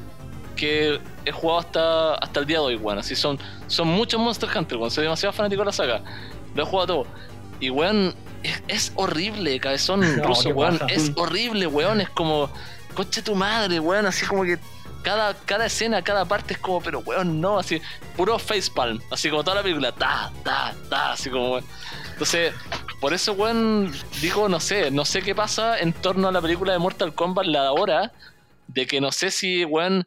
[0.58, 2.98] que he jugado hasta, hasta el día de hoy, weón.
[2.98, 4.90] Así son, son muchos Monster Hunter, weón.
[4.90, 6.02] Soy demasiado fanático de la saga.
[6.54, 7.06] Lo he jugado todo.
[7.60, 10.78] Y, weón, es, es horrible, cabezón No, ruso, weón.
[10.88, 12.00] Es horrible, weón.
[12.00, 12.50] Es como,
[12.94, 14.06] coche tu madre, weón.
[14.06, 14.58] Así como que
[15.02, 17.80] cada, cada escena, cada parte es como, pero weón, no, así,
[18.16, 21.58] puro facepalm, así como toda la película, ta, ta, ta, así como.
[22.12, 22.52] Entonces,
[23.00, 26.72] por eso, weón, digo, no sé, no sé qué pasa en torno a la película
[26.72, 28.12] de Mortal Kombat, la de ahora,
[28.66, 30.06] de que no sé si, weón,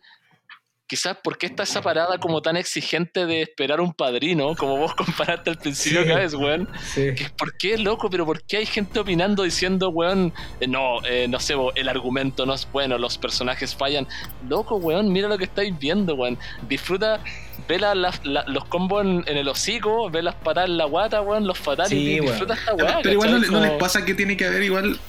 [0.91, 4.93] quizás por qué está esa parada como tan exigente de esperar un padrino, como vos
[4.95, 6.07] comparaste al principio, Sí.
[6.09, 6.67] cada vez, weón.
[6.93, 7.15] Sí.
[7.15, 8.09] Que, ¿Por qué, loco?
[8.09, 12.45] ¿Pero por qué hay gente opinando diciendo, weón, eh, no, eh, no sé, el argumento
[12.45, 14.05] no es bueno, los personajes fallan?
[14.49, 16.37] Loco, weón, mira lo que estáis viendo, weón.
[16.67, 17.21] Disfruta,
[17.69, 20.85] ve la- la- la- los combos en, en el hocico, ve las patadas en la
[20.85, 22.25] guata, weón, los fatalities, Sí, weón.
[22.33, 22.99] disfruta esta weá.
[23.01, 24.99] Pero igual no, les Como- pasa que tiene que haber igual.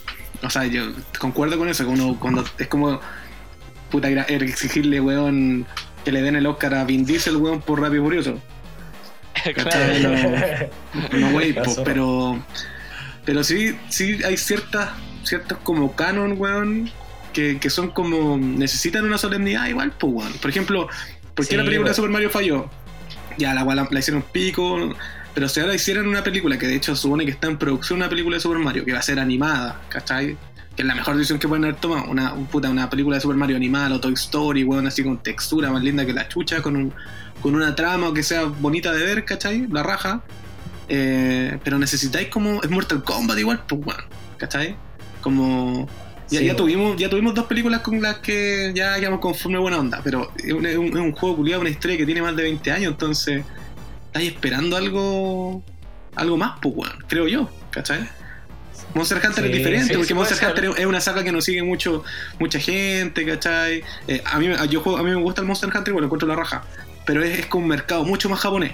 [0.44, 0.84] O sea, yo
[1.18, 1.82] concuerdo con eso.
[1.84, 3.00] que Uno, cuando es como.
[3.92, 5.66] Puta, exigirle, weón,
[6.02, 8.40] que le den el Oscar a Vin Diesel, weón, por Rápido y Furioso.
[9.54, 10.02] ¿Cachai?
[10.02, 12.42] No, no, wey, po, pero.
[13.26, 14.90] Pero sí, sí hay ciertas.
[15.24, 16.90] Ciertos como canon, weón.
[17.34, 18.38] Que, que son como.
[18.38, 20.32] Necesitan una solemnidad igual, pues, weón.
[20.34, 20.88] Por ejemplo,
[21.34, 21.94] ¿por qué Sí, la película de.
[21.94, 22.70] Super Mario falló?
[23.36, 24.94] Ya, la, la, la hicieron pico.
[25.34, 28.08] Pero si ahora hicieran una película, que de hecho supone que está en producción una
[28.08, 30.36] película de Super Mario, que va a ser animada, ¿cachai?
[30.76, 32.10] Que es la mejor decisión que pueden haber tomado.
[32.10, 35.70] Una, puta, una película de Super Mario animada o Toy Story, weón, así con textura
[35.70, 36.92] más linda que la chucha, con, un,
[37.42, 39.66] con una trama o que sea bonita de ver, ¿cachai?
[39.70, 40.22] La raja.
[40.88, 42.62] Eh, pero necesitáis como.
[42.62, 44.00] Es Mortal Kombat igual, pues, weón,
[44.38, 44.76] ¿cachai?
[45.20, 45.88] Como.
[46.30, 49.78] Ya, Sí, ya tuvimos, ya tuvimos dos películas con las que ya quedamos conforme buena
[49.78, 52.34] onda, pero es un, es un- es un juego culiado, una historia que tiene más
[52.34, 53.44] de 20 años, entonces
[54.06, 55.62] estáis esperando algo
[56.14, 58.08] algo más, pues, weón, creo yo, ¿cachai?
[58.94, 60.48] Monster Hunter Sí, es diferente, sí, porque sí Monster ser.
[60.50, 62.04] Hunter es una saga que no sigue mucho
[62.38, 63.82] mucha gente, ¿cachai?
[64.08, 66.28] Eh, a, mí, a- yo juego- a mí me gusta el Monster Hunter, bueno, encuentro
[66.28, 66.64] la raja,
[67.06, 68.72] pero es, es con un mercado mucho más japonés,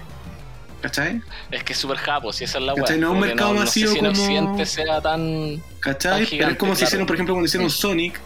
[0.80, 1.20] ¿cachai?
[1.50, 2.82] Es que es súper japo, si esa es la weá.
[2.84, 2.98] ¿Cachai?
[2.98, 5.62] No es un mercado no, masivo no sé si en como- Occidente sea tan.
[5.80, 6.26] ¿Cachai?
[6.26, 6.88] Tan Pero es como si claro.
[6.88, 8.20] hicieron, por ejemplo, cuando hicieron Sonic.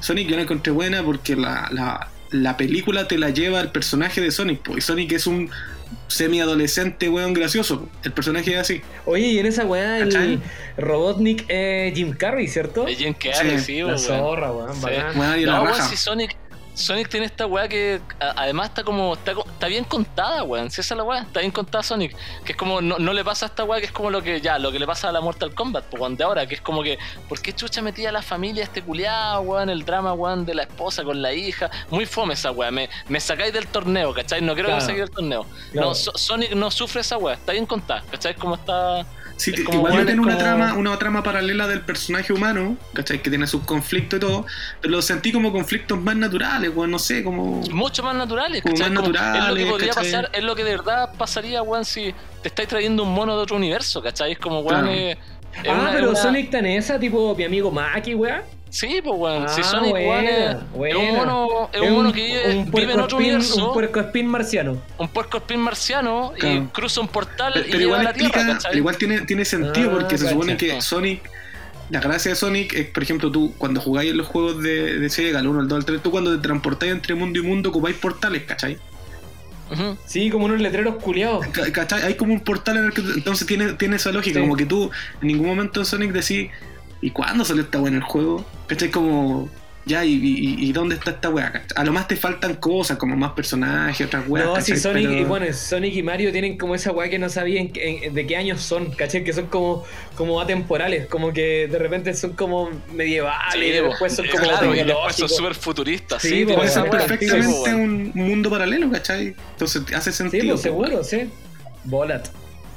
[0.00, 4.20] Sonic yo la encontré buena porque la, la, la película te la lleva el personaje
[4.20, 4.60] de Sonic.
[4.60, 5.50] po, Y Sonic es un
[6.08, 7.88] semi-adolescente, weón, gracioso.
[8.04, 8.82] El personaje es así.
[9.04, 10.40] Oye, y en esa weá el.
[10.76, 12.86] Robotnik es Jim Carrey, ¿cierto?
[12.86, 13.98] Es Jim Carrey, Sí, sí, La weón.
[13.98, 14.86] zorra, weón, Sí.
[15.16, 15.88] Weón, y la No, weón, raja.
[15.88, 16.36] si Sonic,
[16.76, 20.70] Sonic tiene esta weá que a- además está como, está, está bien contada, weón.
[20.70, 22.14] Si esa es la weá, está bien contada Sonic.
[22.44, 24.42] Que es como, no, no le pasa a esta weá, que es como lo que,
[24.42, 26.60] ya, lo que le pasa a la Mortal Kombat, pues, weón, de ahora, que es
[26.60, 26.98] como que,
[27.30, 29.70] ¿por qué chucha metía a la familia este culiado, weón?
[29.70, 31.70] El drama, weón, de la esposa con la hija.
[31.90, 32.70] Muy fome esa weá.
[32.70, 34.42] Me, me sacáis del torneo, ¿cachai?
[34.42, 34.80] No quiero que me Claro.
[34.92, 35.46] sacáis del torneo.
[35.72, 35.88] Claro.
[35.88, 38.34] No, So- Sonic no sufre esa weá, está bien contada, ¿cachai?
[38.34, 39.06] Como está.
[39.36, 43.20] Sí, Es igual weón, tiene una como- trama, una trama paralela del personaje humano, ¿cachai?
[43.20, 44.46] Que tiene sus conflictos y todo,
[44.80, 47.60] pero lo sentí como conflictos más naturales, weón, no sé, como...
[47.70, 48.90] mucho más naturales, Como ¿cachai?
[48.90, 50.04] más Como- es lo que naturales, podría ¿cachai?
[50.12, 53.42] pasar, es lo que de verdad pasaría, weón, si te estáis trayendo un mono de
[53.42, 54.32] otro universo, ¿cachai?
[54.32, 54.90] Es como, weón, Claro.
[54.96, 55.18] eh,
[55.68, 58.42] Ah, una- pero una- Sonic en esa, tipo mi amigo Maki, weá.
[58.68, 60.06] Sí, pues, weón, si Ah, Sonic, weón,
[60.74, 63.66] buena, es, un mono, es un mono que vive, un vive en otro puercoespín- universo,
[63.68, 64.82] Un puerco espín marciano.
[64.98, 68.12] un puerco espín marciano, y cruza un portal Pero, y pero llega igual a la
[68.12, 71.30] Tierra, igual tiene, tiene sentido Ah, porque se supone que Sonic,
[71.90, 75.08] la gracia de Sonic es, por ejemplo, tú cuando jugáis en los juegos de, de
[75.10, 77.70] Sega, el 1, el 2, el 3, tú cuando te transportáis entre mundo y mundo
[77.70, 78.76] ocupáis portales, ¿cachai?
[80.06, 81.44] Sí, como unos letreros culiados.
[81.48, 82.02] Ca- ¿cachai?
[82.02, 84.40] Hay como un portal en el que entonces tiene, tiene esa lógica, Sí.
[84.40, 84.90] como que tú
[85.20, 86.50] en ningún momento en Sonic decís,
[87.00, 88.44] ¿y cuándo salió esta weá en el juego?
[88.66, 88.90] ¿Cachai?
[88.90, 89.48] Como,
[89.84, 91.64] ya, ¿y, y, y dónde está esta weá?
[91.76, 94.46] A lo más te faltan cosas, como más personajes, otras weas.
[94.46, 94.74] No, ¿cachai?
[94.76, 97.70] si Sonic, Pero- y bueno, Sonic y Mario tienen como esa weá que no sabían
[97.72, 99.22] de qué años son, ¿cachai?
[99.22, 99.84] Que son como,
[100.16, 104.74] como atemporales, como que de repente son como medievales, Sí, y después son como claro,
[104.74, 108.90] y después son súper futuristas, Sí, sí, pues, Puede ser perfectamente sí, un mundo paralelo,
[108.90, 109.36] ¿cachai?
[109.52, 110.48] Entonces hace Sí, sentido.
[110.54, 111.30] pues seguro, sí.
[111.84, 112.26] Volat,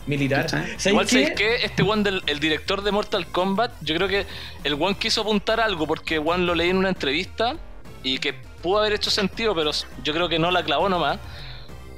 [0.09, 0.41] militar.
[0.43, 0.63] ¿Cachai?
[0.71, 4.25] ¿Sabes Igual sabéis que este one del el director de Mortal Kombat, yo creo que
[4.63, 7.55] el one quiso apuntar algo porque one lo leí en una entrevista
[8.03, 9.71] y que pudo haber hecho sentido, pero
[10.03, 11.19] yo creo que no la clavó nomás.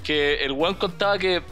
[0.03, 1.44] Que el one contaba que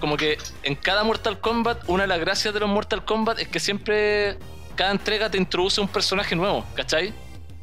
[0.00, 3.48] como que en cada Mortal Kombat, una de las gracias de los Mortal Kombat es
[3.48, 4.38] que siempre
[4.74, 7.12] cada entrega te introduce un personaje nuevo, ¿cachai?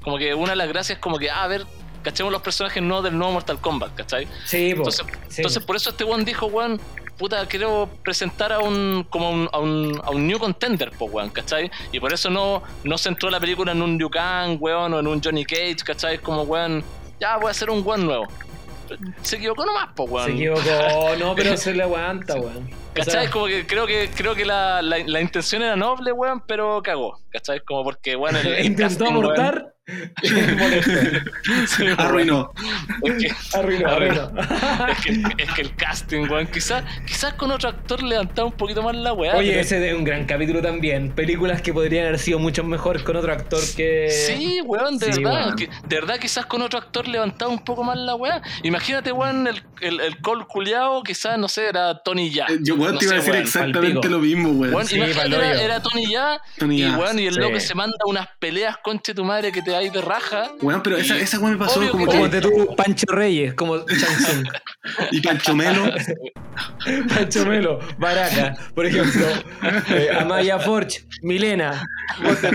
[0.02, 1.66] Como que una de las gracias es como que, ah, a ver,
[2.04, 4.28] cachemos los personajes nuevos del nuevo Mortal Kombat, ¿cachai?
[4.46, 5.38] Sí, Entonces, sí.
[5.38, 6.80] entonces por eso este weón dijo, weón,
[7.18, 11.12] puta, quiero presentar a un como a un, a un, a un new contender, pues
[11.12, 11.70] weón, ¿cachai?
[11.92, 15.08] Y por eso no, no centró la película en un Liu Kang, weón, o en
[15.08, 16.16] un Johnny Cage, ¿cachai?
[16.16, 16.84] Es como, weón,
[17.20, 18.28] ya voy a hacer un weón nuevo.
[19.22, 20.28] Se equivocó nomás, pues weón.
[20.28, 22.70] Se equivocó, no, pero se le aguanta, weón.
[22.70, 23.12] O ¿Cachai?
[23.12, 26.42] sea, Es como que creo que creo que la, la, la intención era noble, weón,
[26.48, 27.20] pero cagó.
[27.30, 27.60] ¿Cachai?
[27.62, 29.74] Como porque, weón, el, el intentó casting, abortar, weón,
[31.98, 32.52] Arruinó.
[33.04, 34.32] Es que, Arruinó, arruinó.
[34.90, 35.12] es que,
[35.44, 39.14] es que el casting, weón, quizás quizás con otro actor levantaba un poquito más la
[39.14, 39.36] weá.
[39.38, 41.12] Oye, pero- ese es un gran capítulo también.
[41.14, 44.10] Películas que podrían haber sido mucho mejor con otro actor que.
[44.10, 45.46] Sí, weón, de Sí, verdad.
[45.46, 45.56] weón.
[45.56, 48.42] que- de verdad, quizás con otro actor levantaba un poco más la weá.
[48.64, 52.46] Imagínate, weón, el, el, el Cole culiao, quizás, no sé, era Tony Ya.
[52.50, 53.44] Eh, Yo, weón, No te iba a decir weón.
[53.44, 54.14] exactamente palpico.
[54.14, 54.74] lo mismo, weón.
[54.74, 56.42] Weón, Sí, imagínate, era, Tony Ya.
[56.58, 57.40] Tony y, Ya, weón, y el sí.
[57.40, 60.52] loco se manda unas peleas conche tu madre que te dais de raja.
[60.62, 62.12] Weón, pero esa, esa weón me pasó como que.
[62.12, 64.48] Como de tu Pancho Reyes, como Shang Tsung.
[65.12, 65.84] Y Pancho Melo.
[67.14, 69.26] Pancho Melo, Baraca, por ejemplo.
[69.90, 71.84] Eh, Amaya Forge, Milena,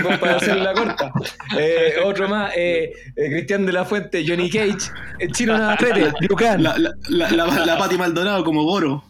[0.03, 1.11] con- para hacer la corta.
[1.57, 6.59] Eh, otro más, eh, eh, Cristian de la Fuente, Johnny Cage, el Chino Navarrete, Kang.
[6.61, 9.03] La, la, la, la, la Pati Maldonado como Goro.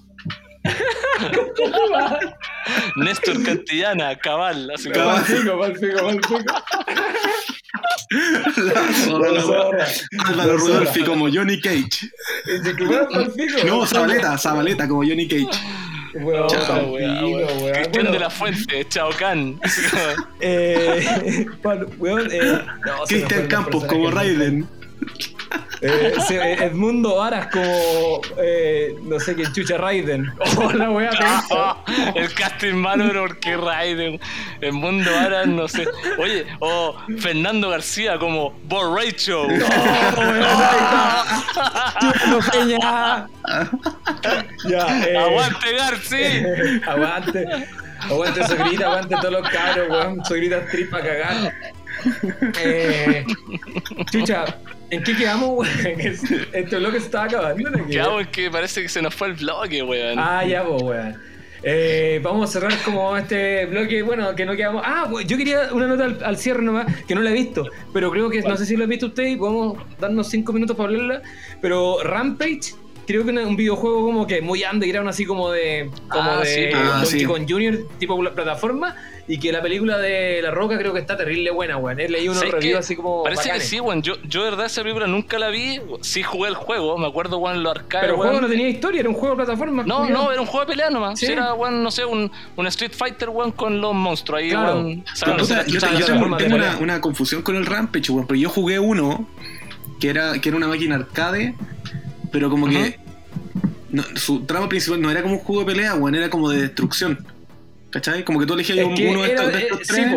[2.97, 4.69] Néstor Cantillana, cabal.
[4.73, 5.23] Así que, Cabal.
[5.23, 6.37] Palpico, palpico,
[10.25, 10.57] Álvaro.
[10.57, 12.09] Rudolfi como Johnny Cage.
[13.65, 15.47] No, Zabaleta, Zabaleta como Johnny Cage.
[16.15, 17.33] Weón, Chao, weón, weón.
[17.33, 17.73] weón.
[17.73, 19.59] Cristian Bueno, de la Fuente, Chao Can.
[20.41, 21.45] Eh,
[21.97, 24.67] weón, eh, no, Cristian Campos como Raiden.
[25.85, 30.31] Eh, eh, Edmundo Varas como eh, no sé quién chucha Raiden.
[30.55, 31.57] Oh, la que hizo.
[31.57, 31.83] Ah,
[32.15, 34.17] el casting malo, pero porque Raiden.
[34.61, 35.85] El mundo ahora, no sé.
[36.17, 39.45] Oye, o Fernando García como Borracho.
[42.53, 43.27] Peña.
[44.69, 46.23] Ya, eh, Aguante, Garci.
[46.87, 47.45] aguante.
[48.09, 50.23] Aguante Sogrita, aguante todos los cabros, weón.
[50.23, 51.53] Sogrita strip para cagar.
[52.59, 53.25] Eh,
[54.11, 54.45] chucha,
[54.93, 55.99] ¿en qué quedamos, weón?
[56.53, 57.69] Este bloque se estaba acabando.
[57.69, 58.19] ¿no?
[58.19, 60.19] Es que parece que se nos fue el bloque, weón.
[60.19, 61.33] Ah, ya, pues, weón.
[61.65, 64.83] Eh, vamos a cerrar como este bloque, bueno, que no quedamos.
[64.85, 68.11] Ah, yo quería una nota al, al cierre nomás, que no la he visto, pero
[68.11, 70.89] creo que no sé si lo ha visto usted y podemos darnos cinco minutos para
[70.89, 71.21] hablarla.
[71.61, 72.75] Pero Rampage,
[73.07, 75.89] creo que es un videojuego como que muy underground, así como de.
[76.09, 77.25] como Ah, de sí, ah, Donkey sí.
[77.25, 78.95] Kong Jr., tipo pla- plataforma,
[79.27, 81.99] y que la película de La Roca creo que está terrible buena, weón.
[81.99, 83.23] He leído unos ¿Sabes reviews así como.
[83.23, 83.63] Parece bacanes.
[83.63, 84.01] que sí, weón.
[84.01, 85.79] Yo, yo de verdad esa película nunca la vi.
[86.01, 88.07] Sí jugué el juego, me acuerdo, weón, en los arcades.
[88.07, 89.83] Pero el juego no tenía historia, era un juego de plataforma.
[89.85, 91.19] No, no, era un juego de pelea nomás.
[91.19, 91.27] Sí.
[91.27, 94.73] Sí, Era, weón, no sé, un, un Street Fighter, weón, con los monstruos ahí, Claro.
[94.81, 95.03] weón.
[95.03, 98.39] Pero, sacándose puta, la yo te- yo tengo, una confusión con el Rampage, weón, pero
[98.39, 99.25] yo jugué uno
[99.99, 101.55] que era, que era una máquina arcade,
[102.33, 102.99] pero como que
[103.91, 106.63] no- su trama principal no era como un juego de pelea, weón, era como de
[106.63, 107.25] destrucción.
[107.91, 108.25] ¿Cachai?
[108.25, 110.07] Como que tú elegías Es un- que uno de era- estos, de estos sí, tres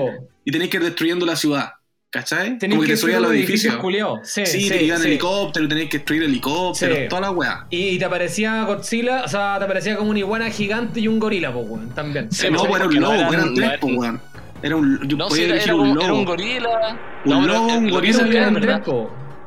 [0.44, 1.72] y tenías que ir destruyendo la ciudad.
[2.08, 2.56] ¿Cachai?
[2.56, 3.74] Tenéis como que que destruir los edificios.
[4.22, 5.08] Sí, Sí, sí, te iban sí.
[5.08, 7.04] helicóptero, tenías que destruir helicópteros, Sí.
[7.10, 7.66] toda la weá.
[7.68, 11.18] Y, y te aparecía Godzilla, o sea, te aparecía como una iguana gigante y un
[11.18, 12.32] gorila, pues, weón, también.
[12.32, 14.20] Sí, no, era un no lobo, eran- tres, pues, weón.
[14.62, 15.06] Era un.
[15.06, 16.00] Yo No, sí, podía era, elegir era un lobo.
[16.04, 16.98] era un gorila.
[17.26, 18.38] Un No, lobo, un gorila, un que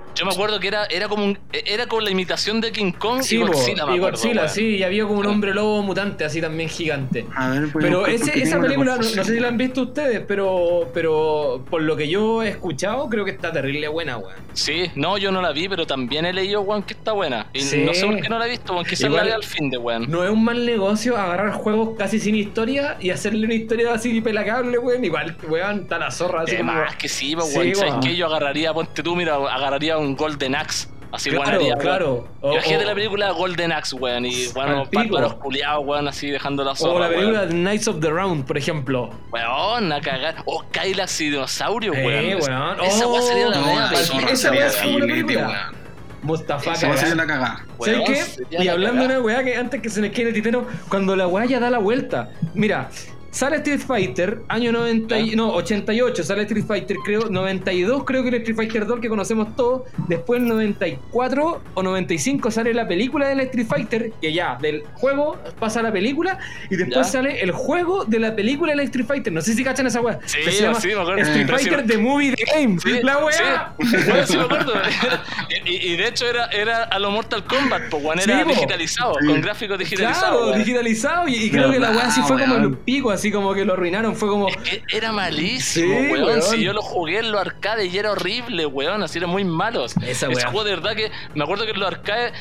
[0.09, 0.15] po.
[0.15, 3.21] Yo me acuerdo que era, era como un, era como la imitación de King Kong
[3.21, 5.81] Sí, y po, Godzilla, me y acuerdo, Godzilla, sí, y había como un hombre lobo
[5.83, 7.25] mutante así también gigante.
[7.35, 10.89] A ver, pues, Pero ese, esa película, no, sé si la han visto ustedes, pero,
[10.93, 14.35] pero por lo que yo he escuchado, creo que está terrible buena, weón.
[14.53, 17.47] Sí, no, yo no la vi, pero también he leído, weón, que está buena.
[17.53, 17.83] Y Sí.
[17.85, 19.69] no sé por qué no la he visto, weón, quizás Igual- la vea al fin
[19.69, 20.09] de, weón.
[20.09, 24.19] No es un mal negocio agarrar juegos casi sin historia y hacerle una historia así
[24.21, 25.03] pelacable, weón.
[25.05, 26.73] Igual, weón, está la zorra así Eh, como...
[26.73, 27.75] más que sí, Sí, weón.
[27.75, 28.15] ¿Sabes qué?
[28.15, 30.87] Yo agarraría, ponte tú, mira, agarraría un Golden Axe.
[31.11, 31.79] Así, weón, Claro, weón.
[31.79, 32.27] claro.
[32.41, 35.01] O- Imagínate o- la película Golden Axe, weón, y, weón, pico.
[35.15, 37.49] bárbaros culiados, weón, así dejando la zorra, O la película weón.
[37.63, 39.09] Knights of the Round, por ejemplo.
[39.31, 40.35] Weón, a cagar.
[40.45, 42.05] O Kylax y dinosaurio, Eh,
[42.37, 42.41] weón.
[42.43, 42.81] weón.
[42.85, 44.35] Esa weón sería la Oh, No, wea, la Esa zorra weá
[44.69, 45.47] sería una película.
[45.47, 45.79] weón.
[46.21, 47.55] Mustafa Esa va a la cagada.
[47.55, 48.15] ¿Sabes Weón, qué?
[48.23, 50.67] sería Y la hablando de una weá que antes que se nos quede el titero,
[50.89, 52.29] cuando la weá ya da la vuelta.
[52.53, 52.89] Mira,
[53.31, 58.29] sale Street Fighter, año 90, y- no, 88, sale Street Fighter, creo, 92 creo que
[58.29, 59.83] era Street Fighter 2 que conocemos todos.
[60.07, 65.79] Después, 94 o 95 sale la película del Street Fighter, que ya, del juego pasa
[65.79, 66.39] a la película,
[66.69, 67.11] y después Ya.
[67.11, 69.33] sale el juego de la película del Street Fighter.
[69.33, 70.19] No sé si cachan esa weá.
[70.25, 71.21] Sí, que se llama sí, me acuerdo.
[71.21, 72.79] Street sí Fighter The Movie The Game.
[72.79, 73.73] Sí, la weá.
[73.79, 73.85] Sí,
[74.25, 74.73] sí me acuerdo.
[75.65, 79.13] y, y de hecho era, era a lo Mortal Kombat, pues, weón, era Sí, digitalizado,
[79.25, 80.19] con gráficos digitalizados.
[80.43, 83.53] Claro, digitalizado y, y creo que la weá así fue como el pico, así como
[83.53, 84.47] que lo arruinaron, fue como...
[84.47, 86.23] Es que era malísimo, Sí, weón.
[86.23, 86.41] weón.
[86.41, 89.03] Si yo lo jugué en los arcades y era horrible, weón.
[89.03, 89.95] Así eran muy malos.
[89.97, 90.45] Esa Ese weá.
[90.47, 92.33] juego de verdad que me acuerdo que en los arcades,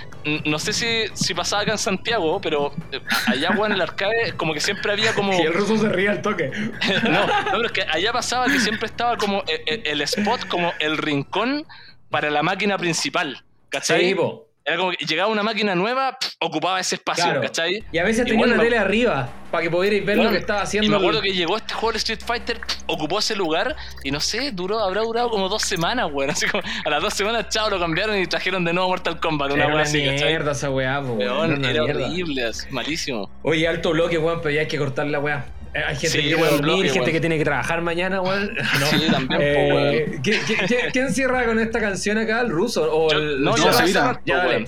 [0.44, 4.32] no sé si, si pasaba acá en Santiago, pero eh, allá, weón, en el arcade,
[4.36, 5.32] como que siempre había como.
[5.38, 6.50] Y el ruso se ría al toque.
[7.05, 10.46] no, no, pero es que allá pasaba que siempre estaba como eh, eh, el, spot,
[10.48, 11.66] como el rincón
[12.10, 13.44] para la máquina principal.
[13.68, 14.09] ¿Cachai?
[14.09, 14.47] Sí, po.
[14.69, 17.40] Era como que llegaba una máquina nueva, pff, ocupaba ese espacio, Claro.
[17.40, 17.82] ¿cachai?
[17.90, 20.40] Y a veces tenía Igual una tele arriba para que pudierais ver lo Weón, que
[20.40, 20.86] estaba haciendo.
[20.86, 23.74] Y me el- acuerdo que llegó este juego de Street Fighter, ocupó ese lugar
[24.05, 26.31] y no sé, duró, habrá durado como dos semanas, weón.
[26.31, 29.53] Así como a las dos semanas, chao, lo cambiaron y trajeron de nuevo Mortal Kombat,
[29.53, 30.28] una una así, ¿cachai?
[30.28, 33.31] mierda esa weá, po, weón, era horrible, malísimo.
[33.43, 35.47] Oye, alto bloque, weón, pero ya hay que cortar la weá.
[35.74, 38.20] Eh, Hay gente Sí, que quiere buen dormir, bloque, gente que tiene que trabajar mañana,
[38.23, 38.55] weón.
[38.55, 38.86] No.
[38.90, 40.40] Sí, también, po, Eh, ¿quién,
[40.93, 42.40] quién- cierra con esta canción acá?
[42.40, 42.90] ¿El ruso?
[42.90, 44.66] ¿O el, no, yo cerrar, cerrar, Ya, po, dale.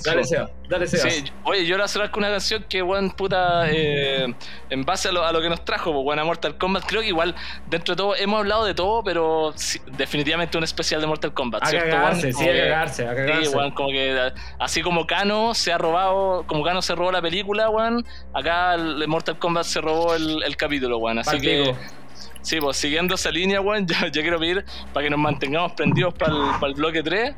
[0.71, 1.13] Dale, Sebas.
[1.13, 4.33] Sí, oye, yo le voy a cerrar con una canción que, weón, puta, eh,
[4.71, 7.03] en base a lo, a lo que nos trajo, pues, weón, a Mortal Kombat, creo
[7.03, 7.35] que igual,
[7.69, 11.65] dentro de todo, hemos hablado de todo, pero sí, definitivamente un especial de Mortal Kombat,
[11.65, 12.33] A ¿cierto, cagarse, weón?
[12.33, 13.51] sí, Como a cagarse, a cagarse.
[13.51, 17.21] Sí, weón, como que así como Kano se ha robado, como Kano se robó la
[17.21, 21.19] película, weón, acá el Mortal Kombat se robó el, el capítulo, weón.
[21.19, 21.75] Así que,
[22.43, 26.15] sí, pues siguiendo esa línea, weón, yo, yo quiero pedir, para que nos mantengamos prendidos
[26.15, 26.33] para
[26.63, 27.35] el, bloque 3,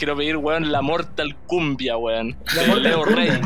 [0.00, 2.34] quiero pedir, weón, la Mortal Cumbia, weón.
[2.56, 3.28] La Mortal Leo Rey.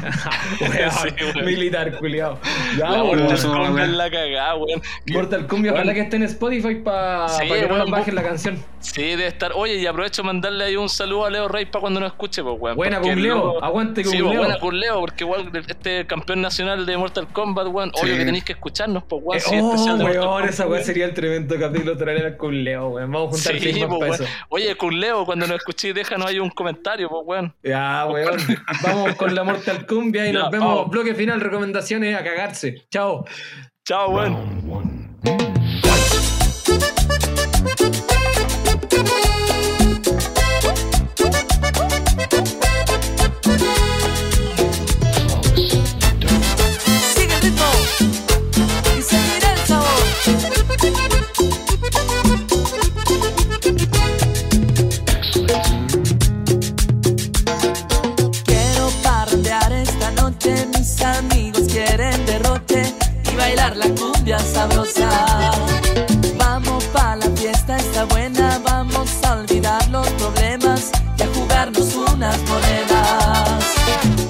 [0.60, 1.44] Weón, Sí, weón.
[1.46, 2.38] Militar, culiao.
[2.78, 3.24] Ya, La weón.
[3.24, 3.80] Mortal Cumbia weón.
[3.80, 4.82] es la cagada, weón.
[5.12, 5.82] Mortal Cumbia, Weón.
[5.82, 8.64] ojalá que esté en Spotify para Sí, que weón, bajen la canción.
[8.78, 9.52] Sí, debe estar.
[9.56, 12.42] Oye, y aprovecho de mandarle ahí un saludo a Leo Rey para cuando nos escuche,
[12.42, 12.76] pues, weón.
[12.76, 14.40] Buena con Leo, aguante con Sí, pues, Leo.
[14.42, 18.44] buena con Leo, porque igual este campeón nacional de Mortal Kombat, weón, obvio que tenéis
[18.44, 19.38] que escucharnos, pues, weón.
[19.38, 20.84] Eh, sí, oh, especial de Mortal weón, Kombat, esa weón.
[20.84, 23.10] sería el tremendo capítulo traer con Leo, weón.
[23.10, 24.30] Vamos a juntar Sí, pues, weón.
[24.50, 27.54] Oye, con Leo, cuando nos escuchéis, déjanos ahí un comentario, pues, weón.
[27.62, 28.36] Ya, weón.
[28.82, 30.68] Vamos con la Mortal Cumbia y Ya, nos vemos.
[30.68, 30.90] vamos.
[30.90, 32.86] Bloque final, recomendaciones a cagarse.
[32.90, 33.24] Chao.
[33.84, 35.53] Chao, weón.
[64.32, 65.08] Sabrosa.
[66.38, 72.38] Vamos pa' la fiesta, está buena, vamos a olvidar los problemas y a jugarnos unas
[72.48, 73.64] monedas.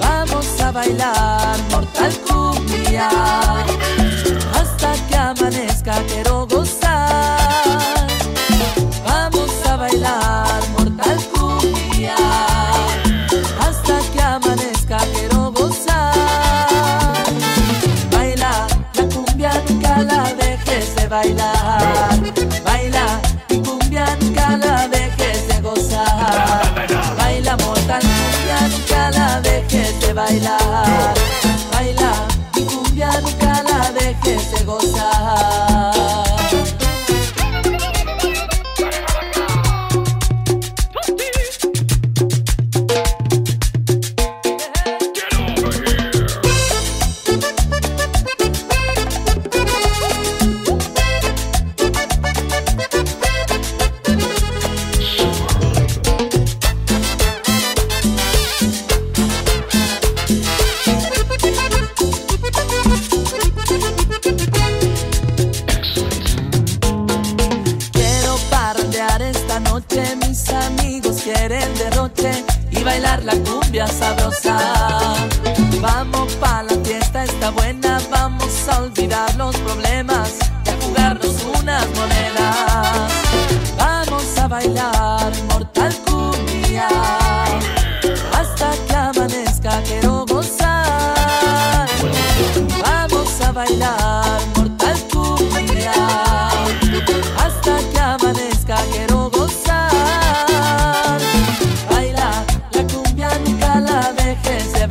[0.00, 3.08] Vamos a bailar Mortal Cumbia
[4.58, 6.23] hasta que amanezca, quiero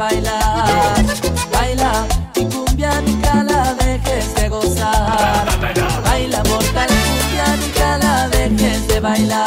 [0.04, 1.06] bailar.
[1.52, 1.92] Baila
[2.36, 5.46] mi cumbia, nunca la dejes de gozar.
[6.06, 9.43] Baila Mortal Cumbia, nunca la dejes de bailar.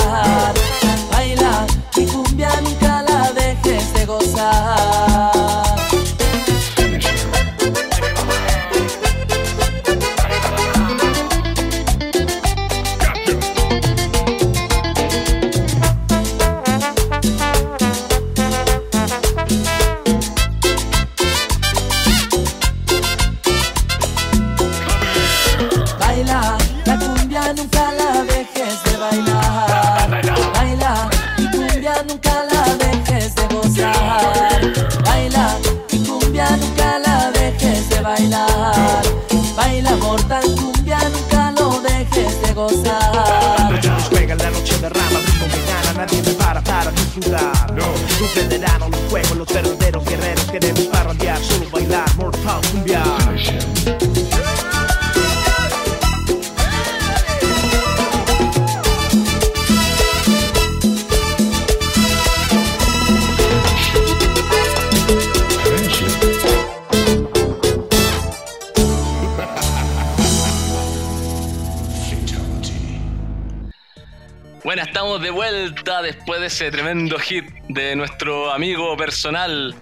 [76.03, 79.75] Después de ese tremendo hit de nuestro amigo personal,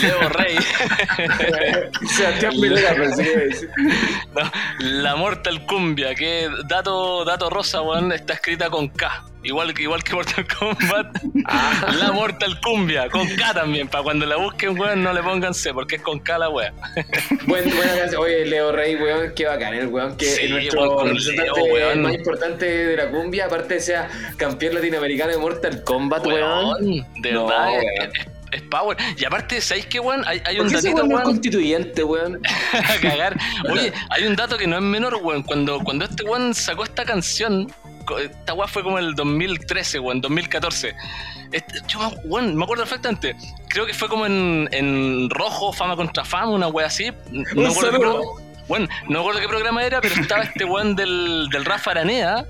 [0.00, 0.56] Leo Rey.
[2.08, 3.70] Sebastián Milena, pensé que iba a decir.
[4.34, 9.24] No, la Mortal Cumbia, que dato, dato rosa, weón, está escrita con K.
[9.44, 11.16] Igual que, igual que Mortal Kombat.
[11.98, 15.74] La Mortal Cumbia, con K también, para cuando la busquen, weón, no le pongan C,
[15.74, 16.72] porque es con K la wea.
[17.46, 18.22] Buen, buena canción.
[18.22, 21.74] Oye, Leo Rey, weón, qué bacán, el weón que Sí, es nuestro weón, representante Leo,
[21.74, 22.02] weón.
[22.02, 26.66] más importante de la cumbia, aparte sea campeón latinoamericano de Mortal Kombat, weón.
[26.66, 28.10] Weón, de No, verdad, es, weón.
[28.16, 28.98] es- es power.
[29.16, 30.22] Y aparte, ¿sabéis qué, weón?
[30.26, 31.34] Hay, hay ¿Por un qué ese datito, weón no es weón.
[31.36, 32.40] constituyente, weón?
[32.74, 33.34] a cagar.
[33.70, 35.42] Oye, hay un dato que no es menor, weón.
[35.42, 37.72] Cuando, cuando este weón sacó esta canción,
[38.20, 40.94] esta weá fue como el 2013, weón, 2014.
[41.52, 43.36] Este, yo, me- weón, me acuerdo perfectamente.
[43.68, 47.10] Creo que fue como en, en rojo, fama contra fama, una weá así.
[47.30, 48.20] No me acuerdo
[48.68, 52.46] no me acuerdo qué programa era, pero estaba este weón del, del Rafa Aranea.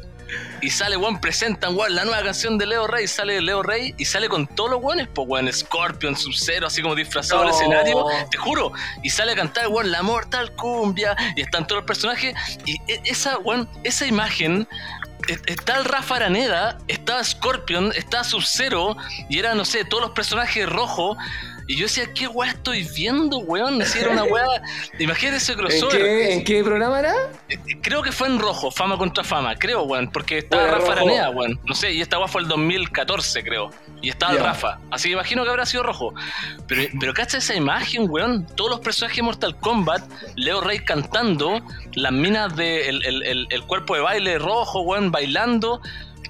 [0.62, 3.06] Y sale, weón, presentan, weón, la nueva canción de Leo Rey.
[3.06, 6.94] Sale Leo Rey y sale con todos los weones, pues, weón, Scorpion, Sub-Zero, así como
[6.94, 7.48] disfrazado No.
[7.50, 8.04] al escenario.
[8.30, 8.72] Te juro.
[9.02, 11.16] Y sale a cantar, weón, la Mortal Cumbia.
[11.36, 12.34] Y están todos los personajes.
[12.64, 14.66] Y e- esa, weón, esa imagen.
[15.46, 18.96] Está el Rafa Araneda, estaba Scorpion, estaba Sub-Zero,
[19.28, 21.16] y era, no sé, todos los personajes rojos.
[21.68, 23.80] Y yo decía, ¿qué weá estoy viendo, weón?
[23.82, 24.44] Así era una weá.
[24.98, 25.96] Imagínate ese ¿En crossover.
[25.98, 27.14] qué, ¿En qué programa era?
[27.82, 30.92] Creo que fue en rojo, fama contra fama, creo, weón, porque estaba Rafa.
[30.92, 31.58] Aranea, weón.
[31.64, 33.70] No sé, y esta weá fue el 2014, creo.
[34.00, 34.42] Y estaba Ya.
[34.42, 34.78] Rafa.
[34.90, 36.12] Así que imagino que habrá sido rojo.
[36.66, 38.46] Pero, pero cacha esa imagen, weón.
[38.56, 40.02] Todos los personajes de Mortal Kombat,
[40.36, 41.60] Leo Rey cantando,
[41.94, 45.80] las minas de el, el- el- el cuerpo de baile rojo, weón, bailando.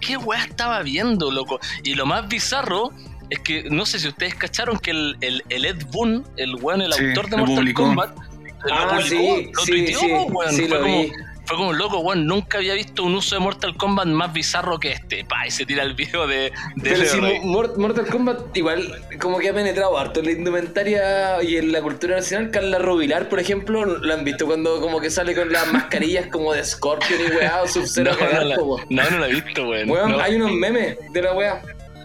[0.01, 1.61] ¿Qué weá estaba viendo, loco?
[1.85, 2.91] Y lo más bizarro
[3.33, 6.83] es que no sé si ustedes cacharon que el, el- el Ed Boon, el weón,
[6.83, 7.83] el Sí, autor de Mortal publicó.
[7.85, 8.17] Kombat,
[8.65, 10.51] lo Ah, publicó, sí, lo tuiteó, sí, weón.
[10.55, 11.13] sí, fue, lo como, vi.
[11.47, 12.27] fue como loco, weón.
[12.27, 15.25] Nunca había visto un uso de Mortal Kombat más bizarro que este.
[15.25, 16.53] Pa, y se tira el video de,
[16.83, 21.73] Pero si Mortal Kombat igual como que ha penetrado harto en la indumentaria y en
[21.73, 22.51] la cultura nacional.
[22.51, 26.53] Carla Rubilar, por ejemplo, ¿lo han visto cuando como que sale con las mascarillas como
[26.53, 29.91] de Scorpion y weá o Sub-Zero no, no, la, no, no la he visto, weón.
[29.91, 30.21] Weón, No.
[30.21, 31.63] hay unos memes de la weá.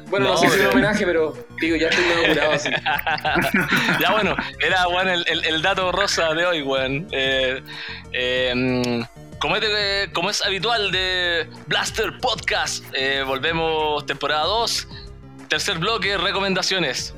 [0.09, 2.69] Bueno, no, No, sé si es un homenaje, pero digo, ya estoy medio curado así.
[4.01, 7.07] ya bueno, era weón, el, el- el dato rosa de hoy, weón.
[7.11, 7.61] Eh,
[8.13, 14.87] eh, mm, como, es de- como es habitual de Blaster Podcast, eh, volvemos temporada 2,
[15.49, 17.13] tercer bloque, recomendaciones.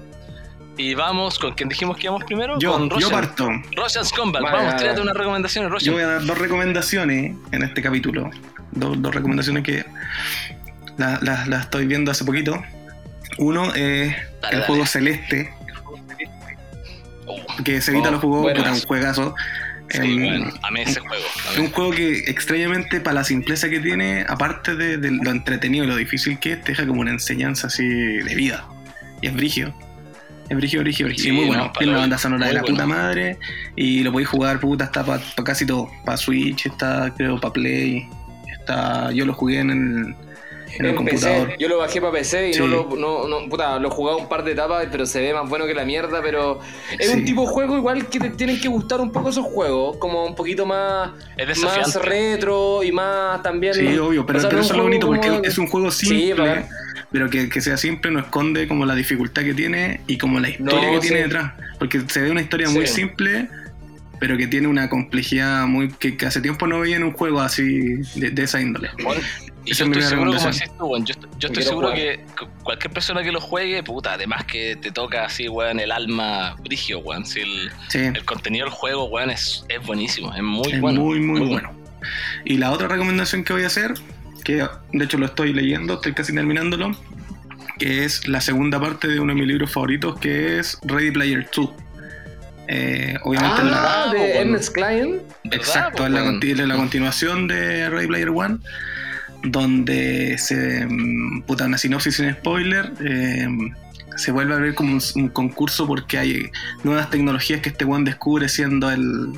[0.77, 3.49] Y vamos con quien dijimos que íbamos primero, Yo, con yo parto.
[3.75, 4.41] Roshan's Combat.
[4.41, 5.93] Vale, Vamos, tírate unas recomendaciones, Yo Roshan.
[5.93, 8.31] voy a dar dos recomendaciones en este capítulo.
[8.71, 9.83] Dos, dos recomendaciones que
[10.97, 12.63] las estoy viendo hace poquito.
[13.37, 14.63] Uno es Dale, el dale.
[14.63, 15.53] juego Celeste,
[17.63, 19.35] que Sevita Oh, lo jugó, puta, un juegazo.
[19.89, 21.23] Sí, Em, bueno, amé ese juego.
[21.51, 25.83] Es un juego que extrañamente para la simpleza que tiene, aparte de, de lo entretenido
[25.83, 28.67] y lo difícil que es, te deja como una enseñanza así de vida.
[29.21, 29.73] Y es brigio.
[30.47, 31.23] Es brigio, brigio, brigio.
[31.23, 31.71] Sí, y muy no, bueno.
[31.77, 33.37] Tiene una banda sonora de la puta madre.
[33.75, 35.89] Y lo podéis jugar, puta, está para casi todo.
[36.05, 38.07] Para Switch, está creo para Play.
[38.59, 40.15] Está, yo lo jugué en el,
[40.77, 41.47] en el En computador.
[41.47, 42.59] PC, yo lo bajé para PC y Sí.
[42.59, 45.49] no lo, no, no, puta, lo jugaba un par de etapas, pero se ve más
[45.49, 46.59] bueno que la mierda, pero
[46.97, 47.17] es Sí.
[47.17, 50.25] un tipo de juego igual que te tienen que gustar un poco esos juegos, como
[50.25, 53.73] un poquito más, Es más retro y más también...
[53.73, 55.91] Sí, obvio, pero, o sea, pero eso un es lo bonito porque es un juego
[55.91, 56.65] simple,
[57.11, 60.49] pero que, que sea simple no esconde como la dificultad que tiene y como la
[60.49, 61.53] historia No, que tiene detrás.
[61.79, 63.47] Porque se ve una historia muy simple,
[64.19, 67.39] pero que tiene una complejidad muy que, que hace tiempo no veía en un juego
[67.39, 67.63] así
[68.15, 68.89] de, de esa índole.
[69.01, 69.21] Bueno,
[69.69, 70.67] y Esa yo estoy seguro, como recomendación.
[70.67, 72.01] decís tú, weón, yo, yo estoy Quiero seguro jugar.
[72.01, 75.91] que cu- cualquier persona que lo juegue, puta, además que te toca así, weón, el
[75.91, 77.25] alma brigio, weón.
[77.25, 81.01] Si el, Sí, el contenido del juego, weón, es, es buenísimo, es muy es bueno.
[81.01, 81.71] muy, muy, bueno.
[82.45, 83.93] Y la otra recomendación que voy a hacer,
[84.43, 86.91] que de hecho lo estoy leyendo, estoy casi terminándolo,
[87.77, 91.49] que es la segunda parte de uno de mis libros favoritos, que es Ready Player
[91.55, 91.69] 2.
[92.71, 94.33] Eh, obviamente la, Ah, de bueno.
[94.41, 95.11] Ernest Klein.
[95.43, 98.59] ¿Verdad, Exacto, es la, la continuación de Ready Player One,
[99.43, 100.85] donde se.
[100.87, 102.91] mm, Puta, una sinopsis sin spoiler.
[103.03, 103.47] eh,
[104.17, 106.49] se vuelve a ver como un, un concurso porque hay
[106.83, 109.31] nuevas tecnologías que este one descubre siendo el.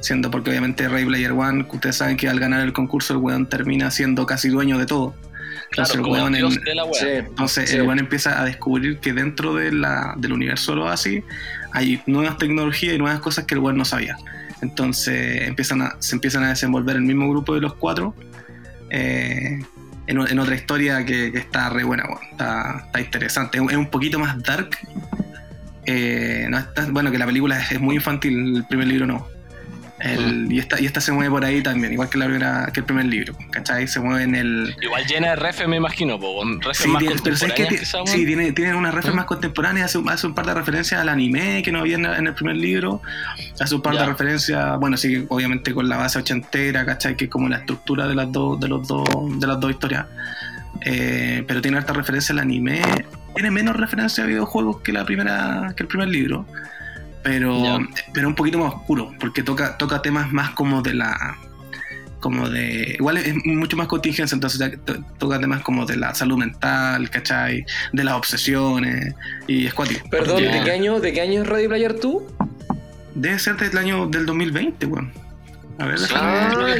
[0.00, 3.20] Siendo porque obviamente Ready Player One, que ustedes saben que al ganar el concurso el
[3.20, 5.14] weón termina siendo casi dueño de todo.
[5.70, 6.82] Entonces Claro, el como el weón en- dios de la.
[6.92, 7.06] Sí.
[7.28, 7.76] entonces Sí.
[7.76, 11.22] el weón empieza a descubrir que dentro de la, del universo de los Oasis
[11.70, 14.16] hay nuevas tecnologías y nuevas cosas que el weón no sabía.
[14.60, 18.14] Entonces empiezan a, se empiezan a desenvolver el mismo grupo de los cuatro
[18.92, 19.58] eh,
[20.06, 22.04] en, otra historia que, está re buena.
[22.30, 23.58] Está, interesante.
[23.58, 24.76] Es un- poquito más dark.
[25.86, 29.26] Eh, no está- bueno, que la película es muy infantil, el primer libro no.
[30.02, 32.80] El- y, esta, y esta se mueve por ahí también, igual que, la primera, que
[32.80, 33.34] el primer libro.
[33.50, 33.86] ¿Cachai?
[33.86, 36.42] Se mueve en el, Igual llena de ref, me imagino, po,
[36.72, 37.94] Sí, más tiene, contemporáneas.
[38.06, 39.14] Sí, tiene, tiene unas ¿Mm?
[39.14, 42.04] más contemporáneas, hace, un- hace un par de referencias al anime que no había en,
[42.06, 43.00] en el primer libro,
[43.60, 47.16] hace un par de referencias, bueno, sí, obviamente con la base ochentera, ¿cachai?
[47.16, 49.04] Que es como la estructura de las dos, de los dos,
[49.38, 50.06] de las dos historias.
[50.84, 52.82] Eh, pero tiene harta referencia al anime,
[53.34, 56.44] tiene menos referencia a videojuegos que la primera, que el primer libro.
[57.22, 57.78] Pero,
[58.12, 61.36] pero un poquito más oscuro, porque toca, toca temas más como de la,
[62.20, 62.96] como de.
[62.98, 67.08] Igual es mucho más contingencia, entonces ya to- toca temas como de la salud mental,
[67.10, 67.64] ¿cachai?
[67.92, 69.14] De las obsesiones
[69.46, 70.08] y es cuático.
[70.10, 70.42] Perdón.
[70.42, 72.22] ¿de qué año, ¿de qué año es Ready Player 2?
[73.14, 75.12] Debe ser del año del 2020, weón.
[75.78, 76.54] A ver, Sí, déjame.
[76.54, 76.74] creo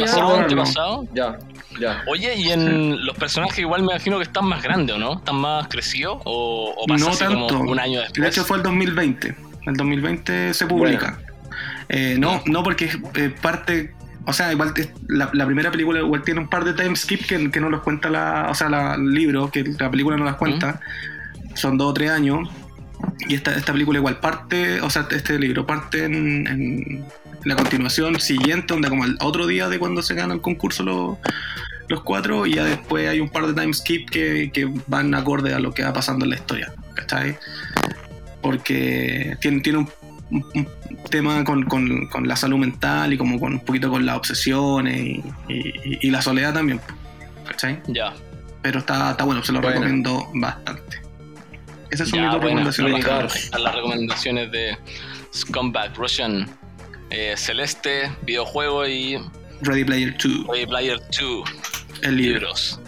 [0.46, 1.10] que pasado, Ah.
[1.14, 1.38] Ya,
[1.80, 2.02] ya.
[2.08, 5.14] Oye, y en los personajes igual me imagino que están más grandes, ¿o no?
[5.18, 6.18] ¿Están más crecidos?
[6.24, 7.46] ¿O, o pasa No así tanto.
[7.58, 8.20] como un año después?
[8.22, 9.34] De hecho, fue el 2020.
[9.66, 11.18] El 2020 se publica.
[11.88, 13.94] Eh, no, no porque es eh, parte.
[14.24, 17.26] O sea, igual es- la, la primera película igual tiene un par de time skip
[17.26, 18.48] que, que no los cuenta la.
[18.50, 20.80] O sea, la- el libro, que la película no las cuenta.
[21.54, 22.48] Son dos o tres años.
[23.28, 24.80] Y esta, esta película igual parte.
[24.80, 27.04] O sea, este libro parte en, en
[27.44, 31.18] la continuación siguiente, donde como el otro día de cuando se gana el concurso los,
[31.88, 32.46] los cuatro.
[32.46, 35.74] Y ya después hay un par de time skip que, que van acorde a lo
[35.74, 36.72] que va pasando en la historia.
[36.94, 37.36] ¿Cachai?
[38.42, 39.88] Porque tiene, tiene un,
[40.30, 40.68] un- un
[41.10, 44.98] tema con, con- con la salud mental y como con un poquito con las obsesiones
[45.00, 46.80] y, y- y la soledad también.
[47.46, 47.80] ¿Cachai?
[47.88, 48.12] Ya,
[48.62, 49.74] Pero está, está bueno, se lo Bueno.
[49.80, 51.00] recomiendo bastante.
[51.90, 52.64] Esas son ya, mis dos bueno.
[52.70, 53.04] recomendaciones.
[53.06, 54.76] Ahí están las recomendaciones de
[55.34, 56.48] Scumbag Russian,
[57.10, 59.18] eh, Celeste, videojuego y
[59.60, 61.50] Ready Player 2, Ready Player 2,
[62.02, 62.38] el libro.
[62.40, 62.80] libros.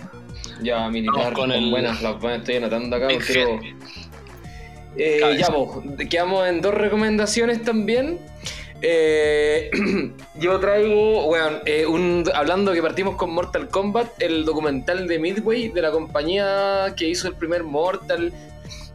[0.62, 3.60] Ya, militar, con con el- buenas, las buenas estoy anotando acá, quiero...
[4.96, 8.18] Eh, ya, pues, quedamos en dos recomendaciones también.
[8.82, 9.70] Eh,
[10.38, 15.68] yo traigo, bueno, eh, un, hablando que partimos con Mortal Kombat, el documental de Midway,
[15.68, 18.32] de la compañía que hizo el primer Mortal,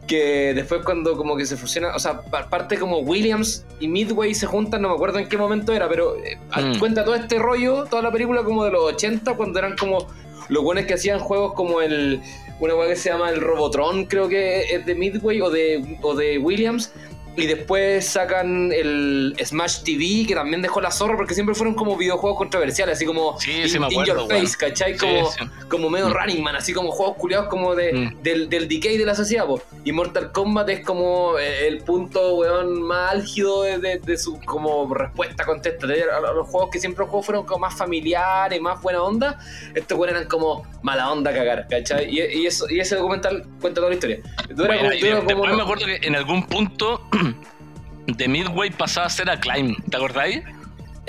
[0.06, 4.34] que después cuando como que se fusiona, o sea, pa- parte como Williams y Midway
[4.34, 6.78] se juntan, no me acuerdo en qué momento era, pero eh, Mm.
[6.78, 10.06] cuenta todo este rollo, toda la película como de los 80, cuando eran como
[10.48, 12.20] los buenos que hacían juegos como el
[12.60, 16.14] una weá que se llama el Robotron, creo que es de Midway o de, o
[16.14, 16.92] de Williams.
[17.36, 21.96] Y después sacan el Smash TV, que también dejó la zorra, porque siempre fueron como
[21.96, 24.28] videojuegos controversiales, así como Sí, sí in, Your weón.
[24.28, 24.96] Face, ¿cachai?
[24.96, 25.38] Como, sí.
[25.68, 26.12] como medio Mm.
[26.12, 28.22] Running Man, así como juegos culiados como de, Mm.
[28.22, 29.62] del, del decay de la sociedad, po.
[29.84, 34.38] Y Mortal Kombat es como eh, el punto, weón, más álgido de, de- de su
[34.40, 38.60] como respuesta contestataria a a los juegos que siempre los juegos fueron como más familiares,
[38.60, 39.38] más buena onda.
[39.74, 42.08] Estos weones eran como mala onda cagar, ¿cachai?
[42.10, 44.18] Y, y eso, y ese documental cuenta toda la historia.
[44.54, 47.02] Bueno, y después me acuerdo que en algún punto
[48.06, 50.42] de Midway pasaba a ser a Climb, ¿te acordáis?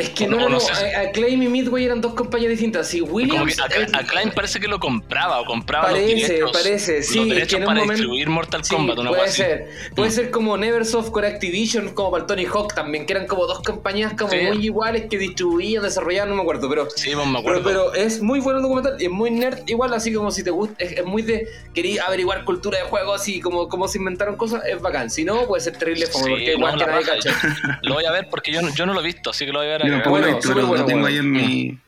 [0.01, 0.73] Es que no, no- no, sé.
[0.95, 2.91] a- y Midway eran dos compañías distintas.
[2.99, 3.55] Como Williams.
[3.55, 7.03] que a, es- a Klein parece que lo compraba o compraba Parece, los derechos, parece,
[7.03, 9.41] sí, los que derechos en un para momento- distribuir Mortal Sí, Kombat, una puede así.
[9.41, 9.69] ser.
[9.95, 10.13] Puede Mm.
[10.13, 13.61] ser como Neversoft con Activision, como para el Tony Hawk también, que eran como dos
[13.61, 14.37] compañías como Sí.
[14.47, 16.87] muy iguales que distribuían, desarrollaban, no me acuerdo, pero.
[16.95, 17.61] Sí, pues me acuerdo.
[17.63, 20.49] pero es muy bueno el documental y es muy nerd, igual así como si te
[20.51, 24.35] gusta, es, es muy de querer averiguar cultura de juegos y como cómo se inventaron
[24.37, 25.09] cosas, es bacán.
[25.09, 27.29] Si no, puede ser terrible como porque igual que la nadie cacha.
[27.83, 29.67] Lo voy a ver porque yo, yo no lo he visto, así que lo voy
[29.67, 29.90] a ver.
[29.91, 31.13] Yo tampoco lo he bueno, visto, súper pero bueno, lo tengo bueno.
[31.13, 31.79] ahí en mi.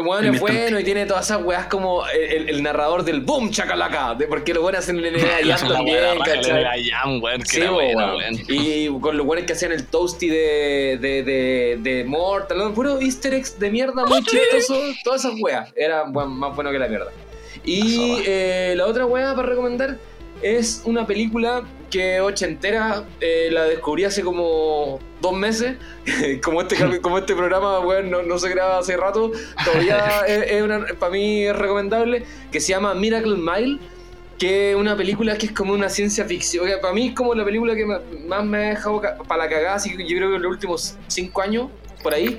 [0.00, 3.50] Bueno, En es bueno y tiene todas esas weas como el, el narrador del boom
[3.50, 6.92] chacalaca, de porque lo bueno hacen el wea, también, ¿cachai?
[8.48, 12.72] Y con los buenos que hacían el toasty de, de, de, de Mortal, ¿no?
[12.72, 15.72] puro easter eggs de mierda muy chistoso, todas esas weas.
[15.74, 17.10] Era bueno, más bueno que la mierda.
[17.64, 19.96] Y eh, la otra wea para recomendar
[20.42, 25.76] es una película que ochentera, eh, la descubrí hace como dos meses.
[26.42, 29.32] como, este, como este programa weón, no, no se graba hace rato,
[29.64, 33.78] todavía es, es una- para mí es recomendable, que se llama Miracle Mile
[34.38, 36.66] que es una película que es como una ciencia ficción.
[36.66, 39.74] que Para mí es como la película que más me ha dejado para la cagada,
[39.74, 41.68] así que yo creo que en los últimos cinco años,
[42.02, 42.36] por ahí,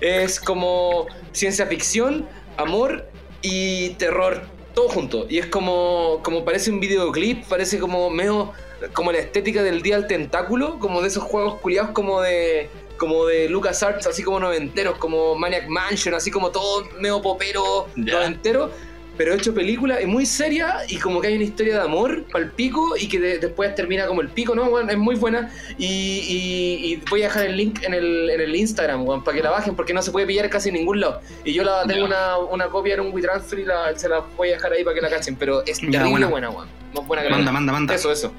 [0.00, 2.26] es como ciencia ficción,
[2.56, 3.06] amor
[3.42, 4.42] y terror,
[4.74, 5.26] todo junto.
[5.28, 8.52] Y es como, como parece un videoclip, parece como medio,
[8.92, 12.68] como la estética del día al tentáculo, como de esos juegos culiados como de
[12.98, 18.14] como de LucasArts, así como noventeros, como Maniac Mansion, así como todo medio popero Ya.
[18.14, 18.70] noventero,
[19.16, 22.44] pero hecho película, es muy seria y como que hay una historia de amor para
[22.44, 24.70] el pico y que de- después termina como el pico, ¿no?
[24.70, 28.40] Bueno, es muy buena y, y- y voy a dejar el link en el, en
[28.40, 31.00] el Instagram, weón, para que la bajen porque no se puede pillar casi en ningún
[31.00, 31.20] lado.
[31.44, 34.50] Y yo la tengo una, una copia en un WeTransfer y la, se la voy
[34.50, 36.48] a dejar ahí para que la cachen, pero es terrible buena.
[36.50, 36.70] buena.
[36.94, 37.94] Más buena que la Manda, manda, manda.
[37.94, 38.32] Eso, eso.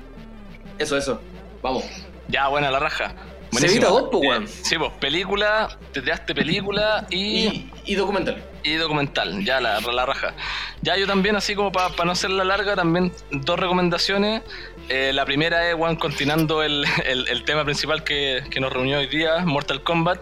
[0.79, 1.21] Eso, eso.
[1.61, 1.83] Vamos.
[2.27, 3.09] Ya, buena la raja.
[3.09, 3.85] Se Buenísima.
[3.87, 4.47] evita vos, po, Eh, weón.
[4.47, 7.17] Sí, pues, película, te tiraste película y,
[7.47, 8.43] Y, y documental.
[8.63, 10.33] y documental, ya la, la raja.
[10.81, 14.41] Ya yo también, así como para no hacerla larga, también dos recomendaciones.
[14.89, 18.99] Eh, la primera es, Juan, continuando el, el- el tema principal que, que nos reunió
[18.99, 20.21] hoy día, Mortal Kombat.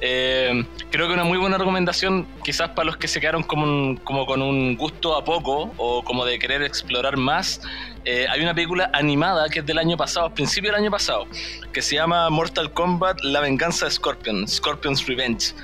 [0.00, 3.96] Eh, creo que una muy buena recomendación, quizás para los que se quedaron como, un-
[3.98, 7.60] como con un gusto a poco o como de querer explorar más.
[8.04, 11.26] Eh, hay una película animada que es del año pasado, principio del año pasado,
[11.72, 15.54] que se llama Mortal Kombat La venganza de Scorpion, Scorpion's Revenge.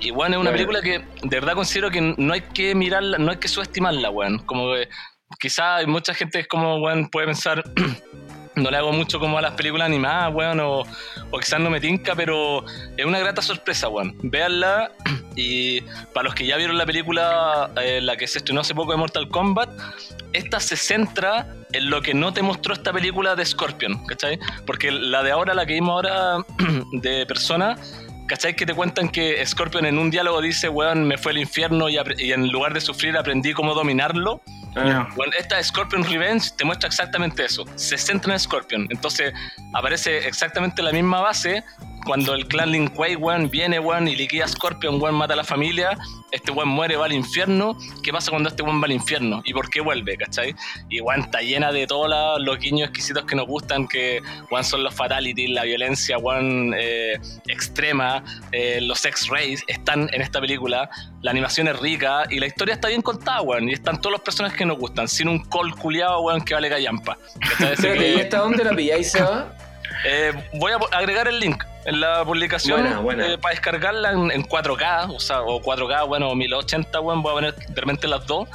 [0.00, 3.30] Y bueno, es una película que de verdad considero que no hay que mirarla, no
[3.30, 4.38] hay que subestimarla, weón.
[4.40, 4.88] Como que
[5.38, 7.62] quizá mucha gente es como, weón, puede pensar,
[8.54, 10.82] no le hago mucho como a las películas animadas, weón, o,
[11.30, 12.64] o quizás no me tinca, pero
[12.96, 14.16] es una grata sorpresa, weón.
[14.22, 14.92] Véanla
[15.36, 15.80] y
[16.12, 18.98] para los que ya vieron la película, eh, la que se estrenó hace poco de
[18.98, 19.70] Mortal Kombat,
[20.32, 24.38] esta se centra en lo que no te mostró esta película de Scorpion, ¿cachai?
[24.66, 26.44] Porque la de ahora, la que vimos ahora
[26.92, 27.76] de persona,
[28.28, 28.54] ¿cachai?
[28.54, 31.96] Que te cuentan que Scorpion en un diálogo dice, weón, me fue al infierno y,
[32.18, 34.42] y en lugar de sufrir aprendí cómo dominarlo.
[34.74, 35.08] Ya.
[35.14, 37.64] Bueno, esta Scorpion Revenge te muestra exactamente eso.
[37.76, 38.86] Se centra en Scorpion.
[38.90, 39.32] Entonces
[39.74, 41.62] aparece exactamente la misma base.
[42.04, 45.36] Cuando el clan Lin Kuei, weón, viene, weón, y liquida a Scorpion, weón, mata a
[45.36, 45.96] la familia.
[46.30, 47.76] Este weón muere, va al infierno.
[48.02, 49.42] ¿Qué pasa cuando este weón va al infierno?
[49.44, 50.54] ¿Y por qué vuelve, cachai?
[50.88, 52.10] Y weón, está llena de todos
[52.40, 54.20] los guiños exquisitos que nos gustan, que
[54.50, 60.40] weón son los fatalities, la violencia, weón, eh, extrema, eh, los X-Rays están en esta
[60.40, 60.90] película.
[61.20, 63.68] La animación es rica y la historia está bien contada, weón.
[63.68, 66.68] Y están todos los personajes que nos gustan, sin un col culiado, weón, que vale
[66.68, 67.16] callampa.
[67.82, 69.54] ¿y esta dónde la pilláis, Seba?
[70.04, 73.26] Eh, voy a agregar el link en la publicación Buena, buena.
[73.26, 77.32] eh, para descargarla en, en 4K, o sea, o 4K, bueno, o 1080, weón, voy
[77.32, 78.48] a poner de repente las dos.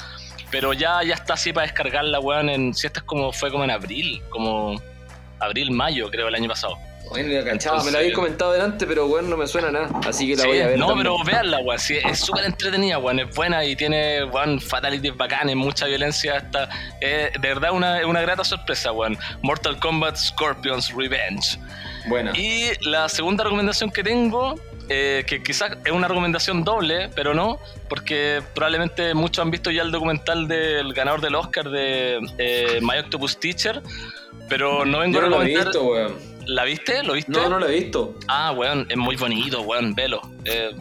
[0.50, 3.66] Pero ya, ya está así para descargarla, weón, en, si esta es como, fue como
[3.66, 4.82] en abril, como
[5.40, 6.78] abril, mayo, creo, el año pasado.
[7.10, 9.90] Bueno, ya cachaba, me lo habéis comentado delante, pero bueno, no me suena nada.
[10.06, 10.78] Así que la Sí, voy a ver.
[10.80, 11.04] no, también.
[11.14, 11.80] pero véanla, weón.
[11.80, 13.20] Sí, es súper entretenida, weón.
[13.20, 16.38] Es buena y tiene, weón, fatalities bacanes, mucha violencia.
[16.38, 16.70] Hasta,
[17.02, 19.18] eh, de verdad, una, una grata sorpresa, weón.
[19.42, 21.58] Mortal Kombat Scorpion's Revenge.
[22.08, 22.32] Buena.
[22.38, 24.56] Y la segunda recomendación que tengo,
[24.90, 27.60] eh, que quizás es una recomendación doble, pero no,
[27.90, 32.98] porque probablemente muchos han visto ya el documental del ganador del Oscar de eh, My
[33.00, 33.82] Octopus Teacher,
[34.48, 35.66] pero no vengo Yo a lo he recomendar.
[35.68, 36.37] visto, weón.
[36.48, 37.04] ¿La viste?
[37.04, 37.32] ¿Lo viste?
[37.32, 38.16] No, no lo he visto.
[38.28, 40.22] Ah, weón, es muy bonito, weón, velo.
[40.46, 40.72] Eh,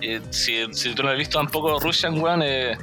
[0.00, 2.76] eh, si, si tú no lo has visto tampoco, Russian, weón, eh,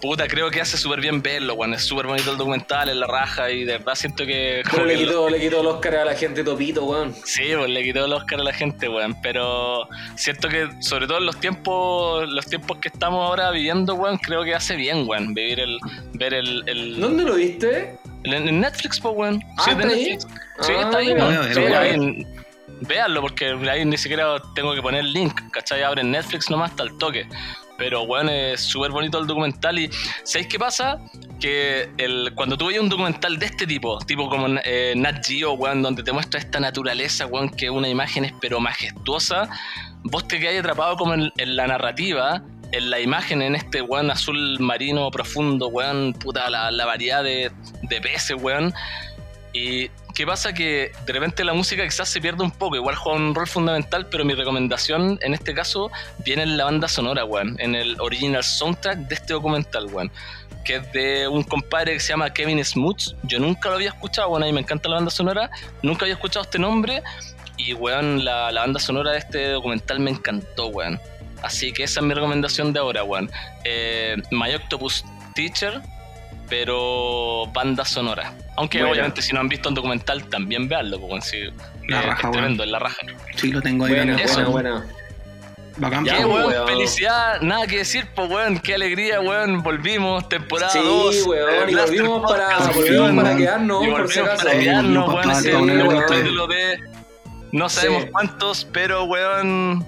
[0.00, 1.74] puta, creo que hace súper bien verlo, weón.
[1.74, 4.62] Es súper bonito el documental, es la raja y de verdad siento que...
[4.68, 7.14] Pero le que lo- quitó, le quitó el Oscar a la gente topito, weón.
[7.24, 9.14] Sí, pues le quitó el Oscar a la gente, weón.
[9.22, 14.18] Pero siento que, sobre todo en los tiempos, los tiempos que estamos ahora viviendo, weón,
[14.18, 15.78] creo que hace bien, weón, vivir el,
[16.14, 17.98] ver el, el, ¿Dónde lo viste?
[18.24, 19.42] En Netflix, pues, weón.
[19.58, 20.04] Ah, Sí, es de ¿está ahí?
[20.04, 20.26] Netflix.
[20.60, 21.06] Sí, Ah, está ahí,
[21.54, 22.42] Sí, en-
[22.82, 25.82] véanlo, porque ahí ni siquiera tengo que poner el link, ¿cachai?
[25.82, 27.26] Abren Netflix nomás hasta el toque.
[27.78, 29.78] Pero, weón, es súper bonito el documental.
[29.78, 29.90] Y,
[30.24, 30.98] ¿sabéis qué pasa?
[31.40, 35.52] Que el, cuando tú ves un documental de este tipo, tipo como eh, Nat Geo,
[35.54, 39.48] weón, donde te muestra esta naturaleza, weón, que una imagen es pero majestuosa,
[40.04, 42.42] vos te quedas atrapado como en, en la narrativa
[42.72, 47.50] en la imagen, en este weón azul marino profundo, weón, puta, la, la variedad de,
[47.82, 48.74] de peces, weón.
[49.52, 53.18] Y qué pasa que de repente la música quizás se pierde un poco, igual juega
[53.18, 55.90] un rol fundamental, pero mi recomendación en este caso
[56.24, 60.10] viene en la banda sonora, weón, en el original soundtrack de este documental, weón.
[60.64, 63.16] Que es de un compadre que se llama Kevin Smuts.
[63.24, 65.50] Yo nunca lo había escuchado, bueno, a mí me encanta la banda sonora.
[65.82, 67.02] Nunca había escuchado este nombre.
[67.56, 71.00] Y, weón, la, la banda sonora de este documental me encantó, weón.
[71.42, 73.30] Así que esa es mi recomendación de ahora, weón.
[73.64, 75.04] Eh, My Octopus
[75.34, 75.80] Teacher,
[76.48, 78.32] pero banda sonora.
[78.56, 81.22] Aunque obviamente si no han visto un documental, también veanlo, weón.
[81.22, 81.38] Sí,
[81.88, 82.96] La eh, raja, es tremendo, es la raja.
[83.36, 83.94] Sí, lo tengo ahí.
[83.94, 84.16] El Eso.
[84.20, 84.52] buena, juego.
[84.52, 84.86] buena.
[85.78, 86.04] Bacán.
[86.04, 86.66] Ya, weón, weón.
[86.68, 91.26] felicidad, nada que decir, pues, weón, qué alegría, weón, volvimos, temporada Sí, 2.
[91.26, 93.38] weón, y volvimos para, volvimos sí, para weón.
[93.38, 94.44] quedarnos, y por si volvimos acaso.
[94.48, 96.00] para quedarnos, Sí, weón, papá, ese es el weón.
[96.06, 96.80] capítulo de
[97.52, 98.08] no sabemos Sí.
[98.12, 99.86] cuántos, pero, weón,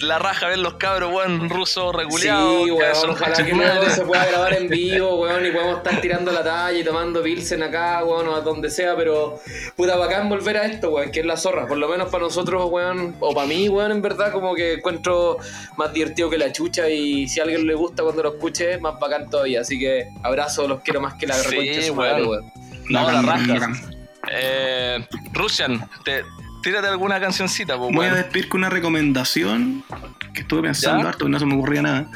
[0.00, 2.64] la raja ver los cabros, weón, rusos reculeados.
[2.64, 6.30] Sí, weón, ojalá que luego se pueda grabar en vivo, weón, y podemos estar tirando
[6.32, 9.40] la talla y tomando pilsen acá, weón, o a donde sea, pero
[9.76, 12.68] puta bacán volver a esto, weón, que es la zorra, por lo menos para nosotros,
[12.70, 15.38] weón, o para mí, weón, en verdad, como que encuentro
[15.76, 18.98] más divertido que la chucha y si a alguien le gusta cuando lo escuche, más
[19.00, 22.22] bacán todavía, así que abrazo, los quiero más que la Sí, reconcha de su madre,
[22.24, 22.28] weón.
[22.28, 22.52] weón.
[22.88, 23.26] No, la Bacán,
[23.60, 23.72] raja.
[24.30, 26.24] Eh, Rusian, te,
[26.66, 29.84] tírate alguna cancioncita, pues, Voy a despedir con una recomendación
[30.34, 31.10] que estuve pensando ¿Ya?
[31.10, 32.10] harto, no se me ocurría nada.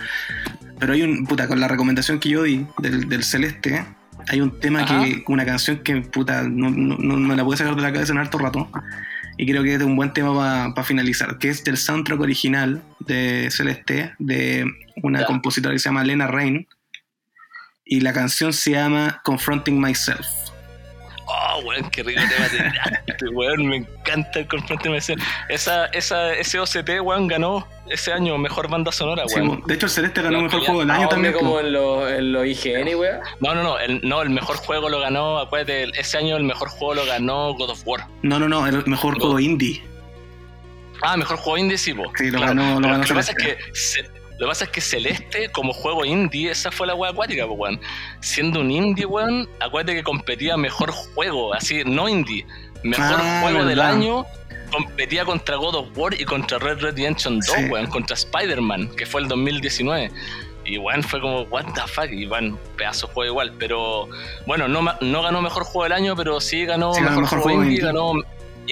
[0.81, 3.85] Pero hay un, puta, con la recomendación que yo di del, del Celeste,
[4.27, 5.05] hay un tema Ajá.
[5.05, 8.13] que, una canción que, puta, no, no, no me la pude sacar de la cabeza
[8.13, 8.69] en harto rato.
[9.39, 13.49] Y creo que es un buen tema para finalizar, que es del soundtrack original de
[13.53, 14.67] Celeste, de
[15.01, 15.27] una Ya.
[15.27, 16.67] compositora que se llama Lena Rain.
[17.85, 20.27] Y la canción se llama Confronting Myself.
[21.43, 23.67] Oh, weón, qué rico tema te tiraste, weón.
[23.67, 24.95] Me encanta el confronte.
[25.49, 29.63] Esa, esa, ese OCT, weón, ganó ese año mejor banda sonora, Sí, weón.
[29.67, 31.33] de hecho, el Celeste ganó Ya, mejor juego del año Ah, también.
[31.35, 33.21] como en los en IGN, weón.
[33.41, 36.69] No, no, no el, no, el mejor juego lo ganó, acuérdate, ese año el mejor
[36.69, 38.07] juego lo ganó God of War.
[38.23, 39.21] No, no, no, el mejor No.
[39.21, 39.83] juego indie.
[41.03, 42.13] Ah, mejor juego indie, sí, po.
[42.17, 42.55] Sí, lo Claro.
[42.55, 43.65] ganó- lo Pero ganó lo que pasa es Celeste.
[43.65, 47.45] que lo que pasa es que Celeste, como juego indie, esa fue la wea acuática,
[47.47, 47.79] weón.
[48.21, 52.47] Siendo un indie, weón, acuérdate que competía mejor juego, así, no indie.
[52.83, 54.25] Mejor Ah, juego del año,
[54.73, 57.65] competía contra God of War y contra Red Red Redemption 2, Sí.
[57.67, 60.11] weón, contra Spider-Man, que fue el 2019.
[60.65, 64.09] Y weón, fue como, what the fuck, y bueno, pedazo de juego igual, pero
[64.47, 67.43] bueno, no, no ganó mejor juego del año, pero sí ganó Sí, mejor, mejor juego
[67.59, 67.87] juego indie, indie.
[67.87, 68.13] ganó,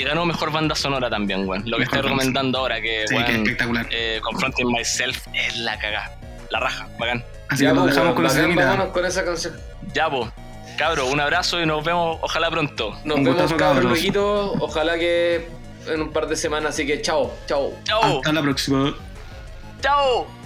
[0.01, 1.63] y ganó mejor banda sonora también, weón.
[1.69, 3.87] Lo que Mejor estoy recomendando ahora, que Sí, que espectacular.
[3.91, 6.17] eh, Confronting Myself es la cagada.
[6.51, 7.25] La raja, bacán.
[7.49, 8.69] Así Ya, que nos pues, dejamos con esa bacán, temita.
[8.71, 9.55] vámonos con esa canción.
[9.95, 10.31] Ya, po.
[10.77, 12.97] Cabro, un abrazo y nos vemos, ojalá pronto.
[13.05, 14.53] Nos Un vemos, cabros, cabros.
[14.61, 15.49] Ojalá que
[15.89, 17.73] en un par de semanas, así que chao, chao.
[17.85, 18.95] Chao, Hasta la próxima.
[19.83, 20.38] chao.